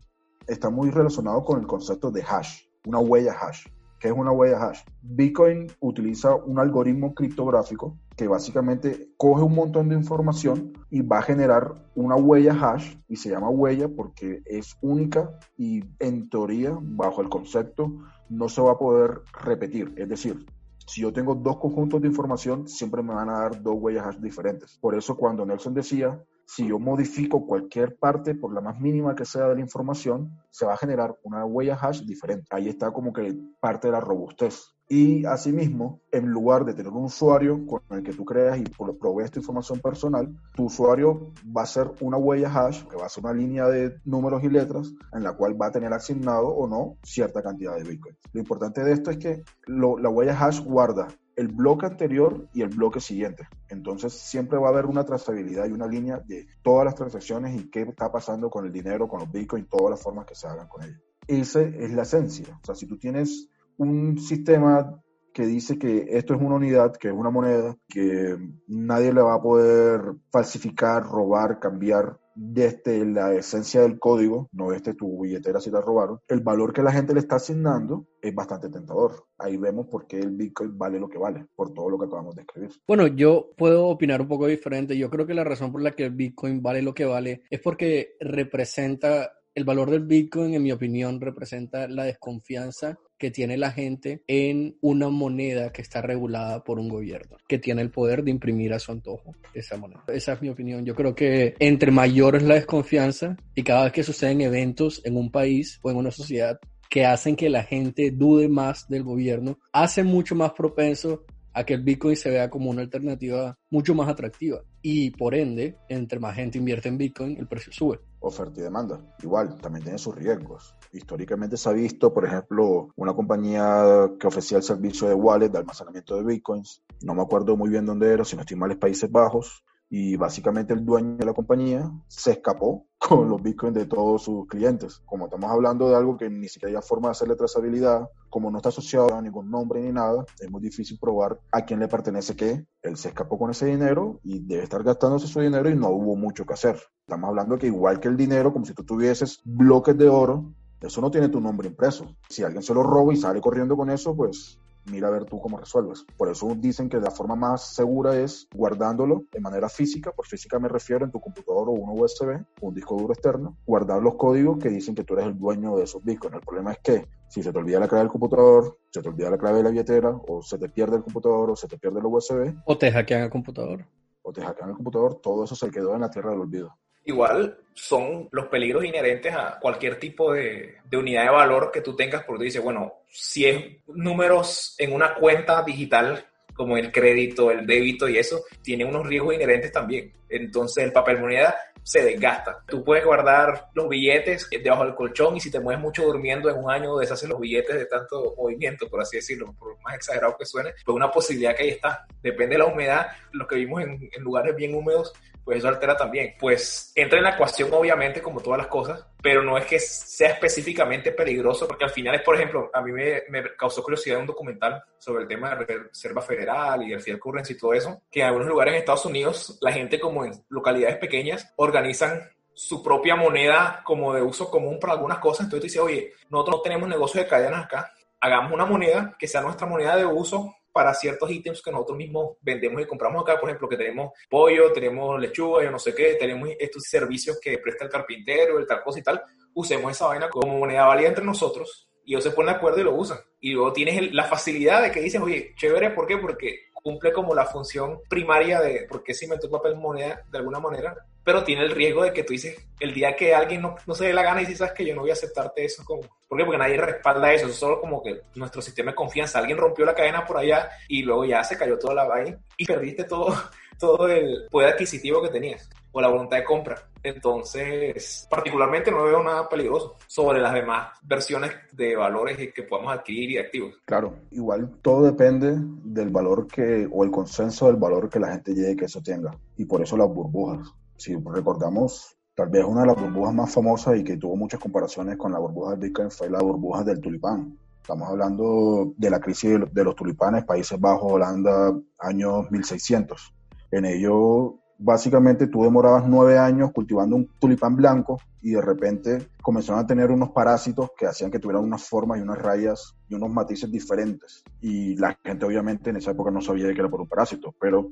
está 0.46 0.68
muy 0.68 0.90
relacionado 0.90 1.42
con 1.42 1.58
el 1.58 1.66
concepto 1.66 2.10
de 2.10 2.22
hash, 2.22 2.64
una 2.84 2.98
huella 2.98 3.32
hash. 3.32 3.64
¿Qué 3.98 4.08
es 4.08 4.14
una 4.14 4.30
huella 4.30 4.62
hash? 4.62 4.82
Bitcoin 5.02 5.66
utiliza 5.80 6.34
un 6.34 6.60
algoritmo 6.60 7.14
criptográfico 7.14 7.98
que 8.16 8.28
básicamente 8.28 9.10
coge 9.16 9.42
un 9.42 9.54
montón 9.54 9.88
de 9.88 9.96
información 9.96 10.72
y 10.88 11.02
va 11.02 11.18
a 11.18 11.22
generar 11.22 11.74
una 11.96 12.14
huella 12.14 12.52
hash 12.52 12.96
y 13.08 13.16
se 13.16 13.30
llama 13.30 13.50
huella 13.50 13.88
porque 13.88 14.42
es 14.44 14.76
única 14.82 15.38
y 15.56 15.82
en 15.98 16.30
teoría, 16.30 16.78
bajo 16.80 17.22
el 17.22 17.28
concepto, 17.28 17.92
no 18.28 18.48
se 18.48 18.62
va 18.62 18.72
a 18.72 18.78
poder 18.78 19.22
repetir. 19.42 19.92
Es 19.96 20.08
decir, 20.08 20.46
si 20.86 21.02
yo 21.02 21.12
tengo 21.12 21.34
dos 21.34 21.58
conjuntos 21.58 22.00
de 22.00 22.08
información, 22.08 22.68
siempre 22.68 23.02
me 23.02 23.14
van 23.14 23.28
a 23.30 23.40
dar 23.40 23.62
dos 23.62 23.74
huellas 23.78 24.06
hash 24.06 24.18
diferentes. 24.18 24.78
Por 24.78 24.94
eso 24.94 25.16
cuando 25.16 25.44
Nelson 25.44 25.74
decía 25.74 26.22
si 26.48 26.66
yo 26.66 26.78
modifico 26.78 27.44
cualquier 27.44 27.98
parte, 27.98 28.34
por 28.34 28.54
la 28.54 28.62
más 28.62 28.80
mínima 28.80 29.14
que 29.14 29.26
sea 29.26 29.48
de 29.48 29.56
la 29.56 29.60
información, 29.60 30.32
se 30.48 30.64
va 30.64 30.72
a 30.72 30.78
generar 30.78 31.14
una 31.22 31.44
huella 31.44 31.78
hash 31.78 32.00
diferente. 32.00 32.46
Ahí 32.48 32.70
está 32.70 32.90
como 32.90 33.12
que 33.12 33.38
parte 33.60 33.88
de 33.88 33.92
la 33.92 34.00
robustez. 34.00 34.74
Y 34.88 35.26
asimismo, 35.26 36.00
en 36.10 36.30
lugar 36.30 36.64
de 36.64 36.72
tener 36.72 36.90
un 36.90 37.04
usuario 37.04 37.66
con 37.66 37.82
el 37.90 38.02
que 38.02 38.14
tú 38.14 38.24
creas 38.24 38.58
y 38.58 38.62
provees 38.62 39.30
tu 39.30 39.40
información 39.40 39.80
personal, 39.80 40.34
tu 40.54 40.64
usuario 40.64 41.34
va 41.54 41.64
a 41.64 41.66
ser 41.66 41.90
una 42.00 42.16
huella 42.16 42.50
hash, 42.50 42.82
que 42.84 42.96
va 42.96 43.04
a 43.04 43.10
ser 43.10 43.24
una 43.24 43.34
línea 43.34 43.66
de 43.66 44.00
números 44.06 44.42
y 44.42 44.48
letras, 44.48 44.90
en 45.12 45.24
la 45.24 45.34
cual 45.34 45.60
va 45.60 45.66
a 45.66 45.72
tener 45.72 45.92
asignado 45.92 46.48
o 46.48 46.66
no 46.66 46.96
cierta 47.02 47.42
cantidad 47.42 47.76
de 47.76 47.84
Bitcoin. 47.84 48.16
Lo 48.32 48.40
importante 48.40 48.82
de 48.82 48.92
esto 48.94 49.10
es 49.10 49.18
que 49.18 49.44
la 49.66 50.08
huella 50.08 50.32
hash 50.32 50.64
guarda 50.64 51.08
el 51.38 51.48
bloque 51.48 51.86
anterior 51.86 52.48
y 52.52 52.62
el 52.62 52.68
bloque 52.68 53.00
siguiente. 53.00 53.48
Entonces 53.68 54.12
siempre 54.12 54.58
va 54.58 54.66
a 54.66 54.70
haber 54.70 54.86
una 54.86 55.04
trazabilidad 55.04 55.68
y 55.68 55.72
una 55.72 55.86
línea 55.86 56.18
de 56.18 56.48
todas 56.62 56.84
las 56.84 56.96
transacciones 56.96 57.58
y 57.58 57.70
qué 57.70 57.82
está 57.82 58.10
pasando 58.10 58.50
con 58.50 58.66
el 58.66 58.72
dinero, 58.72 59.06
con 59.06 59.20
los 59.20 59.30
bitcoins, 59.30 59.68
todas 59.68 59.90
las 59.90 60.02
formas 60.02 60.26
que 60.26 60.34
se 60.34 60.48
hagan 60.48 60.66
con 60.66 60.82
ellos. 60.82 61.00
Esa 61.28 61.62
es 61.62 61.92
la 61.92 62.02
esencia. 62.02 62.58
O 62.60 62.66
sea, 62.66 62.74
si 62.74 62.86
tú 62.86 62.98
tienes 62.98 63.48
un 63.76 64.18
sistema 64.18 65.00
que 65.32 65.46
dice 65.46 65.78
que 65.78 66.06
esto 66.10 66.34
es 66.34 66.40
una 66.40 66.56
unidad, 66.56 66.96
que 66.96 67.08
es 67.08 67.14
una 67.14 67.30
moneda, 67.30 67.76
que 67.88 68.36
nadie 68.66 69.12
le 69.12 69.22
va 69.22 69.34
a 69.34 69.42
poder 69.42 70.00
falsificar, 70.30 71.04
robar, 71.04 71.60
cambiar 71.60 72.18
desde 72.34 73.04
la 73.04 73.34
esencia 73.34 73.82
del 73.82 73.98
código, 73.98 74.48
no 74.52 74.70
desde 74.70 74.94
tu 74.94 75.22
billetera 75.22 75.60
si 75.60 75.70
la 75.70 75.80
robaron, 75.80 76.20
el 76.28 76.40
valor 76.40 76.72
que 76.72 76.82
la 76.82 76.92
gente 76.92 77.12
le 77.12 77.20
está 77.20 77.36
asignando 77.36 78.06
es 78.22 78.32
bastante 78.32 78.68
tentador. 78.68 79.26
Ahí 79.38 79.56
vemos 79.56 79.88
por 79.88 80.06
qué 80.06 80.20
el 80.20 80.30
Bitcoin 80.30 80.78
vale 80.78 81.00
lo 81.00 81.08
que 81.08 81.18
vale, 81.18 81.46
por 81.56 81.74
todo 81.74 81.90
lo 81.90 81.98
que 81.98 82.06
acabamos 82.06 82.36
de 82.36 82.42
escribir. 82.42 82.70
Bueno, 82.86 83.08
yo 83.08 83.50
puedo 83.56 83.86
opinar 83.86 84.20
un 84.20 84.28
poco 84.28 84.46
diferente. 84.46 84.96
Yo 84.96 85.10
creo 85.10 85.26
que 85.26 85.34
la 85.34 85.44
razón 85.44 85.72
por 85.72 85.82
la 85.82 85.92
que 85.92 86.04
el 86.04 86.14
Bitcoin 86.14 86.62
vale 86.62 86.80
lo 86.80 86.94
que 86.94 87.04
vale 87.04 87.42
es 87.50 87.60
porque 87.60 88.14
representa 88.20 89.32
el 89.54 89.64
valor 89.64 89.90
del 89.90 90.04
Bitcoin, 90.04 90.54
en 90.54 90.62
mi 90.62 90.70
opinión, 90.70 91.20
representa 91.20 91.88
la 91.88 92.04
desconfianza 92.04 92.96
que 93.18 93.30
tiene 93.30 93.56
la 93.56 93.72
gente 93.72 94.22
en 94.26 94.76
una 94.80 95.08
moneda 95.08 95.72
que 95.72 95.82
está 95.82 96.00
regulada 96.00 96.62
por 96.64 96.78
un 96.78 96.88
gobierno, 96.88 97.36
que 97.48 97.58
tiene 97.58 97.82
el 97.82 97.90
poder 97.90 98.22
de 98.22 98.30
imprimir 98.30 98.72
a 98.72 98.78
su 98.78 98.92
antojo 98.92 99.34
esa 99.54 99.76
moneda. 99.76 100.04
Esa 100.08 100.34
es 100.34 100.42
mi 100.42 100.48
opinión. 100.48 100.84
Yo 100.84 100.94
creo 100.94 101.14
que 101.14 101.54
entre 101.58 101.90
mayor 101.90 102.36
es 102.36 102.42
la 102.42 102.54
desconfianza 102.54 103.36
y 103.54 103.62
cada 103.62 103.84
vez 103.84 103.92
que 103.92 104.02
suceden 104.02 104.40
eventos 104.40 105.02
en 105.04 105.16
un 105.16 105.30
país 105.30 105.78
o 105.82 105.90
en 105.90 105.96
una 105.96 106.10
sociedad 106.10 106.58
que 106.88 107.04
hacen 107.04 107.36
que 107.36 107.50
la 107.50 107.64
gente 107.64 108.10
dude 108.10 108.48
más 108.48 108.88
del 108.88 109.02
gobierno, 109.02 109.58
hace 109.72 110.04
mucho 110.04 110.34
más 110.34 110.52
propenso 110.52 111.24
a 111.52 111.64
que 111.64 111.74
el 111.74 111.82
Bitcoin 111.82 112.16
se 112.16 112.30
vea 112.30 112.48
como 112.48 112.70
una 112.70 112.82
alternativa 112.82 113.58
mucho 113.70 113.94
más 113.94 114.08
atractiva. 114.08 114.62
Y 114.80 115.10
por 115.10 115.34
ende, 115.34 115.76
entre 115.88 116.20
más 116.20 116.36
gente 116.36 116.56
invierte 116.56 116.88
en 116.88 116.98
Bitcoin, 116.98 117.36
el 117.36 117.48
precio 117.48 117.72
sube. 117.72 117.98
Oferta 118.20 118.60
y 118.60 118.62
demanda. 118.62 119.00
Igual, 119.22 119.60
también 119.60 119.82
tiene 119.82 119.98
sus 119.98 120.14
riesgos. 120.14 120.74
Históricamente 120.92 121.56
se 121.56 121.68
ha 121.68 121.72
visto, 121.72 122.12
por 122.12 122.24
ejemplo, 122.24 122.88
una 122.96 123.14
compañía 123.14 124.10
que 124.18 124.26
ofrecía 124.26 124.58
el 124.58 124.64
servicio 124.64 125.08
de 125.08 125.14
wallet, 125.14 125.50
de 125.50 125.58
almacenamiento 125.58 126.16
de 126.16 126.24
Bitcoins. 126.24 126.82
No 127.02 127.14
me 127.14 127.22
acuerdo 127.22 127.56
muy 127.56 127.70
bien 127.70 127.86
dónde 127.86 128.12
era, 128.12 128.24
si 128.24 128.36
no 128.36 128.42
estoy 128.42 128.56
mal, 128.56 128.70
es 128.70 128.78
Países 128.78 129.10
Bajos 129.10 129.64
y 129.90 130.16
básicamente 130.16 130.74
el 130.74 130.84
dueño 130.84 131.16
de 131.16 131.24
la 131.24 131.32
compañía 131.32 131.90
se 132.08 132.32
escapó 132.32 132.86
con 132.98 133.28
los 133.28 133.42
bitcoins 133.42 133.74
de 133.74 133.86
todos 133.86 134.22
sus 134.22 134.46
clientes. 134.46 135.00
Como 135.06 135.26
estamos 135.26 135.50
hablando 135.50 135.88
de 135.88 135.96
algo 135.96 136.16
que 136.16 136.28
ni 136.28 136.48
siquiera 136.48 136.78
hay 136.78 136.86
forma 136.86 137.08
de 137.08 137.12
hacerle 137.12 137.36
trazabilidad, 137.36 138.08
como 138.28 138.50
no 138.50 138.58
está 138.58 138.68
asociado 138.68 139.14
a 139.14 139.22
ningún 139.22 139.50
nombre 139.50 139.80
ni 139.80 139.92
nada, 139.92 140.24
es 140.38 140.50
muy 140.50 140.60
difícil 140.60 140.98
probar 141.00 141.40
a 141.52 141.64
quién 141.64 141.80
le 141.80 141.88
pertenece 141.88 142.36
qué. 142.36 142.66
Él 142.82 142.96
se 142.96 143.08
escapó 143.08 143.38
con 143.38 143.50
ese 143.50 143.66
dinero 143.66 144.20
y 144.22 144.40
debe 144.40 144.64
estar 144.64 144.82
gastándose 144.82 145.26
su 145.26 145.40
dinero 145.40 145.70
y 145.70 145.76
no 145.76 145.88
hubo 145.88 146.16
mucho 146.16 146.44
que 146.44 146.54
hacer. 146.54 146.78
Estamos 147.00 147.28
hablando 147.28 147.56
que 147.56 147.68
igual 147.68 148.00
que 148.00 148.08
el 148.08 148.16
dinero, 148.16 148.52
como 148.52 148.66
si 148.66 148.74
tú 148.74 148.84
tuvieses 148.84 149.40
bloques 149.44 149.96
de 149.96 150.08
oro, 150.08 150.52
eso 150.80 151.00
no 151.00 151.10
tiene 151.10 151.28
tu 151.28 151.40
nombre 151.40 151.68
impreso. 151.68 152.06
Si 152.28 152.42
alguien 152.42 152.62
se 152.62 152.74
lo 152.74 152.82
roba 152.82 153.12
y 153.12 153.16
sale 153.16 153.40
corriendo 153.40 153.76
con 153.76 153.90
eso, 153.90 154.14
pues 154.14 154.58
mira 154.90 155.08
a 155.08 155.10
ver 155.10 155.24
tú 155.24 155.40
cómo 155.40 155.58
resuelves. 155.58 156.04
Por 156.16 156.30
eso 156.30 156.54
dicen 156.56 156.88
que 156.88 156.98
la 156.98 157.10
forma 157.10 157.36
más 157.36 157.74
segura 157.74 158.16
es 158.16 158.48
guardándolo 158.54 159.24
de 159.32 159.40
manera 159.40 159.68
física, 159.68 160.12
por 160.12 160.26
física 160.26 160.58
me 160.58 160.68
refiero 160.68 161.04
en 161.04 161.10
tu 161.10 161.20
computador 161.20 161.68
o 161.68 161.72
uno 161.72 161.92
USB, 161.94 162.40
un 162.60 162.74
disco 162.74 162.96
duro 162.96 163.12
externo, 163.12 163.56
guardar 163.66 164.02
los 164.02 164.14
códigos 164.14 164.58
que 164.58 164.68
dicen 164.68 164.94
que 164.94 165.04
tú 165.04 165.14
eres 165.14 165.26
el 165.26 165.38
dueño 165.38 165.76
de 165.76 165.84
esos 165.84 166.02
bitcoins. 166.02 166.36
El 166.36 166.42
problema 166.42 166.72
es 166.72 166.78
que 166.78 167.08
si 167.28 167.42
se 167.42 167.52
te 167.52 167.58
olvida 167.58 167.80
la 167.80 167.88
clave 167.88 168.04
del 168.04 168.12
computador, 168.12 168.78
se 168.90 169.02
te 169.02 169.08
olvida 169.08 169.30
la 169.30 169.38
clave 169.38 169.58
de 169.58 169.64
la 169.64 169.70
billetera, 169.70 170.10
o 170.28 170.42
se 170.42 170.58
te 170.58 170.68
pierde 170.68 170.96
el 170.96 171.02
computador, 171.02 171.50
o 171.50 171.56
se 171.56 171.68
te 171.68 171.76
pierde 171.76 171.98
el 171.98 172.06
USB. 172.06 172.54
O 172.64 172.78
te 172.78 172.90
hackean 172.90 173.22
el 173.22 173.30
computador. 173.30 173.84
O 174.22 174.32
te 174.32 174.42
hackean 174.42 174.70
el 174.70 174.76
computador, 174.76 175.16
todo 175.16 175.44
eso 175.44 175.54
se 175.54 175.70
quedó 175.70 175.94
en 175.94 176.00
la 176.00 176.10
tierra 176.10 176.30
del 176.30 176.40
olvido 176.40 176.74
igual 177.08 177.58
son 177.74 178.28
los 178.32 178.46
peligros 178.46 178.84
inherentes 178.84 179.34
a 179.34 179.58
cualquier 179.60 179.98
tipo 179.98 180.32
de, 180.32 180.76
unidad 180.92 181.24
de 181.24 181.30
valor 181.30 181.70
que 181.72 181.80
tú 181.80 181.94
tengas, 181.96 182.24
porque 182.24 182.38
tú 182.38 182.44
dices, 182.44 182.62
bueno, 182.62 182.92
si 183.08 183.46
es 183.46 183.64
números 183.86 184.74
en 184.78 184.92
una 184.92 185.14
cuenta 185.14 185.62
digital, 185.62 186.24
como 186.54 186.76
el 186.76 186.90
crédito, 186.90 187.52
el 187.52 187.66
débito 187.66 188.08
y 188.08 188.18
eso, 188.18 188.42
tiene 188.62 188.84
unos 188.84 189.06
riesgos 189.06 189.34
inherentes 189.34 189.70
también. 189.70 190.12
Entonces, 190.28 190.84
el 190.84 190.92
papel 190.92 191.20
moneda 191.20 191.54
se 191.88 192.02
desgasta. 192.02 192.62
Tú 192.66 192.84
puedes 192.84 193.02
guardar 193.02 193.70
los 193.72 193.88
billetes 193.88 194.46
debajo 194.50 194.84
del 194.84 194.94
colchón 194.94 195.38
y 195.38 195.40
si 195.40 195.50
te 195.50 195.58
mueves 195.58 195.80
mucho 195.80 196.04
durmiendo 196.04 196.50
en 196.50 196.62
un 196.62 196.70
año 196.70 196.98
deshacen 196.98 197.30
los 197.30 197.40
billetes 197.40 197.74
de 197.76 197.86
tanto 197.86 198.34
movimiento, 198.36 198.90
por 198.90 199.00
así 199.00 199.16
decirlo, 199.16 199.54
por 199.58 199.80
más 199.80 199.94
exagerado 199.94 200.36
que 200.36 200.44
suene, 200.44 200.74
pues 200.84 200.94
una 200.94 201.10
posibilidad 201.10 201.56
que 201.56 201.62
ahí 201.62 201.68
está. 201.70 202.06
Depende 202.22 202.56
de 202.56 202.58
la 202.58 202.66
humedad, 202.66 203.06
lo 203.32 203.46
que 203.46 203.56
vimos 203.56 203.80
en, 203.82 204.06
en 204.12 204.22
lugares 204.22 204.54
bien 204.54 204.74
húmedos, 204.74 205.14
pues 205.42 205.60
eso 205.60 205.68
altera 205.68 205.96
también. 205.96 206.34
Pues 206.38 206.92
entra 206.94 207.16
en 207.16 207.24
la 207.24 207.30
ecuación, 207.30 207.72
obviamente, 207.72 208.20
como 208.20 208.42
todas 208.42 208.58
las 208.58 208.66
cosas, 208.66 209.06
pero 209.22 209.42
no 209.42 209.58
es 209.58 209.66
que 209.66 209.78
sea 209.78 210.30
específicamente 210.30 211.12
peligroso, 211.12 211.66
porque 211.66 211.84
al 211.84 211.90
final 211.90 212.14
es, 212.14 212.22
por 212.22 212.36
ejemplo, 212.36 212.70
a 212.72 212.80
mí 212.80 212.92
me, 212.92 213.22
causó 213.56 213.82
curiosidad 213.82 214.20
un 214.20 214.26
documental 214.26 214.82
sobre 214.98 215.22
el 215.22 215.28
tema 215.28 215.54
de 215.56 215.78
Reserva 215.78 216.22
Federal 216.22 216.82
y 216.82 216.92
el 216.92 217.00
fiel 217.00 217.18
currency 217.18 217.54
y 217.54 217.58
todo 217.58 217.74
eso, 217.74 218.02
que 218.10 218.20
en 218.20 218.26
algunos 218.26 218.48
lugares 218.48 218.74
en 218.74 218.80
Estados 218.80 219.06
Unidos, 219.06 219.58
la 219.60 219.72
gente 219.72 219.98
como 219.98 220.24
en 220.24 220.32
localidades 220.48 220.98
pequeñas 220.98 221.52
organizan 221.56 222.30
su 222.54 222.82
propia 222.82 223.14
moneda 223.14 223.82
como 223.84 224.12
de 224.12 224.22
uso 224.22 224.50
común 224.50 224.78
para 224.80 224.94
algunas 224.94 225.18
cosas. 225.18 225.46
Entonces 225.46 225.60
tú 225.60 225.66
dices, 225.66 225.80
oye, 225.80 226.12
nosotros 226.28 226.56
no 226.56 226.62
tenemos 226.62 226.88
negocio 226.88 227.20
de 227.20 227.28
cadenas 227.28 227.64
acá, 227.64 227.92
hagamos 228.20 228.52
una 228.52 228.66
moneda 228.66 229.16
que 229.18 229.28
sea 229.28 229.40
nuestra 229.40 229.66
moneda 229.66 229.96
de 229.96 230.06
uso 230.06 230.56
para 230.78 230.94
ciertos 230.94 231.28
ítems 231.28 231.60
que 231.60 231.72
nosotros 231.72 231.98
mismos 231.98 232.36
vendemos 232.40 232.80
y 232.80 232.86
compramos 232.86 233.22
acá, 233.22 233.40
por 233.40 233.48
ejemplo, 233.48 233.68
que 233.68 233.76
tenemos 233.76 234.12
pollo, 234.30 234.72
tenemos 234.72 235.20
lechuga, 235.20 235.64
yo 235.64 235.72
no 235.72 235.78
sé 235.80 235.92
qué, 235.92 236.14
tenemos 236.14 236.50
estos 236.56 236.84
servicios 236.84 237.40
que 237.42 237.58
presta 237.58 237.84
el 237.84 237.90
carpintero, 237.90 238.60
el 238.60 238.64
tal 238.64 238.80
cosa 238.80 239.00
y 239.00 239.02
tal, 239.02 239.20
usemos 239.54 239.90
esa 239.90 240.06
vaina 240.06 240.28
como 240.28 240.56
moneda 240.56 240.86
válida 240.86 241.08
entre 241.08 241.24
nosotros 241.24 241.90
y 242.04 242.12
ellos 242.12 242.22
se 242.22 242.30
ponen 242.30 242.52
de 242.52 242.58
acuerdo 242.58 242.78
y 242.80 242.84
lo 242.84 242.94
usan. 242.94 243.18
Y 243.40 243.54
luego 243.54 243.72
tienes 243.72 244.14
la 244.14 244.22
facilidad 244.22 244.80
de 244.80 244.92
que 244.92 245.00
dices, 245.00 245.20
oye, 245.20 245.52
chévere, 245.56 245.90
¿por 245.90 246.06
qué? 246.06 246.18
Porque 246.18 246.68
cumple 246.72 247.12
como 247.12 247.34
la 247.34 247.44
función 247.44 247.98
primaria 248.08 248.60
de 248.60 248.86
por 248.88 249.02
qué 249.02 249.14
se 249.14 249.24
inventó 249.24 249.48
el 249.48 249.50
papel 249.50 249.74
moneda 249.74 250.22
de 250.30 250.38
alguna 250.38 250.60
manera, 250.60 250.96
pero 251.28 251.44
tiene 251.44 251.62
el 251.64 251.72
riesgo 251.72 252.04
de 252.04 252.12
que 252.14 252.24
tú 252.24 252.32
dices, 252.32 252.56
el 252.80 252.94
día 252.94 253.14
que 253.14 253.34
alguien 253.34 253.60
no, 253.60 253.76
no 253.86 253.94
se 253.94 254.06
dé 254.06 254.14
la 254.14 254.22
gana 254.22 254.40
y 254.40 254.44
dices, 254.44 254.60
sabes 254.60 254.72
que 254.72 254.86
yo 254.86 254.94
no 254.94 255.02
voy 255.02 255.10
a 255.10 255.12
aceptarte 255.12 255.62
eso, 255.62 255.84
como, 255.84 256.00
¿por 256.26 256.38
qué? 256.38 256.44
Porque 256.46 256.56
nadie 256.56 256.78
respalda 256.78 257.30
eso, 257.34 257.48
es 257.48 257.54
solo 257.54 257.82
como 257.82 258.02
que 258.02 258.22
nuestro 258.36 258.62
sistema 258.62 258.92
de 258.92 258.94
confianza, 258.94 259.38
alguien 259.38 259.58
rompió 259.58 259.84
la 259.84 259.94
cadena 259.94 260.24
por 260.24 260.38
allá 260.38 260.70
y 260.88 261.02
luego 261.02 261.26
ya 261.26 261.44
se 261.44 261.58
cayó 261.58 261.78
toda 261.78 261.96
la 261.96 262.04
vaina 262.04 262.38
y 262.56 262.64
perdiste 262.64 263.04
todo, 263.04 263.36
todo 263.78 264.08
el 264.08 264.46
poder 264.50 264.72
adquisitivo 264.72 265.20
que 265.20 265.28
tenías 265.28 265.68
o 265.92 266.00
la 266.00 266.08
voluntad 266.08 266.38
de 266.38 266.44
compra. 266.44 266.82
Entonces, 267.02 268.26
particularmente 268.30 268.90
no 268.90 269.04
veo 269.04 269.22
nada 269.22 269.50
peligroso 269.50 269.96
sobre 270.06 270.40
las 270.40 270.54
demás 270.54 270.98
versiones 271.02 271.50
de 271.72 271.94
valores 271.94 272.38
que 272.54 272.62
podemos 272.62 272.90
adquirir 272.90 273.32
y 273.32 273.36
activos. 273.36 273.74
Claro, 273.84 274.16
igual 274.30 274.70
todo 274.80 275.04
depende 275.04 275.56
del 275.58 276.08
valor 276.08 276.46
que, 276.46 276.88
o 276.90 277.04
el 277.04 277.10
consenso 277.10 277.66
del 277.66 277.76
valor 277.76 278.08
que 278.08 278.18
la 278.18 278.32
gente 278.32 278.54
llegue 278.54 278.76
que 278.76 278.84
eso 278.86 279.02
tenga. 279.02 279.30
Y 279.58 279.66
por 279.66 279.82
eso 279.82 279.94
las 279.94 280.08
burbujas. 280.08 280.72
Si 280.98 281.14
recordamos, 281.14 282.18
tal 282.34 282.48
vez 282.48 282.64
una 282.64 282.80
de 282.80 282.88
las 282.88 283.00
burbujas 283.00 283.32
más 283.32 283.54
famosas 283.54 283.96
y 283.96 284.02
que 284.02 284.16
tuvo 284.16 284.34
muchas 284.34 284.58
comparaciones 284.58 285.16
con 285.16 285.30
la 285.30 285.38
burbuja 285.38 285.70
del 285.70 285.80
Bitcoin 285.80 286.10
fue 286.10 286.28
la 286.28 286.40
burbuja 286.40 286.82
del 286.82 287.00
tulipán. 287.00 287.56
Estamos 287.80 288.08
hablando 288.08 288.92
de 288.96 289.08
la 289.08 289.20
crisis 289.20 289.60
de 289.72 289.84
los 289.84 289.94
tulipanes, 289.94 290.44
Países 290.44 290.78
Bajos, 290.78 291.12
Holanda, 291.12 291.72
años 292.00 292.50
1600. 292.50 293.32
En 293.70 293.84
ello 293.84 294.56
básicamente 294.76 295.46
tú 295.46 295.62
demorabas 295.62 296.04
nueve 296.04 296.36
años 296.36 296.72
cultivando 296.72 297.14
un 297.14 297.28
tulipán 297.38 297.76
blanco 297.76 298.20
y 298.42 298.52
de 298.52 298.62
repente 298.62 299.28
comenzaron 299.40 299.80
a 299.80 299.86
tener 299.86 300.10
unos 300.10 300.30
parásitos 300.30 300.90
que 300.98 301.06
hacían 301.06 301.30
que 301.30 301.38
tuvieran 301.38 301.62
unas 301.62 301.84
formas 301.84 302.18
y 302.18 302.22
unas 302.22 302.38
rayas 302.38 302.96
y 303.08 303.14
unos 303.14 303.30
matices 303.30 303.70
diferentes. 303.70 304.42
Y 304.60 304.96
la 304.96 305.16
gente 305.24 305.46
obviamente 305.46 305.90
en 305.90 305.96
esa 305.96 306.10
época 306.10 306.32
no 306.32 306.40
sabía 306.40 306.72
que 306.74 306.80
era 306.80 306.88
por 306.88 307.00
un 307.00 307.08
parásito, 307.08 307.54
pero 307.60 307.88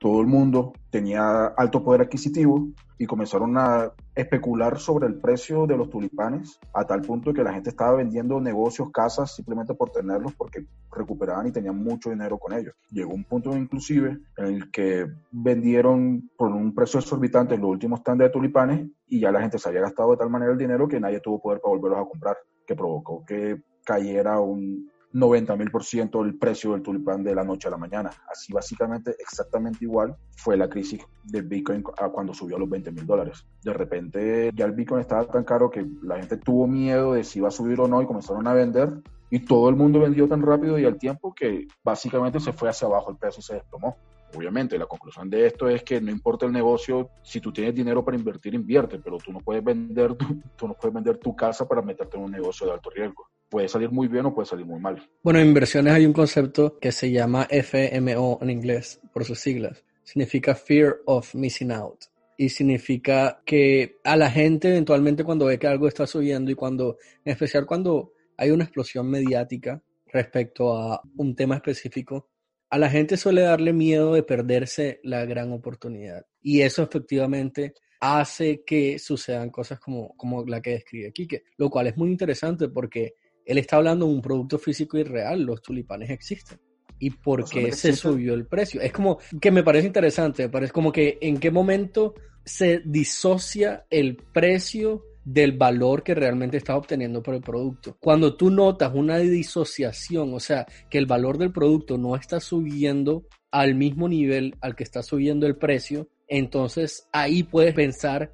todo 0.00 0.22
el 0.22 0.26
mundo 0.26 0.72
tenía 0.88 1.44
alto 1.46 1.84
poder 1.84 2.00
adquisitivo 2.00 2.68
y 2.96 3.06
comenzaron 3.06 3.56
a 3.58 3.92
especular 4.14 4.78
sobre 4.78 5.06
el 5.06 5.20
precio 5.20 5.66
de 5.66 5.76
los 5.76 5.90
tulipanes 5.90 6.58
a 6.72 6.86
tal 6.86 7.02
punto 7.02 7.34
que 7.34 7.44
la 7.44 7.52
gente 7.52 7.68
estaba 7.68 7.96
vendiendo 7.96 8.40
negocios, 8.40 8.90
casas 8.90 9.34
simplemente 9.34 9.74
por 9.74 9.90
tenerlos 9.90 10.34
porque 10.34 10.66
recuperaban 10.90 11.46
y 11.46 11.52
tenían 11.52 11.76
mucho 11.76 12.10
dinero 12.10 12.38
con 12.38 12.54
ellos. 12.54 12.74
Llegó 12.90 13.12
un 13.12 13.24
punto 13.24 13.54
inclusive 13.54 14.18
en 14.38 14.44
el 14.46 14.70
que 14.70 15.06
vendieron 15.30 16.30
por 16.36 16.50
un 16.50 16.74
precio 16.74 16.98
exorbitante 16.98 17.58
los 17.58 17.70
últimos 17.70 18.02
tandes 18.02 18.28
de 18.28 18.32
tulipanes 18.32 18.88
y 19.06 19.20
ya 19.20 19.30
la 19.30 19.42
gente 19.42 19.58
se 19.58 19.68
había 19.68 19.82
gastado 19.82 20.12
de 20.12 20.16
tal 20.16 20.30
manera 20.30 20.52
el 20.52 20.58
dinero 20.58 20.88
que 20.88 20.98
nadie 20.98 21.20
tuvo 21.20 21.42
poder 21.42 21.60
para 21.60 21.74
volverlos 21.74 22.00
a 22.00 22.08
comprar, 22.08 22.36
que 22.66 22.74
provocó 22.74 23.22
que 23.26 23.62
cayera 23.84 24.40
un 24.40 24.89
90 25.12 25.56
mil 25.56 25.70
por 25.70 25.84
ciento 25.84 26.22
el 26.22 26.38
precio 26.38 26.72
del 26.72 26.82
tulipán 26.82 27.24
de 27.24 27.34
la 27.34 27.44
noche 27.44 27.68
a 27.68 27.70
la 27.70 27.76
mañana. 27.76 28.10
Así 28.30 28.52
básicamente, 28.52 29.14
exactamente 29.18 29.84
igual 29.84 30.16
fue 30.36 30.56
la 30.56 30.68
crisis 30.68 31.00
del 31.24 31.42
Bitcoin 31.42 31.82
cuando 31.82 32.32
subió 32.32 32.56
a 32.56 32.58
los 32.60 32.68
20 32.68 32.92
mil 32.92 33.06
dólares. 33.06 33.44
De 33.62 33.72
repente 33.72 34.50
ya 34.54 34.66
el 34.66 34.72
Bitcoin 34.72 35.00
estaba 35.00 35.26
tan 35.26 35.44
caro 35.44 35.70
que 35.70 35.84
la 36.02 36.18
gente 36.18 36.36
tuvo 36.36 36.66
miedo 36.66 37.14
de 37.14 37.24
si 37.24 37.38
iba 37.40 37.48
a 37.48 37.52
subir 37.52 37.80
o 37.80 37.88
no 37.88 38.00
y 38.02 38.06
comenzaron 38.06 38.46
a 38.46 38.54
vender 38.54 39.02
y 39.30 39.40
todo 39.40 39.68
el 39.68 39.76
mundo 39.76 40.00
vendió 40.00 40.28
tan 40.28 40.42
rápido 40.42 40.78
y 40.78 40.84
al 40.84 40.98
tiempo 40.98 41.34
que 41.34 41.66
básicamente 41.82 42.40
se 42.40 42.52
fue 42.52 42.68
hacia 42.68 42.86
abajo 42.86 43.10
el 43.10 43.16
precio 43.16 43.40
y 43.40 43.42
se 43.42 43.54
desplomó. 43.54 43.96
Obviamente, 44.36 44.78
la 44.78 44.86
conclusión 44.86 45.28
de 45.28 45.46
esto 45.46 45.68
es 45.68 45.82
que 45.82 46.00
no 46.00 46.12
importa 46.12 46.46
el 46.46 46.52
negocio, 46.52 47.10
si 47.22 47.40
tú 47.40 47.52
tienes 47.52 47.74
dinero 47.74 48.04
para 48.04 48.16
invertir, 48.16 48.54
invierte, 48.54 49.00
pero 49.00 49.18
tú 49.18 49.32
no 49.32 49.40
puedes 49.40 49.62
vender, 49.64 50.14
tú 50.56 50.68
no 50.68 50.74
puedes 50.74 50.94
vender 50.94 51.18
tu 51.18 51.34
casa 51.34 51.66
para 51.66 51.82
meterte 51.82 52.16
en 52.16 52.24
un 52.24 52.30
negocio 52.30 52.66
de 52.66 52.72
alto 52.72 52.90
riesgo 52.90 53.28
puede 53.50 53.68
salir 53.68 53.90
muy 53.90 54.08
bien 54.08 54.24
o 54.26 54.34
puede 54.34 54.46
salir 54.46 54.64
muy 54.64 54.80
mal. 54.80 55.06
Bueno, 55.22 55.40
en 55.40 55.48
inversiones 55.48 55.92
hay 55.92 56.06
un 56.06 56.12
concepto 56.12 56.78
que 56.78 56.92
se 56.92 57.10
llama 57.10 57.46
FMO 57.50 58.38
en 58.40 58.50
inglés, 58.50 59.00
por 59.12 59.24
sus 59.24 59.40
siglas. 59.40 59.84
Significa 60.04 60.54
Fear 60.54 61.00
of 61.06 61.34
Missing 61.34 61.72
Out. 61.72 62.04
Y 62.38 62.48
significa 62.48 63.42
que 63.44 63.98
a 64.02 64.16
la 64.16 64.30
gente 64.30 64.68
eventualmente 64.68 65.24
cuando 65.24 65.44
ve 65.44 65.58
que 65.58 65.66
algo 65.66 65.88
está 65.88 66.06
subiendo 66.06 66.50
y 66.50 66.54
cuando, 66.54 66.96
en 67.24 67.32
especial 67.32 67.66
cuando 67.66 68.14
hay 68.38 68.50
una 68.50 68.64
explosión 68.64 69.10
mediática 69.10 69.82
respecto 70.06 70.74
a 70.74 71.02
un 71.18 71.34
tema 71.36 71.56
específico, 71.56 72.30
a 72.70 72.78
la 72.78 72.88
gente 72.88 73.18
suele 73.18 73.42
darle 73.42 73.74
miedo 73.74 74.14
de 74.14 74.22
perderse 74.22 75.00
la 75.02 75.26
gran 75.26 75.52
oportunidad. 75.52 76.24
Y 76.40 76.62
eso 76.62 76.82
efectivamente 76.82 77.74
hace 78.00 78.62
que 78.64 78.98
sucedan 78.98 79.50
cosas 79.50 79.78
como, 79.78 80.16
como 80.16 80.44
la 80.46 80.62
que 80.62 80.70
describe 80.70 81.12
Kike, 81.12 81.44
lo 81.58 81.68
cual 81.68 81.88
es 81.88 81.96
muy 81.98 82.10
interesante 82.10 82.68
porque 82.68 83.16
él 83.44 83.58
está 83.58 83.76
hablando 83.76 84.06
de 84.06 84.12
un 84.12 84.22
producto 84.22 84.58
físico 84.58 84.98
y 84.98 85.04
real, 85.04 85.42
los 85.42 85.62
tulipanes 85.62 86.10
existen. 86.10 86.58
¿Y 86.98 87.10
por 87.10 87.48
qué 87.48 87.72
se 87.72 87.94
subió 87.94 88.34
el 88.34 88.46
precio? 88.46 88.80
Es 88.80 88.92
como 88.92 89.18
que 89.40 89.50
me 89.50 89.62
parece 89.62 89.86
interesante, 89.86 90.42
me 90.44 90.48
parece 90.50 90.72
como 90.72 90.92
que 90.92 91.18
en 91.22 91.38
qué 91.38 91.50
momento 91.50 92.14
se 92.44 92.82
disocia 92.84 93.86
el 93.90 94.16
precio 94.16 95.04
del 95.24 95.56
valor 95.56 96.02
que 96.02 96.14
realmente 96.14 96.56
estás 96.56 96.76
obteniendo 96.76 97.22
por 97.22 97.34
el 97.34 97.40
producto. 97.40 97.96
Cuando 98.00 98.36
tú 98.36 98.50
notas 98.50 98.92
una 98.94 99.18
disociación, 99.18 100.34
o 100.34 100.40
sea, 100.40 100.66
que 100.88 100.98
el 100.98 101.06
valor 101.06 101.38
del 101.38 101.52
producto 101.52 101.98
no 101.98 102.16
está 102.16 102.40
subiendo 102.40 103.26
al 103.50 103.74
mismo 103.74 104.08
nivel 104.08 104.56
al 104.60 104.76
que 104.76 104.84
está 104.84 105.02
subiendo 105.02 105.46
el 105.46 105.56
precio, 105.56 106.08
entonces 106.28 107.08
ahí 107.12 107.42
puedes 107.42 107.74
pensar, 107.74 108.32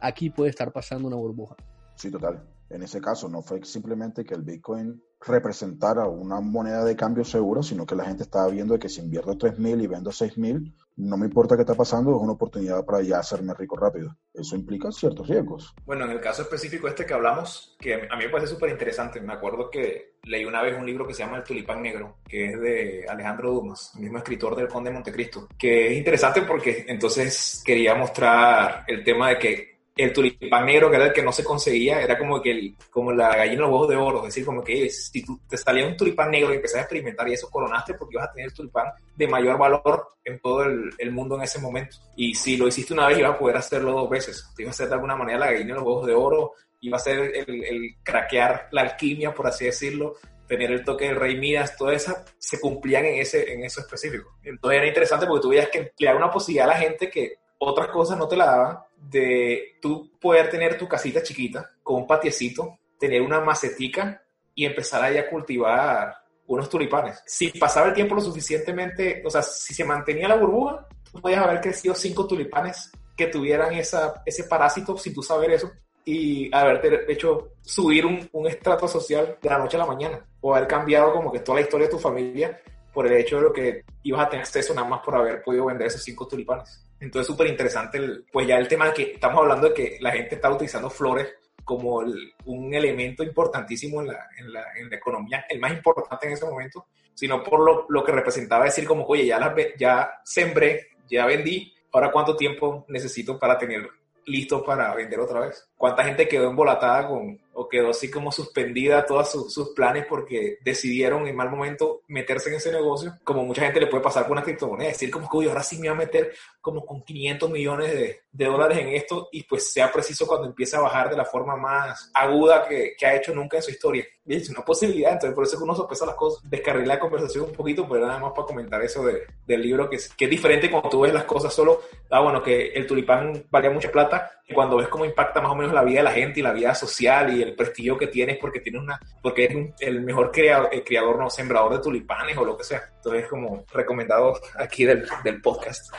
aquí 0.00 0.30
puede 0.30 0.50
estar 0.50 0.72
pasando 0.72 1.08
una 1.08 1.16
burbuja. 1.16 1.56
Sí, 1.96 2.10
total. 2.10 2.42
En 2.70 2.82
ese 2.82 3.00
caso 3.00 3.28
no 3.28 3.42
fue 3.42 3.64
simplemente 3.64 4.24
que 4.24 4.34
el 4.34 4.42
Bitcoin 4.42 5.02
representara 5.26 6.06
una 6.06 6.40
moneda 6.40 6.84
de 6.84 6.96
cambio 6.96 7.24
seguro, 7.24 7.62
sino 7.62 7.86
que 7.86 7.96
la 7.96 8.04
gente 8.04 8.22
estaba 8.22 8.48
viendo 8.48 8.78
que 8.78 8.88
si 8.88 9.00
invierto 9.00 9.32
3.000 9.32 9.82
y 9.82 9.86
vendo 9.86 10.10
6.000, 10.10 10.74
no 10.96 11.16
me 11.16 11.26
importa 11.26 11.56
qué 11.56 11.62
está 11.62 11.74
pasando, 11.74 12.14
es 12.14 12.20
una 12.20 12.32
oportunidad 12.32 12.84
para 12.84 13.02
ya 13.02 13.18
hacerme 13.18 13.54
rico 13.54 13.76
rápido. 13.76 14.16
Eso 14.34 14.56
implica 14.56 14.90
ciertos 14.92 15.28
riesgos. 15.28 15.74
Bueno, 15.86 16.04
en 16.04 16.10
el 16.10 16.20
caso 16.20 16.42
específico 16.42 16.88
este 16.88 17.06
que 17.06 17.14
hablamos, 17.14 17.76
que 17.78 17.94
a 17.94 18.16
mí 18.16 18.24
me 18.24 18.30
parece 18.30 18.52
súper 18.52 18.70
interesante, 18.70 19.20
me 19.20 19.32
acuerdo 19.32 19.70
que 19.70 20.18
leí 20.24 20.44
una 20.44 20.62
vez 20.62 20.76
un 20.78 20.86
libro 20.86 21.06
que 21.06 21.14
se 21.14 21.22
llama 21.22 21.38
El 21.38 21.44
Tulipán 21.44 21.82
Negro, 21.82 22.18
que 22.28 22.50
es 22.50 22.60
de 22.60 23.06
Alejandro 23.08 23.52
Dumas, 23.52 23.92
el 23.94 24.02
mismo 24.02 24.18
escritor 24.18 24.56
del 24.56 24.68
Conde 24.68 24.90
de 24.90 24.94
Montecristo, 24.94 25.48
que 25.56 25.92
es 25.92 25.98
interesante 25.98 26.42
porque 26.42 26.84
entonces 26.88 27.62
quería 27.64 27.94
mostrar 27.94 28.84
el 28.86 29.04
tema 29.04 29.30
de 29.30 29.38
que 29.38 29.77
el 29.98 30.12
tulipán 30.12 30.64
negro, 30.64 30.88
que 30.88 30.96
era 30.96 31.06
el 31.06 31.12
que 31.12 31.24
no 31.24 31.32
se 31.32 31.42
conseguía, 31.42 32.00
era 32.00 32.16
como 32.16 32.40
que 32.40 32.52
el, 32.52 32.76
como 32.88 33.10
la 33.10 33.34
gallina 33.34 33.56
de 33.56 33.62
los 33.62 33.70
huevos 33.70 33.88
de 33.88 33.96
oro, 33.96 34.18
es 34.18 34.26
decir, 34.26 34.44
como 34.44 34.62
que 34.62 34.88
si 34.90 35.24
tú 35.24 35.40
te 35.48 35.56
salía 35.56 35.86
un 35.86 35.96
tulipán 35.96 36.30
negro 36.30 36.52
y 36.52 36.56
empezaste 36.56 36.78
a 36.78 36.82
experimentar 36.82 37.28
y 37.28 37.32
eso 37.32 37.50
coronaste 37.50 37.94
porque 37.94 38.14
ibas 38.14 38.28
a 38.28 38.32
tener 38.32 38.46
el 38.46 38.54
tulipán 38.54 38.92
de 39.16 39.26
mayor 39.26 39.58
valor 39.58 40.10
en 40.24 40.38
todo 40.40 40.62
el, 40.62 41.10
mundo 41.10 41.34
en 41.34 41.42
ese 41.42 41.58
momento. 41.58 41.96
Y 42.14 42.32
si 42.34 42.56
lo 42.56 42.68
hiciste 42.68 42.94
una 42.94 43.08
vez, 43.08 43.18
ibas 43.18 43.32
a 43.32 43.38
poder 43.38 43.56
hacerlo 43.56 43.90
dos 43.90 44.08
veces. 44.08 44.48
Te 44.54 44.62
iba 44.62 44.70
a 44.70 44.72
hacer 44.72 44.86
de 44.86 44.94
alguna 44.94 45.16
manera 45.16 45.40
la 45.40 45.46
gallina 45.46 45.74
de 45.74 45.80
los 45.80 45.82
huevos 45.82 46.06
de 46.06 46.14
oro, 46.14 46.52
iba 46.80 46.96
a 46.96 47.00
ser 47.00 47.18
el, 47.34 47.64
el 47.64 47.96
craquear 48.04 48.68
la 48.70 48.82
alquimia, 48.82 49.34
por 49.34 49.48
así 49.48 49.64
decirlo, 49.64 50.14
tener 50.46 50.70
el 50.70 50.84
toque 50.84 51.08
de 51.08 51.14
rey 51.14 51.36
Midas, 51.36 51.76
todas 51.76 51.96
esas 51.96 52.24
se 52.38 52.60
cumplían 52.60 53.04
en, 53.04 53.20
ese, 53.20 53.52
en 53.52 53.64
eso 53.64 53.80
específico. 53.80 54.38
Entonces 54.44 54.78
era 54.78 54.86
interesante 54.86 55.26
porque 55.26 55.42
tú 55.42 55.48
veías 55.48 55.68
que 55.68 55.92
le 55.98 56.06
daba 56.06 56.18
una 56.18 56.30
posibilidad 56.30 56.70
a 56.70 56.74
la 56.74 56.78
gente 56.78 57.10
que 57.10 57.34
otras 57.58 57.88
cosas 57.88 58.16
no 58.16 58.28
te 58.28 58.36
la 58.36 58.46
daban, 58.46 58.78
de 59.00 59.78
tú 59.80 60.10
poder 60.20 60.50
tener 60.50 60.76
tu 60.76 60.88
casita 60.88 61.22
chiquita 61.22 61.70
con 61.82 61.96
un 61.96 62.06
patiecito, 62.06 62.78
tener 62.98 63.22
una 63.22 63.40
macetica 63.40 64.22
y 64.54 64.64
empezar 64.64 65.02
ahí 65.02 65.16
a 65.16 65.28
cultivar 65.28 66.14
unos 66.46 66.68
tulipanes. 66.68 67.22
Si 67.26 67.50
pasaba 67.50 67.88
el 67.88 67.94
tiempo 67.94 68.14
lo 68.14 68.20
suficientemente, 68.20 69.22
o 69.24 69.30
sea, 69.30 69.42
si 69.42 69.74
se 69.74 69.84
mantenía 69.84 70.28
la 70.28 70.36
burbuja, 70.36 70.86
tú 71.12 71.20
podías 71.20 71.44
haber 71.44 71.60
crecido 71.60 71.94
cinco 71.94 72.26
tulipanes 72.26 72.90
que 73.16 73.26
tuvieran 73.26 73.74
esa, 73.74 74.22
ese 74.24 74.44
parásito 74.44 74.96
sin 74.96 75.14
tú 75.14 75.22
saber 75.22 75.50
eso 75.52 75.70
y 76.04 76.54
haberte 76.54 77.12
hecho 77.12 77.52
subir 77.60 78.06
un, 78.06 78.28
un 78.32 78.46
estrato 78.46 78.88
social 78.88 79.36
de 79.42 79.48
la 79.48 79.58
noche 79.58 79.76
a 79.76 79.80
la 79.80 79.86
mañana 79.86 80.24
o 80.40 80.54
haber 80.54 80.66
cambiado 80.66 81.12
como 81.12 81.30
que 81.30 81.40
toda 81.40 81.56
la 81.56 81.64
historia 81.64 81.86
de 81.86 81.92
tu 81.92 81.98
familia 81.98 82.60
por 82.98 83.06
el 83.06 83.12
hecho 83.12 83.36
de 83.36 83.42
lo 83.42 83.52
que 83.52 83.84
ibas 84.02 84.26
a 84.26 84.28
tener 84.28 84.44
acceso 84.44 84.74
nada 84.74 84.88
más 84.88 85.02
por 85.04 85.14
haber 85.14 85.40
podido 85.40 85.66
vender 85.66 85.86
esos 85.86 86.02
cinco 86.02 86.26
tulipanes. 86.26 86.84
Entonces, 86.98 87.28
súper 87.28 87.46
interesante, 87.46 88.00
pues 88.32 88.48
ya 88.48 88.58
el 88.58 88.66
tema 88.66 88.86
de 88.86 88.92
que 88.92 89.02
estamos 89.12 89.38
hablando 89.38 89.68
de 89.68 89.74
que 89.74 89.98
la 90.00 90.10
gente 90.10 90.34
está 90.34 90.50
utilizando 90.50 90.90
flores 90.90 91.28
como 91.62 92.02
un 92.46 92.74
elemento 92.74 93.22
importantísimo 93.22 94.02
en 94.02 94.08
la, 94.08 94.64
economía, 94.90 95.44
el 95.48 95.60
más 95.60 95.74
importante 95.74 96.26
en 96.26 96.32
ese 96.32 96.44
momento, 96.44 96.86
sino 97.14 97.40
por 97.40 97.60
lo, 97.60 97.86
lo 97.88 98.02
que 98.02 98.10
representaba 98.10 98.64
decir 98.64 98.84
como, 98.84 99.04
oye, 99.04 99.26
ya, 99.26 99.38
las, 99.38 99.54
ya 99.78 100.20
sembré, 100.24 100.88
ya 101.08 101.24
vendí, 101.24 101.72
ahora 101.92 102.10
cuánto 102.10 102.34
tiempo 102.34 102.84
necesito 102.88 103.38
para 103.38 103.56
tener 103.56 103.88
listo 104.26 104.64
para 104.64 104.92
vender 104.92 105.20
otra 105.20 105.38
vez. 105.38 105.68
¿Cuánta 105.76 106.02
gente 106.02 106.26
quedó 106.26 106.50
embolatada 106.50 107.06
con, 107.06 107.38
o 107.60 107.68
quedó 107.68 107.90
así 107.90 108.08
como 108.08 108.30
suspendida 108.30 109.04
todos 109.04 109.32
sus, 109.32 109.52
sus 109.52 109.70
planes 109.70 110.06
porque 110.08 110.58
decidieron 110.64 111.26
en 111.26 111.34
mal 111.34 111.50
momento 111.50 112.02
meterse 112.06 112.50
en 112.50 112.56
ese 112.56 112.70
negocio? 112.70 113.14
Como 113.24 113.44
mucha 113.44 113.62
gente 113.62 113.80
le 113.80 113.88
puede 113.88 114.02
pasar 114.02 114.22
con 114.24 114.32
una 114.32 114.44
criptomoneda, 114.44 114.90
decir 114.90 115.10
como 115.10 115.28
que, 115.28 115.48
ahora 115.48 115.64
sí 115.64 115.76
me 115.76 115.88
voy 115.88 115.96
a 115.96 116.06
meter 116.06 116.32
como 116.60 116.86
con 116.86 117.02
500 117.02 117.50
millones 117.50 117.92
de, 117.92 118.20
de, 118.30 118.44
dólares 118.44 118.78
en 118.78 118.88
esto 118.88 119.28
y 119.32 119.42
pues 119.42 119.72
sea 119.72 119.90
preciso 119.90 120.26
cuando 120.26 120.46
empiece 120.46 120.76
a 120.76 120.80
bajar 120.80 121.10
de 121.10 121.16
la 121.16 121.24
forma 121.24 121.56
más 121.56 122.10
aguda 122.14 122.68
que, 122.68 122.94
que 122.96 123.06
ha 123.06 123.16
hecho 123.16 123.34
nunca 123.34 123.56
en 123.56 123.62
su 123.64 123.70
historia. 123.72 124.06
Y 124.24 124.36
es 124.36 124.48
una 124.50 124.64
posibilidad, 124.64 125.12
entonces 125.12 125.34
por 125.34 125.44
eso 125.44 125.54
es 125.54 125.58
que 125.58 125.64
uno 125.64 125.74
sopesa 125.74 126.06
las 126.06 126.14
cosas. 126.14 126.48
Descarrilé 126.48 126.86
la 126.86 127.00
conversación 127.00 127.46
un 127.46 127.52
poquito, 127.52 127.88
pero 127.88 128.06
nada 128.06 128.20
más 128.20 128.32
para 128.32 128.46
comentar 128.46 128.80
eso 128.82 129.04
de, 129.04 129.22
del 129.46 129.62
libro, 129.62 129.88
que 129.90 129.98
que 130.16 130.26
es 130.26 130.30
diferente 130.30 130.70
cuando 130.70 130.90
tú 130.90 131.00
ves 131.00 131.12
las 131.12 131.24
cosas 131.24 131.52
solo, 131.52 131.82
ah, 132.10 132.20
bueno, 132.20 132.42
que 132.42 132.68
el 132.68 132.86
tulipán 132.86 133.46
valía 133.50 133.70
mucha 133.70 133.90
plata, 133.90 134.37
y 134.48 134.54
cuando 134.54 134.78
ves 134.78 134.88
cómo 134.88 135.04
impacta 135.04 135.42
más 135.42 135.52
o 135.52 135.54
menos 135.54 135.74
la 135.74 135.84
vida 135.84 135.98
de 135.98 136.04
la 136.04 136.12
gente 136.12 136.40
y 136.40 136.42
la 136.42 136.52
vida 136.52 136.74
social 136.74 137.36
y 137.36 137.42
el 137.42 137.54
prestigio 137.54 137.98
que 137.98 138.06
tienes 138.06 138.38
porque 138.38 138.60
tienes 138.60 138.80
una, 138.80 138.98
porque 139.22 139.44
eres 139.44 139.56
un, 139.56 139.74
el 139.78 140.00
mejor 140.00 140.32
creador, 140.32 140.70
el 140.72 140.82
creador, 140.82 141.18
no, 141.18 141.28
sembrador 141.28 141.74
de 141.74 141.80
tulipanes 141.80 142.36
o 142.38 142.44
lo 142.44 142.56
que 142.56 142.64
sea. 142.64 142.82
Entonces, 142.96 143.28
como 143.28 143.64
recomendado 143.72 144.34
aquí 144.58 144.86
del, 144.86 145.06
del 145.22 145.42
podcast 145.42 145.92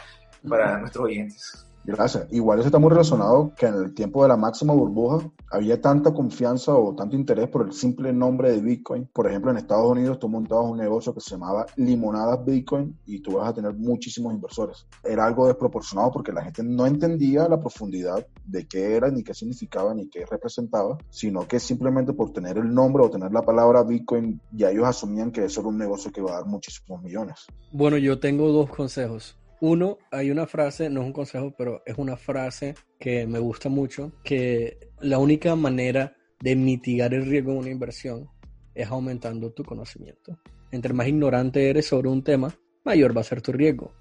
para 0.48 0.80
nuestros 0.80 1.06
oyentes. 1.06 1.68
Gracias. 1.84 2.28
Igual 2.32 2.60
eso 2.60 2.68
está 2.68 2.80
muy 2.80 2.90
relacionado 2.90 3.54
que 3.56 3.68
en 3.68 3.76
el 3.76 3.94
tiempo 3.94 4.24
de 4.24 4.30
la 4.30 4.38
máxima 4.38 4.74
burbuja 4.74 5.30
había 5.52 5.82
tanta 5.82 6.14
confianza 6.14 6.76
o 6.76 6.96
tanto 6.96 7.16
interés 7.16 7.48
por 7.50 7.66
el 7.66 7.74
simple 7.74 8.14
nombre 8.14 8.52
de 8.52 8.62
Bitcoin. 8.62 9.10
Por 9.14 9.28
ejemplo, 9.28 9.52
en 9.52 9.58
Estados 9.58 9.92
Unidos 9.92 10.20
tú 10.20 10.30
montabas 10.30 10.72
un 10.72 10.78
negocio 10.78 11.14
que 11.14 11.22
se 11.22 11.32
llamaba 11.32 11.66
Limonadas 11.76 12.46
Bitcoin 12.46 12.98
y 13.06 13.22
tú 13.22 13.34
vas 13.34 13.50
a 13.50 13.54
tener 13.54 13.74
muchísimos 13.74 14.34
inversores. 14.34 14.88
Era 15.04 15.26
algo 15.26 15.48
desproporcionado 15.48 16.12
porque 16.12 16.32
la 16.32 16.44
gente 16.44 16.64
no 16.64 16.86
entendía 16.86 17.48
la 17.48 17.60
profundidad 17.60 18.26
de 18.46 18.68
qué 18.68 18.96
era, 18.96 19.10
ni 19.10 19.24
qué 19.24 19.34
significaba, 19.34 19.94
ni 19.94 20.10
qué 20.10 20.26
representaba, 20.26 20.98
sino 21.10 21.48
que 21.48 21.60
simplemente 21.60 22.14
por 22.14 22.32
tener 22.32 22.58
el 22.58 22.74
nombre 22.74 23.04
o 23.04 23.10
tener 23.10 23.32
la 23.32 23.42
palabra 23.42 23.84
Bitcoin, 23.84 24.40
ya 24.52 24.70
ellos 24.70 24.86
asumían 24.86 25.32
que 25.32 25.46
eso 25.46 25.62
era 25.62 25.70
un 25.70 25.78
negocio 25.78 26.12
que 26.12 26.22
iba 26.22 26.32
a 26.32 26.36
dar 26.36 26.46
muchísimos 26.46 27.02
millones. 27.02 27.48
Bueno, 27.72 27.98
yo 27.98 28.20
tengo 28.20 28.52
dos 28.52 28.70
consejos. 28.70 29.36
Uno, 29.62 29.98
hay 30.12 30.32
una 30.32 30.48
frase, 30.48 30.90
no 30.90 31.02
es 31.02 31.08
un 31.08 31.14
consejo, 31.14 31.54
pero 31.58 31.82
es 31.86 31.98
una 31.98 32.16
frase 32.16 32.76
que 32.98 33.28
me 33.28 33.40
gusta 33.40 33.68
mucho, 33.68 34.14
que 34.24 34.89
la 35.02 35.18
única 35.20 35.56
manera 35.56 36.16
de 36.42 36.56
mitigar 36.56 37.14
el 37.14 37.26
riesgo 37.26 37.52
en 37.52 37.58
una 37.60 37.70
inversión 37.70 38.30
es 38.74 38.88
aumentando 38.90 39.52
tu 39.52 39.64
conocimiento. 39.64 40.40
Entre 40.72 40.94
más 40.94 41.08
ignorante 41.08 41.70
eres 41.70 41.88
sobre 41.88 42.10
un 42.10 42.24
tema, 42.24 42.54
mayor 42.84 43.16
va 43.16 43.22
a 43.22 43.26
ser 43.26 43.42
tu 43.42 43.52
riesgo. 43.52 43.94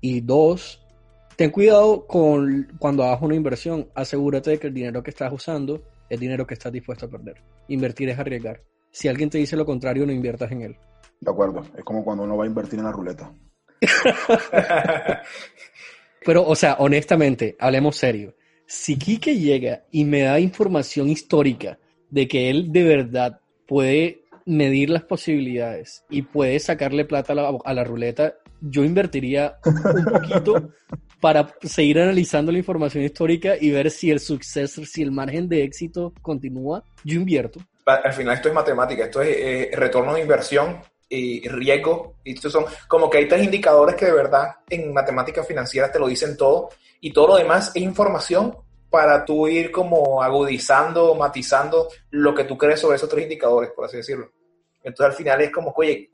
Y 0.00 0.20
dos, 0.20 0.84
ten 1.36 1.50
cuidado 1.50 2.06
con 2.06 2.68
cuando 2.78 3.04
hagas 3.04 3.22
una 3.22 3.34
inversión, 3.34 3.88
asegúrate 3.94 4.50
de 4.50 4.58
que 4.58 4.66
el 4.66 4.74
dinero 4.74 5.02
que 5.02 5.10
estás 5.10 5.32
usando 5.32 5.82
es 6.08 6.20
dinero 6.20 6.46
que 6.46 6.54
estás 6.54 6.72
dispuesto 6.72 7.06
a 7.06 7.10
perder. 7.10 7.42
Invertir 7.68 8.08
es 8.10 8.18
arriesgar. 8.18 8.62
Si 8.90 9.08
alguien 9.08 9.30
te 9.30 9.38
dice 9.38 9.56
lo 9.56 9.66
contrario, 9.66 10.06
no 10.06 10.12
inviertas 10.12 10.50
en 10.52 10.62
él. 10.62 10.76
De 11.20 11.30
acuerdo, 11.30 11.62
es 11.76 11.84
como 11.84 12.04
cuando 12.04 12.24
uno 12.24 12.36
va 12.36 12.44
a 12.44 12.46
invertir 12.46 12.78
en 12.78 12.84
la 12.84 12.92
ruleta. 12.92 13.34
Pero, 16.24 16.46
o 16.46 16.54
sea, 16.54 16.76
honestamente, 16.78 17.56
hablemos 17.58 17.96
serio. 17.96 18.35
Si 18.66 18.98
Kike 18.98 19.36
llega 19.36 19.84
y 19.90 20.04
me 20.04 20.22
da 20.22 20.40
información 20.40 21.08
histórica 21.08 21.78
de 22.10 22.26
que 22.26 22.50
él 22.50 22.72
de 22.72 22.82
verdad 22.82 23.40
puede 23.66 24.22
medir 24.44 24.90
las 24.90 25.04
posibilidades 25.04 26.04
y 26.10 26.22
puede 26.22 26.58
sacarle 26.60 27.04
plata 27.04 27.32
a 27.32 27.36
la, 27.36 27.58
a 27.64 27.74
la 27.74 27.84
ruleta, 27.84 28.34
yo 28.60 28.84
invertiría 28.84 29.56
un 29.64 30.04
poquito 30.04 30.70
para 31.20 31.54
seguir 31.62 32.00
analizando 32.00 32.52
la 32.52 32.58
información 32.58 33.04
histórica 33.04 33.54
y 33.60 33.70
ver 33.70 33.90
si 33.90 34.10
el 34.10 34.20
suceso, 34.20 34.84
si 34.84 35.02
el 35.02 35.12
margen 35.12 35.48
de 35.48 35.64
éxito 35.64 36.12
continúa. 36.22 36.84
Yo 37.04 37.16
invierto. 37.16 37.60
Al 37.84 38.12
final 38.12 38.34
esto 38.34 38.48
es 38.48 38.54
matemática, 38.54 39.04
esto 39.04 39.22
es 39.22 39.36
eh, 39.36 39.70
retorno 39.74 40.14
de 40.14 40.20
inversión 40.20 40.80
y 41.08 41.46
riesgo. 41.48 42.16
Y 42.24 42.34
estos 42.34 42.52
son 42.52 42.64
como 42.88 43.08
que 43.08 43.18
hay 43.18 43.28
tres 43.28 43.44
indicadores 43.44 43.96
que 43.96 44.06
de 44.06 44.12
verdad 44.12 44.56
en 44.68 44.92
matemáticas 44.92 45.46
financieras 45.46 45.92
te 45.92 45.98
lo 45.98 46.08
dicen 46.08 46.36
todo 46.36 46.70
y 47.00 47.12
todo 47.12 47.28
lo 47.28 47.36
demás 47.36 47.72
es 47.74 47.82
información 47.82 48.56
para 48.90 49.24
tú 49.24 49.48
ir 49.48 49.70
como 49.70 50.22
agudizando, 50.22 51.14
matizando 51.14 51.88
lo 52.10 52.34
que 52.34 52.44
tú 52.44 52.56
crees 52.56 52.80
sobre 52.80 52.96
esos 52.96 53.08
tres 53.08 53.24
indicadores, 53.24 53.70
por 53.70 53.84
así 53.84 53.98
decirlo. 53.98 54.30
Entonces 54.82 55.12
al 55.12 55.16
final 55.16 55.40
es 55.40 55.50
como, 55.50 55.74
oye, 55.76 56.10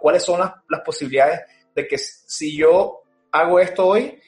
¿cuáles 0.00 0.22
son 0.22 0.40
las, 0.40 0.52
las 0.68 0.80
posibilidades 0.82 1.40
de 1.74 1.86
que 1.88 1.98
si 1.98 2.56
yo 2.56 3.02
hago 3.32 3.58
esto 3.58 3.86
hoy, 3.86 4.18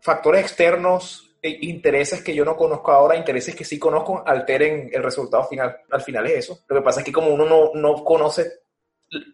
factores 0.00 0.42
externos, 0.42 1.26
e 1.42 1.58
intereses 1.62 2.22
que 2.22 2.34
yo 2.34 2.44
no 2.44 2.56
conozco 2.56 2.90
ahora, 2.90 3.16
intereses 3.16 3.54
que 3.54 3.64
sí 3.64 3.78
conozco, 3.78 4.22
alteren 4.26 4.90
el 4.92 5.02
resultado 5.02 5.44
final. 5.44 5.76
Al 5.90 6.00
final 6.00 6.26
es 6.26 6.38
eso. 6.38 6.58
Lo 6.66 6.76
que 6.76 6.82
pasa 6.82 7.00
es 7.00 7.06
que 7.06 7.12
como 7.12 7.28
uno 7.28 7.44
no, 7.44 7.70
no 7.74 8.02
conoce 8.02 8.65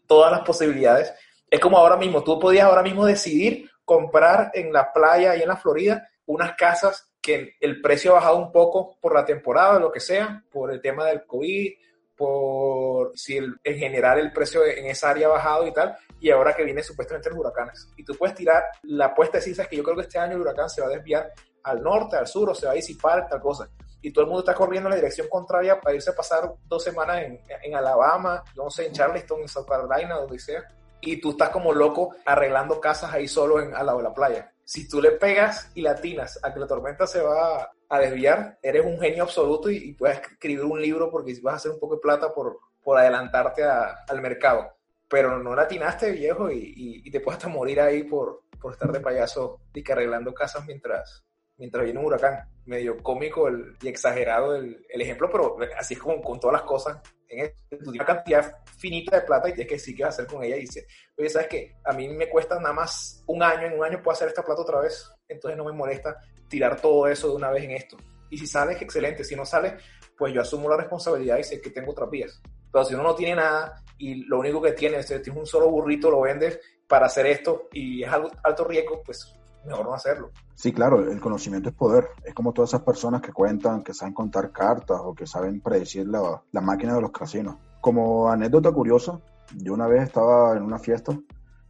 todas 0.06 0.30
las 0.32 0.40
posibilidades. 0.42 1.12
Es 1.48 1.60
como 1.60 1.76
ahora 1.76 1.96
mismo, 1.96 2.22
tú 2.22 2.38
podías 2.38 2.64
ahora 2.64 2.82
mismo 2.82 3.04
decidir 3.04 3.70
comprar 3.84 4.50
en 4.54 4.72
la 4.72 4.92
playa 4.92 5.36
y 5.36 5.42
en 5.42 5.48
la 5.48 5.56
Florida 5.56 6.08
unas 6.26 6.54
casas 6.54 7.12
que 7.20 7.56
el 7.60 7.80
precio 7.80 8.12
ha 8.12 8.14
bajado 8.14 8.38
un 8.38 8.50
poco 8.50 8.98
por 9.00 9.14
la 9.14 9.24
temporada, 9.24 9.78
lo 9.78 9.92
que 9.92 10.00
sea, 10.00 10.44
por 10.50 10.72
el 10.72 10.80
tema 10.80 11.06
del 11.06 11.24
COVID, 11.26 11.72
por 12.16 13.12
si 13.16 13.36
en 13.36 13.78
general 13.78 14.18
el 14.18 14.32
precio 14.32 14.64
en 14.64 14.86
esa 14.86 15.10
área 15.10 15.28
ha 15.28 15.30
bajado 15.30 15.66
y 15.66 15.72
tal, 15.72 15.96
y 16.20 16.30
ahora 16.30 16.54
que 16.54 16.64
viene 16.64 16.82
supuestamente 16.82 17.30
los 17.30 17.38
huracanes. 17.38 17.88
Y 17.96 18.04
tú 18.04 18.14
puedes 18.14 18.34
tirar 18.34 18.64
la 18.82 19.06
apuesta 19.06 19.38
de 19.38 19.50
es 19.50 19.68
que 19.68 19.76
yo 19.76 19.82
creo 19.82 19.96
que 19.96 20.02
este 20.02 20.18
año 20.18 20.34
el 20.34 20.40
huracán 20.40 20.68
se 20.68 20.80
va 20.80 20.88
a 20.88 20.90
desviar 20.90 21.32
al 21.64 21.82
norte, 21.82 22.16
al 22.16 22.26
sur, 22.26 22.50
o 22.50 22.54
se 22.54 22.66
va 22.66 22.72
a 22.72 22.76
disipar, 22.76 23.28
tal 23.28 23.40
cosa 23.40 23.68
y 24.02 24.12
todo 24.12 24.24
el 24.24 24.28
mundo 24.28 24.40
está 24.40 24.54
corriendo 24.54 24.88
en 24.88 24.90
la 24.90 24.96
dirección 24.96 25.28
contraria 25.28 25.80
para 25.80 25.94
irse 25.94 26.10
a 26.10 26.14
pasar 26.14 26.52
dos 26.66 26.82
semanas 26.82 27.22
en, 27.22 27.40
en 27.62 27.74
Alabama, 27.74 28.42
no 28.56 28.68
sé, 28.68 28.86
en 28.86 28.92
Charleston, 28.92 29.40
en 29.40 29.48
South 29.48 29.66
Carolina, 29.66 30.16
donde 30.16 30.38
sea, 30.38 30.64
y 31.00 31.20
tú 31.20 31.30
estás 31.30 31.50
como 31.50 31.72
loco 31.72 32.14
arreglando 32.24 32.80
casas 32.80 33.12
ahí 33.12 33.28
solo 33.28 33.60
en, 33.60 33.74
al 33.74 33.86
lado 33.86 33.98
de 33.98 34.04
la 34.04 34.14
playa. 34.14 34.52
Si 34.64 34.88
tú 34.88 35.02
le 35.02 35.12
pegas 35.12 35.70
y 35.74 35.82
latinas 35.82 36.38
a 36.42 36.52
que 36.52 36.60
la 36.60 36.66
tormenta 36.66 37.06
se 37.06 37.20
va 37.20 37.70
a 37.88 37.98
desviar, 37.98 38.58
eres 38.62 38.86
un 38.86 38.98
genio 38.98 39.24
absoluto 39.24 39.70
y, 39.70 39.76
y 39.76 39.92
puedes 39.92 40.20
escribir 40.20 40.64
un 40.64 40.80
libro 40.80 41.10
porque 41.10 41.38
vas 41.42 41.54
a 41.54 41.56
hacer 41.56 41.70
un 41.72 41.80
poco 41.80 41.96
de 41.96 42.00
plata 42.00 42.32
por, 42.32 42.58
por 42.82 42.98
adelantarte 42.98 43.64
a, 43.64 44.04
al 44.08 44.22
mercado. 44.22 44.72
Pero 45.08 45.38
no 45.38 45.54
latinaste, 45.54 46.12
viejo, 46.12 46.50
y, 46.50 46.58
y, 46.58 47.02
y, 47.04 47.10
te 47.10 47.20
puedes 47.20 47.36
hasta 47.36 47.48
morir 47.48 47.80
ahí 47.80 48.04
por, 48.04 48.44
por 48.58 48.72
estar 48.72 48.90
de 48.90 49.00
payaso 49.00 49.60
y 49.74 49.82
que 49.82 49.92
arreglando 49.92 50.32
casas 50.32 50.64
mientras, 50.64 51.22
mientras 51.62 51.84
viene 51.84 52.00
un 52.00 52.06
huracán. 52.06 52.44
Medio 52.64 52.96
cómico 53.00 53.46
el, 53.46 53.76
y 53.82 53.88
exagerado 53.88 54.56
el, 54.56 54.84
el, 54.88 55.00
ejemplo, 55.00 55.30
pero 55.30 55.56
así 55.78 55.94
es 55.94 56.00
como 56.00 56.20
con 56.20 56.40
todas 56.40 56.54
las 56.54 56.62
cosas. 56.62 57.00
En 57.28 57.52
una 57.86 58.04
cantidad 58.04 58.56
finita 58.78 59.20
de 59.20 59.22
plata 59.22 59.48
y 59.48 59.52
tienes 59.52 59.68
que 59.68 59.74
decir 59.76 59.96
qué 59.96 60.02
vas 60.02 60.18
a 60.18 60.22
hacer 60.22 60.34
con 60.34 60.42
ella. 60.42 60.56
Y 60.56 60.62
dice, 60.62 60.88
oye, 61.16 61.28
¿sabes 61.28 61.46
qué? 61.46 61.76
A 61.84 61.92
mí 61.92 62.08
me 62.08 62.28
cuesta 62.28 62.58
nada 62.58 62.74
más 62.74 63.22
un 63.28 63.44
año, 63.44 63.68
en 63.68 63.78
un 63.78 63.84
año 63.84 64.02
puedo 64.02 64.12
hacer 64.12 64.26
esta 64.26 64.42
plata 64.42 64.62
otra 64.62 64.80
vez. 64.80 65.08
Entonces 65.28 65.56
no 65.56 65.64
me 65.64 65.72
molesta 65.72 66.18
tirar 66.48 66.80
todo 66.80 67.06
eso 67.06 67.28
de 67.28 67.36
una 67.36 67.50
vez 67.50 67.62
en 67.62 67.70
esto. 67.70 67.96
Y 68.28 68.38
si 68.38 68.48
sale, 68.48 68.72
es 68.72 68.82
excelente. 68.82 69.22
Si 69.22 69.36
no 69.36 69.46
sale, 69.46 69.76
pues 70.18 70.34
yo 70.34 70.40
asumo 70.40 70.68
la 70.68 70.76
responsabilidad 70.76 71.38
y 71.38 71.44
sé 71.44 71.60
que 71.60 71.70
tengo 71.70 71.92
otras 71.92 72.10
vías. 72.10 72.42
Pero 72.72 72.84
si 72.84 72.94
uno 72.94 73.04
no 73.04 73.14
tiene 73.14 73.36
nada 73.36 73.84
y 73.98 74.24
lo 74.24 74.40
único 74.40 74.60
que 74.60 74.72
tiene 74.72 74.96
es, 74.96 75.08
es 75.12 75.28
un 75.28 75.46
solo 75.46 75.70
burrito, 75.70 76.10
lo 76.10 76.22
vendes 76.22 76.58
para 76.88 77.06
hacer 77.06 77.26
esto 77.26 77.68
y 77.72 78.02
es 78.02 78.10
algo, 78.10 78.30
alto 78.42 78.64
riesgo, 78.64 79.00
pues 79.04 79.32
mejor 79.66 79.86
no 79.86 79.94
hacerlo. 79.94 80.30
Sí, 80.54 80.72
claro, 80.72 81.10
el 81.10 81.20
conocimiento 81.20 81.68
es 81.68 81.74
poder. 81.74 82.08
Es 82.24 82.34
como 82.34 82.52
todas 82.52 82.70
esas 82.70 82.82
personas 82.82 83.20
que 83.20 83.32
cuentan, 83.32 83.82
que 83.82 83.94
saben 83.94 84.14
contar 84.14 84.52
cartas 84.52 85.00
o 85.02 85.14
que 85.14 85.26
saben 85.26 85.60
predecir 85.60 86.06
la, 86.06 86.42
la 86.52 86.60
máquina 86.60 86.94
de 86.94 87.00
los 87.00 87.10
casinos. 87.10 87.56
Como 87.80 88.30
anécdota 88.30 88.70
curiosa, 88.72 89.20
yo 89.56 89.74
una 89.74 89.86
vez 89.86 90.04
estaba 90.04 90.56
en 90.56 90.62
una 90.62 90.78
fiesta 90.78 91.18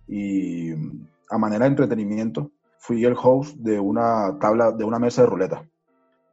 y 0.06 0.72
a 1.30 1.38
manera 1.38 1.64
de 1.64 1.70
entretenimiento 1.70 2.50
fui 2.78 3.04
el 3.04 3.16
host 3.20 3.56
de 3.58 3.78
una 3.78 4.38
tabla, 4.38 4.72
de 4.72 4.84
una 4.84 4.98
mesa 4.98 5.22
de 5.22 5.28
ruleta. 5.28 5.62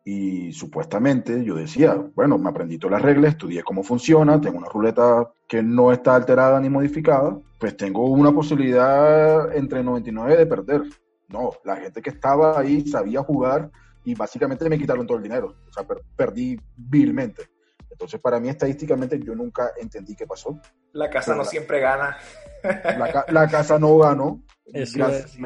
Y 0.04 0.52
supuestamente 0.54 1.44
yo 1.44 1.56
decía, 1.56 1.96
bueno, 2.16 2.38
me 2.40 2.50
aprendí 2.50 2.80
todas 2.80 2.94
las 2.94 3.02
reglas, 3.04 3.34
estudié 3.34 3.62
cómo 3.62 3.84
funciona, 3.84 4.42
tengo 4.42 4.58
una 4.58 4.68
ruleta 4.68 5.32
que 5.48 5.62
no 5.62 5.92
está 5.92 6.16
alterada 6.16 6.60
ni 6.60 6.70
modificada, 6.70 7.38
pues 7.60 7.78
tengo 7.78 8.10
una 8.10 8.32
posibilidad 8.32 9.56
entre 9.56 9.84
99 9.84 10.38
de 10.38 10.46
perder. 10.48 10.82
No, 11.30 11.52
la 11.64 11.78
gente 11.78 12.02
que 12.02 12.10
estaba 12.10 12.60
ahí 12.60 12.86
sabía 12.88 13.22
jugar, 13.22 13.72
y 14.04 14.16
básicamente 14.16 14.68
me 14.70 14.78
quitaron 14.78 15.06
todo 15.06 15.18
el 15.18 15.24
dinero, 15.24 15.56
o 15.68 15.72
sea, 15.72 15.86
perdí 16.16 16.60
vilmente. 16.76 17.50
Entonces, 17.92 18.20
para 18.20 18.40
mí, 18.40 18.50
estadísticamente, 18.50 19.20
yo 19.20 19.36
nunca 19.36 19.72
entendí 19.80 20.16
qué 20.16 20.26
pasó. 20.26 20.60
La 20.94 21.10
casa 21.10 21.36
no 21.36 21.44
siempre 21.44 21.80
gana. 21.80 22.18
La, 22.64 23.48
casa 23.48 23.78
no 23.78 23.98
ganó. 23.98 24.42
Eso 24.66 25.08
es. 25.10 25.38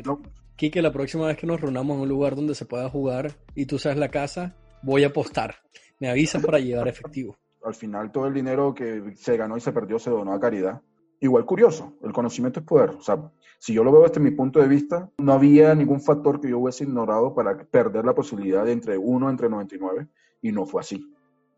Quique, 0.55 0.81
la 0.81 0.91
próxima 0.91 1.27
vez 1.27 1.38
que 1.38 1.47
nos 1.47 1.59
reunamos 1.59 1.95
en 1.95 2.03
un 2.03 2.09
lugar 2.09 2.36
donde 2.36 2.53
se 2.53 2.65
pueda 2.65 2.89
jugar 2.89 3.31
y 3.55 3.65
tú 3.65 3.79
sabes 3.79 3.97
la 3.97 4.09
casa, 4.09 4.55
voy 4.84 5.03
a 5.03 5.07
apostar. 5.07 5.55
Me 5.99 6.09
avisan 6.09 6.41
para 6.41 6.59
llevar 6.59 6.88
efectivo. 6.88 7.38
Al 7.63 7.73
final, 7.73 8.11
todo 8.11 8.27
el 8.27 8.34
dinero 8.34 8.73
que 8.73 9.13
se 9.15 9.36
ganó 9.36 9.57
y 9.57 9.61
se 9.61 9.71
perdió 9.71 9.97
se 9.97 10.11
donó 10.11 10.34
a 10.34 10.39
caridad. 10.39 10.81
Igual 11.24 11.45
curioso, 11.45 11.93
el 12.03 12.11
conocimiento 12.11 12.59
es 12.59 12.65
poder. 12.65 12.89
O 12.89 13.01
sea, 13.01 13.32
si 13.57 13.74
yo 13.74 13.82
lo 13.86 13.93
veo 13.93 14.03
desde 14.03 14.19
mi 14.19 14.32
punto 14.32 14.59
de 14.59 14.67
vista, 14.67 15.09
no 15.19 15.32
había 15.32 15.74
ningún 15.74 16.01
factor 16.01 16.41
que 16.41 16.49
yo 16.49 16.59
hubiese 16.59 16.84
ignorado 16.84 17.34
para 17.34 17.57
perder 17.63 18.03
la 18.03 18.13
posibilidad 18.13 18.65
de 18.65 18.74
entre 18.74 18.97
1 18.97 19.30
entre 19.30 19.47
99 19.47 20.09
y 20.41 20.51
no 20.51 20.65
fue 20.65 20.82
así. 20.82 21.01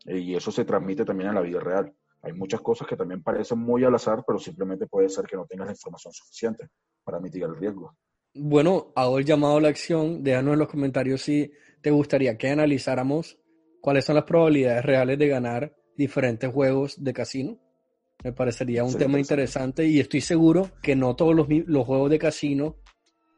Eh, 0.04 0.18
y 0.18 0.36
eso 0.36 0.52
se 0.52 0.64
transmite 0.64 1.04
también 1.04 1.30
en 1.30 1.34
la 1.34 1.40
vida 1.40 1.58
real. 1.58 1.92
Hay 2.22 2.32
muchas 2.32 2.60
cosas 2.60 2.86
que 2.86 2.96
también 2.96 3.24
parecen 3.24 3.58
muy 3.58 3.82
al 3.82 3.92
azar, 3.96 4.22
pero 4.24 4.38
simplemente 4.38 4.86
puede 4.86 5.08
ser 5.08 5.24
que 5.24 5.34
no 5.34 5.46
tengas 5.46 5.66
la 5.66 5.72
información 5.72 6.12
suficiente 6.12 6.68
para 7.02 7.18
mitigar 7.18 7.50
el 7.50 7.56
riesgo. 7.56 7.92
Bueno, 8.34 8.92
hago 8.94 9.18
el 9.18 9.24
llamado 9.24 9.56
a 9.56 9.60
la 9.62 9.68
acción. 9.68 10.22
Déjanos 10.22 10.52
en 10.52 10.60
los 10.60 10.68
comentarios 10.68 11.22
si 11.22 11.50
te 11.82 11.90
gustaría 11.90 12.38
que 12.38 12.50
analizáramos 12.50 13.36
cuáles 13.80 14.04
son 14.04 14.14
las 14.14 14.26
probabilidades 14.26 14.84
reales 14.84 15.18
de 15.18 15.26
ganar 15.26 15.76
diferentes 15.96 16.52
juegos 16.52 17.02
de 17.02 17.12
casino. 17.12 17.58
Me 18.26 18.32
parecería 18.32 18.82
un 18.82 18.98
tema 18.98 19.20
interesante 19.20 19.86
y 19.86 20.00
estoy 20.00 20.20
seguro 20.20 20.72
que 20.82 20.96
no 20.96 21.14
todos 21.14 21.32
los, 21.32 21.46
los 21.48 21.86
juegos 21.86 22.10
de 22.10 22.18
casino 22.18 22.74